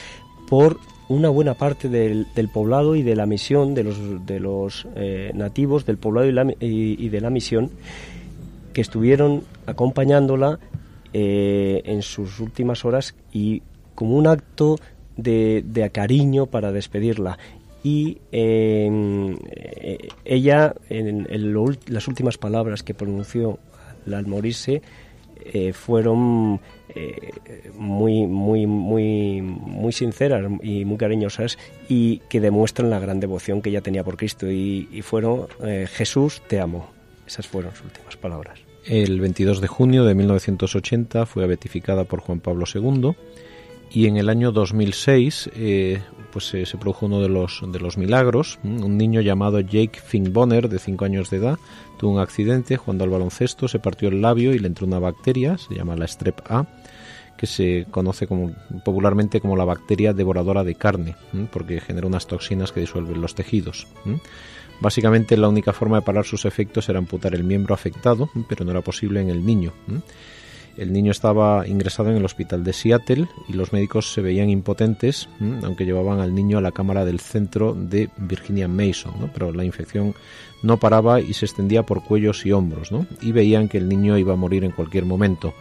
por 0.48 0.80
una 1.10 1.28
buena 1.28 1.56
parte 1.56 1.90
del, 1.90 2.26
poblado 2.54 2.96
y 2.96 3.04
de 3.04 3.18
la 3.18 3.26
misión 3.26 3.74
de 3.74 3.84
los, 4.40 4.88
eh, 4.96 5.32
nativos 5.34 5.86
del 5.86 5.98
poblado 5.98 6.28
y, 6.62 7.10
de 7.10 7.22
la 7.22 7.30
misión 7.30 7.70
que 8.72 8.80
estuvieron 8.80 9.44
acompañándola 9.66 10.58
eh, 11.12 11.82
en 11.84 12.02
sus 12.02 12.40
últimas 12.40 12.86
horas 12.86 13.14
y 13.34 13.62
como 13.94 14.16
un 14.16 14.28
acto 14.28 14.78
de, 15.18 15.66
de 15.66 15.90
cariño 15.90 16.46
para 16.46 16.72
despedirla. 16.72 17.38
Y 17.84 18.18
em, 18.32 19.38
eh, 19.50 20.10
ella, 20.26 20.76
en, 20.90 21.28
las 21.88 22.08
últimas 22.08 22.38
palabras 22.38 22.84
que 22.84 22.94
pronunció 22.94 23.60
al 24.14 24.28
morirse, 24.28 24.82
fueron 25.74 26.60
eh, 26.98 27.34
muy, 27.78 28.26
muy, 28.26 28.66
muy, 28.66 29.42
muy 29.42 29.92
sinceras 29.92 30.50
y 30.64 30.86
muy 30.86 30.98
cariñosas 30.98 31.58
y 31.90 32.20
que 32.30 32.40
demuestran 32.40 32.90
la 32.90 32.98
gran 32.98 33.20
devoción 33.20 33.62
que 33.62 33.70
ella 33.70 33.82
tenía 33.82 34.04
por 34.04 34.18
Cristo 34.18 34.50
y, 34.50 35.02
fueron 35.04 35.48
eh, 35.64 35.88
Jesús, 35.92 36.42
te 36.48 36.60
amo. 36.60 36.90
Esas 37.28 37.46
fueron 37.46 37.74
sus 37.74 37.86
últimas 37.86 38.16
palabras. 38.16 38.60
El 38.86 39.20
22 39.20 39.60
de 39.60 39.68
junio 39.68 40.06
de 40.06 40.16
1980 40.16 41.26
fue 41.26 41.46
beatificada 41.46 42.06
por 42.06 42.22
Juan 42.22 42.40
Pablo 42.40 42.66
II 42.74 43.12
y 43.92 44.08
en 44.08 44.18
el 44.18 44.30
año 44.30 44.52
2006 44.52 45.52
eh, 46.28 46.64
pues 46.64 46.70
se 46.70 46.78
produjo 46.78 47.06
uno 47.06 47.22
de 47.22 47.30
los 47.30 47.62
de 47.66 47.80
los 47.80 47.98
milagros 47.98 48.60
un 48.64 48.98
niño 48.98 49.22
llamado 49.22 49.60
Jake 49.60 50.00
Finboner 50.04 50.70
de 50.70 50.80
5 50.80 51.06
años 51.06 51.30
de 51.30 51.38
edad 51.38 51.60
tuvo 51.98 52.12
un 52.12 52.20
accidente 52.20 52.78
jugando 52.78 53.04
al 53.04 53.10
baloncesto 53.10 53.68
se 53.68 53.80
partió 53.80 54.10
el 54.10 54.22
labio 54.22 54.54
y 54.54 54.60
le 54.60 54.68
entró 54.68 54.86
una 54.86 55.00
bacteria 55.00 55.58
se 55.58 55.76
llama 55.76 55.96
la 55.96 56.08
strep 56.08 56.40
A 56.50 56.68
que 57.38 57.46
se 57.46 57.86
conoce 57.90 58.28
popularmente 58.84 59.40
como 59.40 59.56
la 59.56 59.64
bacteria 59.64 60.12
devoradora 60.12 60.64
de 60.64 60.76
carne, 60.76 61.16
porque 61.54 61.80
genera 61.80 62.08
unas 62.08 62.26
toxinas 62.26 62.72
que 62.72 62.80
disuelven 62.80 63.22
los 63.22 63.36
tejidos. 63.36 63.88
Básicamente 64.80 65.38
la 65.38 65.48
única 65.48 65.74
forma 65.74 65.98
de 65.98 66.06
parar 66.06 66.26
sus 66.26 66.46
efectos 66.46 66.90
era 66.90 67.00
amputar 67.00 67.34
el 67.34 67.44
miembro 67.44 67.74
afectado, 67.74 68.30
pero 68.50 68.66
no 68.66 68.72
era 68.72 68.82
posible 68.82 69.22
en 69.22 69.30
el 69.30 69.46
niño. 69.46 69.74
El 70.78 70.94
niño 70.94 71.12
estaba 71.12 71.68
ingresado 71.68 72.12
en 72.12 72.18
el 72.18 72.26
hospital 72.26 72.64
de 72.64 72.72
Seattle 72.72 73.28
y 73.48 73.54
los 73.54 73.74
médicos 73.74 74.14
se 74.14 74.22
veían 74.22 74.50
impotentes, 74.50 75.28
aunque 75.64 75.86
llevaban 75.86 76.20
al 76.20 76.36
niño 76.36 76.60
a 76.60 76.62
la 76.62 76.72
cámara 76.72 77.04
del 77.04 77.20
centro 77.20 77.74
de 77.74 78.10
Virginia 78.18 78.68
Mason, 78.68 79.32
pero 79.34 79.52
la 79.52 79.66
infección 79.66 80.14
no 80.62 80.78
paraba 80.78 81.20
y 81.20 81.34
se 81.34 81.46
extendía 81.46 81.84
por 81.84 82.04
cuellos 82.04 82.46
y 82.46 82.52
hombros, 82.52 82.90
y 83.22 83.32
veían 83.32 83.70
que 83.70 83.80
el 83.80 83.90
niño 83.90 84.18
iba 84.18 84.34
a 84.34 84.38
morir 84.38 84.64
en 84.64 84.72
cualquier 84.72 85.06
momento. 85.06 85.54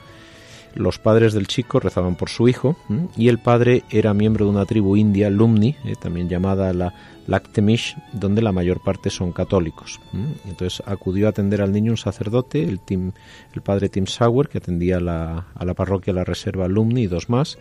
Los 0.76 0.98
padres 0.98 1.32
del 1.32 1.46
chico 1.46 1.80
rezaban 1.80 2.16
por 2.16 2.28
su 2.28 2.48
hijo 2.48 2.76
y 3.16 3.28
el 3.28 3.38
padre 3.38 3.82
era 3.90 4.12
miembro 4.12 4.44
de 4.44 4.50
una 4.50 4.66
tribu 4.66 4.96
india, 4.96 5.30
Lumni, 5.30 5.74
eh, 5.84 5.94
también 5.98 6.28
llamada 6.28 6.72
la 6.74 6.92
Laktemish, 7.26 7.96
donde 8.12 8.42
la 8.42 8.52
mayor 8.52 8.80
parte 8.82 9.08
son 9.08 9.32
católicos. 9.32 10.00
Entonces 10.46 10.82
acudió 10.86 11.26
a 11.26 11.30
atender 11.30 11.62
al 11.62 11.72
niño 11.72 11.92
un 11.92 11.96
sacerdote, 11.96 12.62
el, 12.62 12.80
el 12.88 13.62
padre 13.62 13.88
Tim 13.88 14.06
Sauer, 14.06 14.48
que 14.48 14.58
atendía 14.58 14.98
a 14.98 15.64
la 15.64 15.74
parroquia 15.74 16.12
La 16.12 16.24
Reserva 16.24 16.68
Lumni 16.68 17.02
y 17.02 17.06
dos 17.06 17.30
más, 17.30 17.58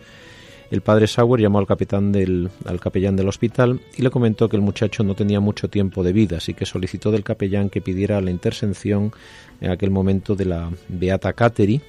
el 0.70 0.80
padre 0.80 1.06
Sauer 1.06 1.40
llamó 1.40 1.58
al 1.58 1.66
capitán 1.66 2.10
del, 2.10 2.50
al 2.64 2.80
capellán 2.80 3.14
del 3.14 3.28
hospital 3.28 3.80
y 3.96 4.02
le 4.02 4.10
comentó 4.10 4.48
que 4.48 4.56
el 4.56 4.62
muchacho 4.62 5.04
no 5.04 5.14
tenía 5.14 5.38
mucho 5.38 5.68
tiempo 5.68 6.02
de 6.02 6.12
vida, 6.12 6.38
así 6.38 6.54
que 6.54 6.66
solicitó 6.66 7.12
del 7.12 7.22
capellán 7.22 7.70
que 7.70 7.80
pidiera 7.80 8.20
la 8.20 8.30
intercesión 8.32 9.12
en 9.60 9.70
aquel 9.70 9.90
momento 9.90 10.34
de 10.34 10.44
la 10.44 10.70
Beata 10.88 11.32
Cateri. 11.32 11.80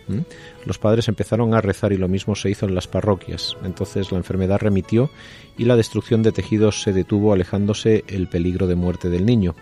Los 0.65 0.77
padres 0.77 1.07
empezaron 1.07 1.55
a 1.55 1.61
rezar 1.61 1.91
y 1.91 1.97
lo 1.97 2.07
mismo 2.07 2.35
se 2.35 2.49
hizo 2.49 2.67
en 2.67 2.75
las 2.75 2.87
parroquias. 2.87 3.57
Entonces 3.63 4.11
la 4.11 4.19
enfermedad 4.19 4.59
remitió 4.59 5.09
y 5.57 5.65
la 5.65 5.75
destrucción 5.75 6.21
de 6.21 6.31
tejidos 6.31 6.81
se 6.81 6.93
detuvo, 6.93 7.33
alejándose 7.33 8.03
el 8.07 8.27
peligro 8.27 8.67
de 8.67 8.75
muerte 8.75 9.09
del 9.09 9.25
niño. 9.25 9.55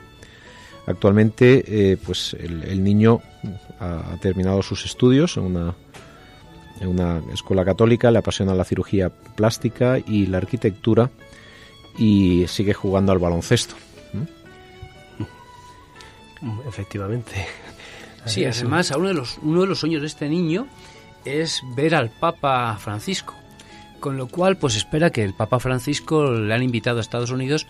Actualmente, 0.88 1.64
eh, 1.68 1.98
pues 1.98 2.36
el, 2.40 2.84
niño 2.84 3.22
ha 3.80 4.18
terminado 4.22 4.62
sus 4.62 4.86
estudios 4.86 5.38
en 5.38 5.44
una 5.44 5.76
en 6.80 6.88
una 6.88 7.22
escuela 7.34 7.64
católica, 7.64 8.12
le 8.12 8.20
apasiona 8.20 8.54
la 8.54 8.66
cirugía 8.66 9.10
plástica 9.10 9.98
y 10.00 10.28
la 10.28 10.38
arquitectura 10.38 11.10
y 11.98 12.46
sigue 12.48 12.74
jugando 12.74 13.12
al 13.12 13.20
baloncesto. 13.20 13.76
Efectivamente. 16.68 17.46
Sí, 18.26 18.44
además 18.44 18.92
uno 18.96 19.08
de 19.08 19.14
los 19.14 19.38
uno 19.42 19.62
de 19.62 19.68
los 19.68 19.80
sueños 19.80 20.02
de 20.02 20.08
este 20.08 20.28
niño 20.28 20.68
es 21.24 21.62
ver 21.76 21.96
al 21.96 22.10
Papa 22.10 22.78
Francisco, 22.78 23.34
con 24.00 24.18
lo 24.18 24.28
cual 24.28 24.58
pues 24.58 24.76
espera 24.76 25.12
que 25.12 25.24
el 25.24 25.34
Papa 25.34 25.60
Francisco 25.60 26.32
le 26.32 26.54
han 26.54 26.64
invitado 26.64 26.98
a 26.98 27.02
Estados 27.02 27.32
Unidos 27.32 27.68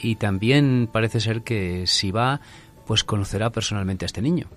y 0.00 0.16
también 0.16 0.88
parece 0.90 1.20
ser 1.20 1.42
que 1.42 1.86
si 1.86 2.10
va 2.10 2.40
pues 2.86 3.04
conocerá 3.04 3.50
personalmente 3.50 4.04
a 4.04 4.06
este 4.06 4.22
niño. 4.22 4.48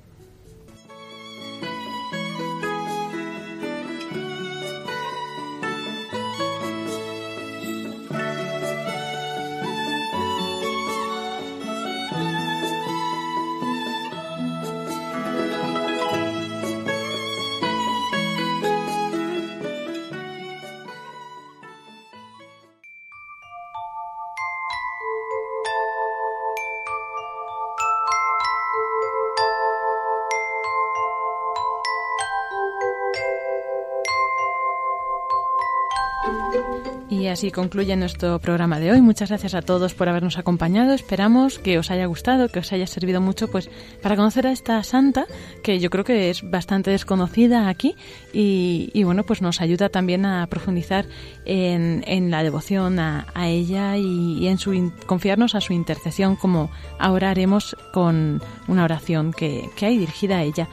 Así 37.30 37.52
concluye 37.52 37.96
nuestro 37.96 38.40
programa 38.40 38.80
de 38.80 38.92
hoy. 38.92 39.02
Muchas 39.02 39.30
gracias 39.30 39.54
a 39.54 39.62
todos 39.62 39.94
por 39.94 40.10
habernos 40.10 40.38
acompañado. 40.38 40.94
Esperamos 40.94 41.60
que 41.60 41.78
os 41.78 41.92
haya 41.92 42.06
gustado, 42.06 42.50
que 42.50 42.60
os 42.60 42.72
haya 42.74 42.88
servido 42.88 43.22
mucho 43.22 43.50
pues 43.50 43.70
para 44.02 44.16
conocer 44.16 44.48
a 44.48 44.52
esta 44.52 44.84
santa 44.84 45.26
que 45.64 45.80
yo 45.80 45.90
creo 45.90 46.04
que 46.04 46.30
es 46.30 46.50
bastante 46.50 46.92
desconocida 46.92 47.70
aquí 47.70 47.96
y, 48.34 49.04
bueno, 49.04 49.24
pues 49.24 49.42
nos 49.42 49.62
ayuda 49.62 49.90
también 49.90 50.26
a 50.26 50.48
profundizar 50.48 51.06
en, 51.46 52.32
la 52.32 52.44
devoción 52.44 53.00
a, 53.00 53.26
ella 53.48 53.98
y, 53.98 54.48
en 54.48 54.58
su 54.58 54.92
confiarnos 55.06 55.56
a 55.56 55.62
su 55.62 55.74
intercesión 55.74 56.36
como 56.36 56.72
ahora 57.00 57.30
haremos 57.30 57.76
con 57.94 58.42
una 58.68 58.84
oración 58.84 59.34
que, 59.34 59.70
que 59.76 59.86
hay 59.86 59.98
dirigida 59.98 60.38
a 60.38 60.44
ella. 60.44 60.68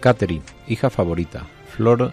Catherine, 0.00 0.44
hija 0.66 0.90
favorita, 0.90 1.46
Flor 1.74 2.12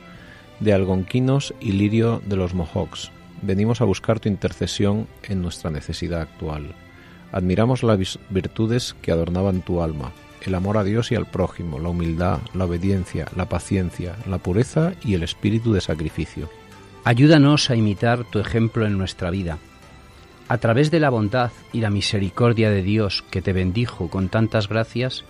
de 0.60 0.74
Algonquinos 0.74 1.54
y 1.60 1.74
Lirio 1.74 2.22
de 2.26 2.36
los 2.36 2.54
Mohawks. 2.54 3.12
Venimos 3.42 3.82
a 3.82 3.86
buscar 3.86 4.20
tu 4.20 4.30
intercesión 4.30 5.08
en 5.24 5.42
nuestra 5.42 5.70
necesidad 5.70 6.22
actual. 6.22 6.74
Admiramos 7.32 7.84
las 7.84 8.20
virtudes 8.30 8.96
que 9.02 9.12
adornaban 9.12 9.62
tu 9.62 9.82
alma, 9.82 10.12
el 10.42 10.56
amor 10.56 10.78
a 10.78 10.84
Dios 10.84 11.12
y 11.12 11.16
al 11.16 11.26
prójimo, 11.26 11.80
la 11.80 11.90
humildad, 11.90 12.40
la 12.54 12.66
obediencia, 12.66 13.28
la 13.36 13.50
paciencia, 13.50 14.16
la 14.28 14.38
pureza 14.38 14.94
y 15.04 15.14
el 15.16 15.24
espíritu 15.24 15.74
de 15.74 15.82
sacrificio. 15.82 16.50
Ayúdanos 17.04 17.70
a 17.70 17.76
imitar 17.76 18.24
tu 18.24 18.40
ejemplo 18.40 18.86
en 18.86 18.98
nuestra 18.98 19.30
vida. 19.30 19.58
A 20.48 20.58
través 20.60 20.92
de 20.92 21.00
la 21.00 21.10
bondad 21.10 21.52
y 21.74 21.82
la 21.82 21.90
misericordia 21.90 22.70
de 22.70 22.84
Dios 22.84 23.24
que 23.30 23.42
te 23.42 23.54
bendijo 23.54 24.10
con 24.10 24.30
tantas 24.30 24.70
gracias, 24.70 25.24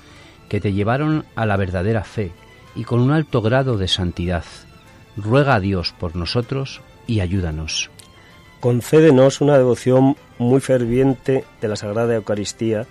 que 0.49 0.59
te 0.59 0.73
llevaron 0.73 1.25
a 1.35 1.45
la 1.45 1.57
verdadera 1.57 2.03
fe 2.03 2.31
y 2.75 2.83
con 2.83 2.99
un 2.99 3.11
alto 3.11 3.41
grado 3.41 3.77
de 3.77 3.87
santidad. 3.87 4.43
Ruega 5.17 5.55
a 5.55 5.59
Dios 5.59 5.93
por 5.97 6.15
nosotros 6.15 6.81
y 7.07 7.21
ayúdanos. 7.21 7.89
Concédenos 8.59 9.41
una 9.41 9.57
devoción 9.57 10.17
muy 10.39 10.59
ferviente 10.59 11.45
de 11.61 11.67
la 11.67 11.75
Sagrada 11.75 12.15
Eucaristía 12.15 12.85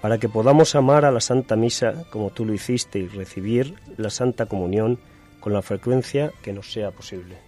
para 0.00 0.18
que 0.18 0.28
podamos 0.28 0.74
amar 0.74 1.04
a 1.04 1.10
la 1.10 1.20
Santa 1.20 1.56
Misa 1.56 2.04
como 2.10 2.30
tú 2.30 2.44
lo 2.44 2.52
hiciste 2.52 2.98
y 2.98 3.08
recibir 3.08 3.74
la 3.96 4.10
Santa 4.10 4.46
Comunión 4.46 4.98
con 5.40 5.52
la 5.52 5.62
frecuencia 5.62 6.32
que 6.42 6.52
nos 6.52 6.72
sea 6.72 6.90
posible. 6.90 7.38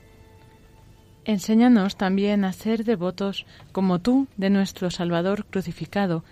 Enséñanos 1.26 1.96
también 1.96 2.44
a 2.44 2.52
ser 2.52 2.84
devotos 2.84 3.46
como 3.72 3.98
tú 3.98 4.28
de 4.36 4.48
nuestro 4.48 4.90
Salvador 4.90 5.44
crucificado, 5.46 6.24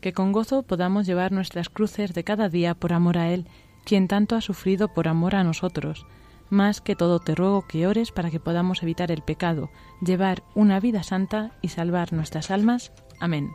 que 0.00 0.12
con 0.12 0.30
gozo 0.30 0.62
podamos 0.62 1.06
llevar 1.06 1.32
nuestras 1.32 1.68
cruces 1.68 2.12
de 2.12 2.22
cada 2.22 2.48
día 2.48 2.74
por 2.74 2.92
amor 2.92 3.18
a 3.18 3.32
Él, 3.32 3.46
quien 3.84 4.08
tanto 4.08 4.36
ha 4.36 4.40
sufrido 4.40 4.88
por 4.88 5.08
amor 5.08 5.34
a 5.34 5.42
nosotros. 5.42 6.06
Más 6.52 6.82
que 6.82 6.94
todo 6.94 7.18
te 7.18 7.34
ruego 7.34 7.66
que 7.66 7.86
ores 7.86 8.12
para 8.12 8.30
que 8.30 8.38
podamos 8.38 8.82
evitar 8.82 9.10
el 9.10 9.22
pecado, 9.22 9.70
llevar 10.02 10.42
una 10.54 10.80
vida 10.80 11.02
santa 11.02 11.56
y 11.62 11.68
salvar 11.68 12.12
nuestras 12.12 12.50
almas. 12.50 12.92
Amén. 13.20 13.54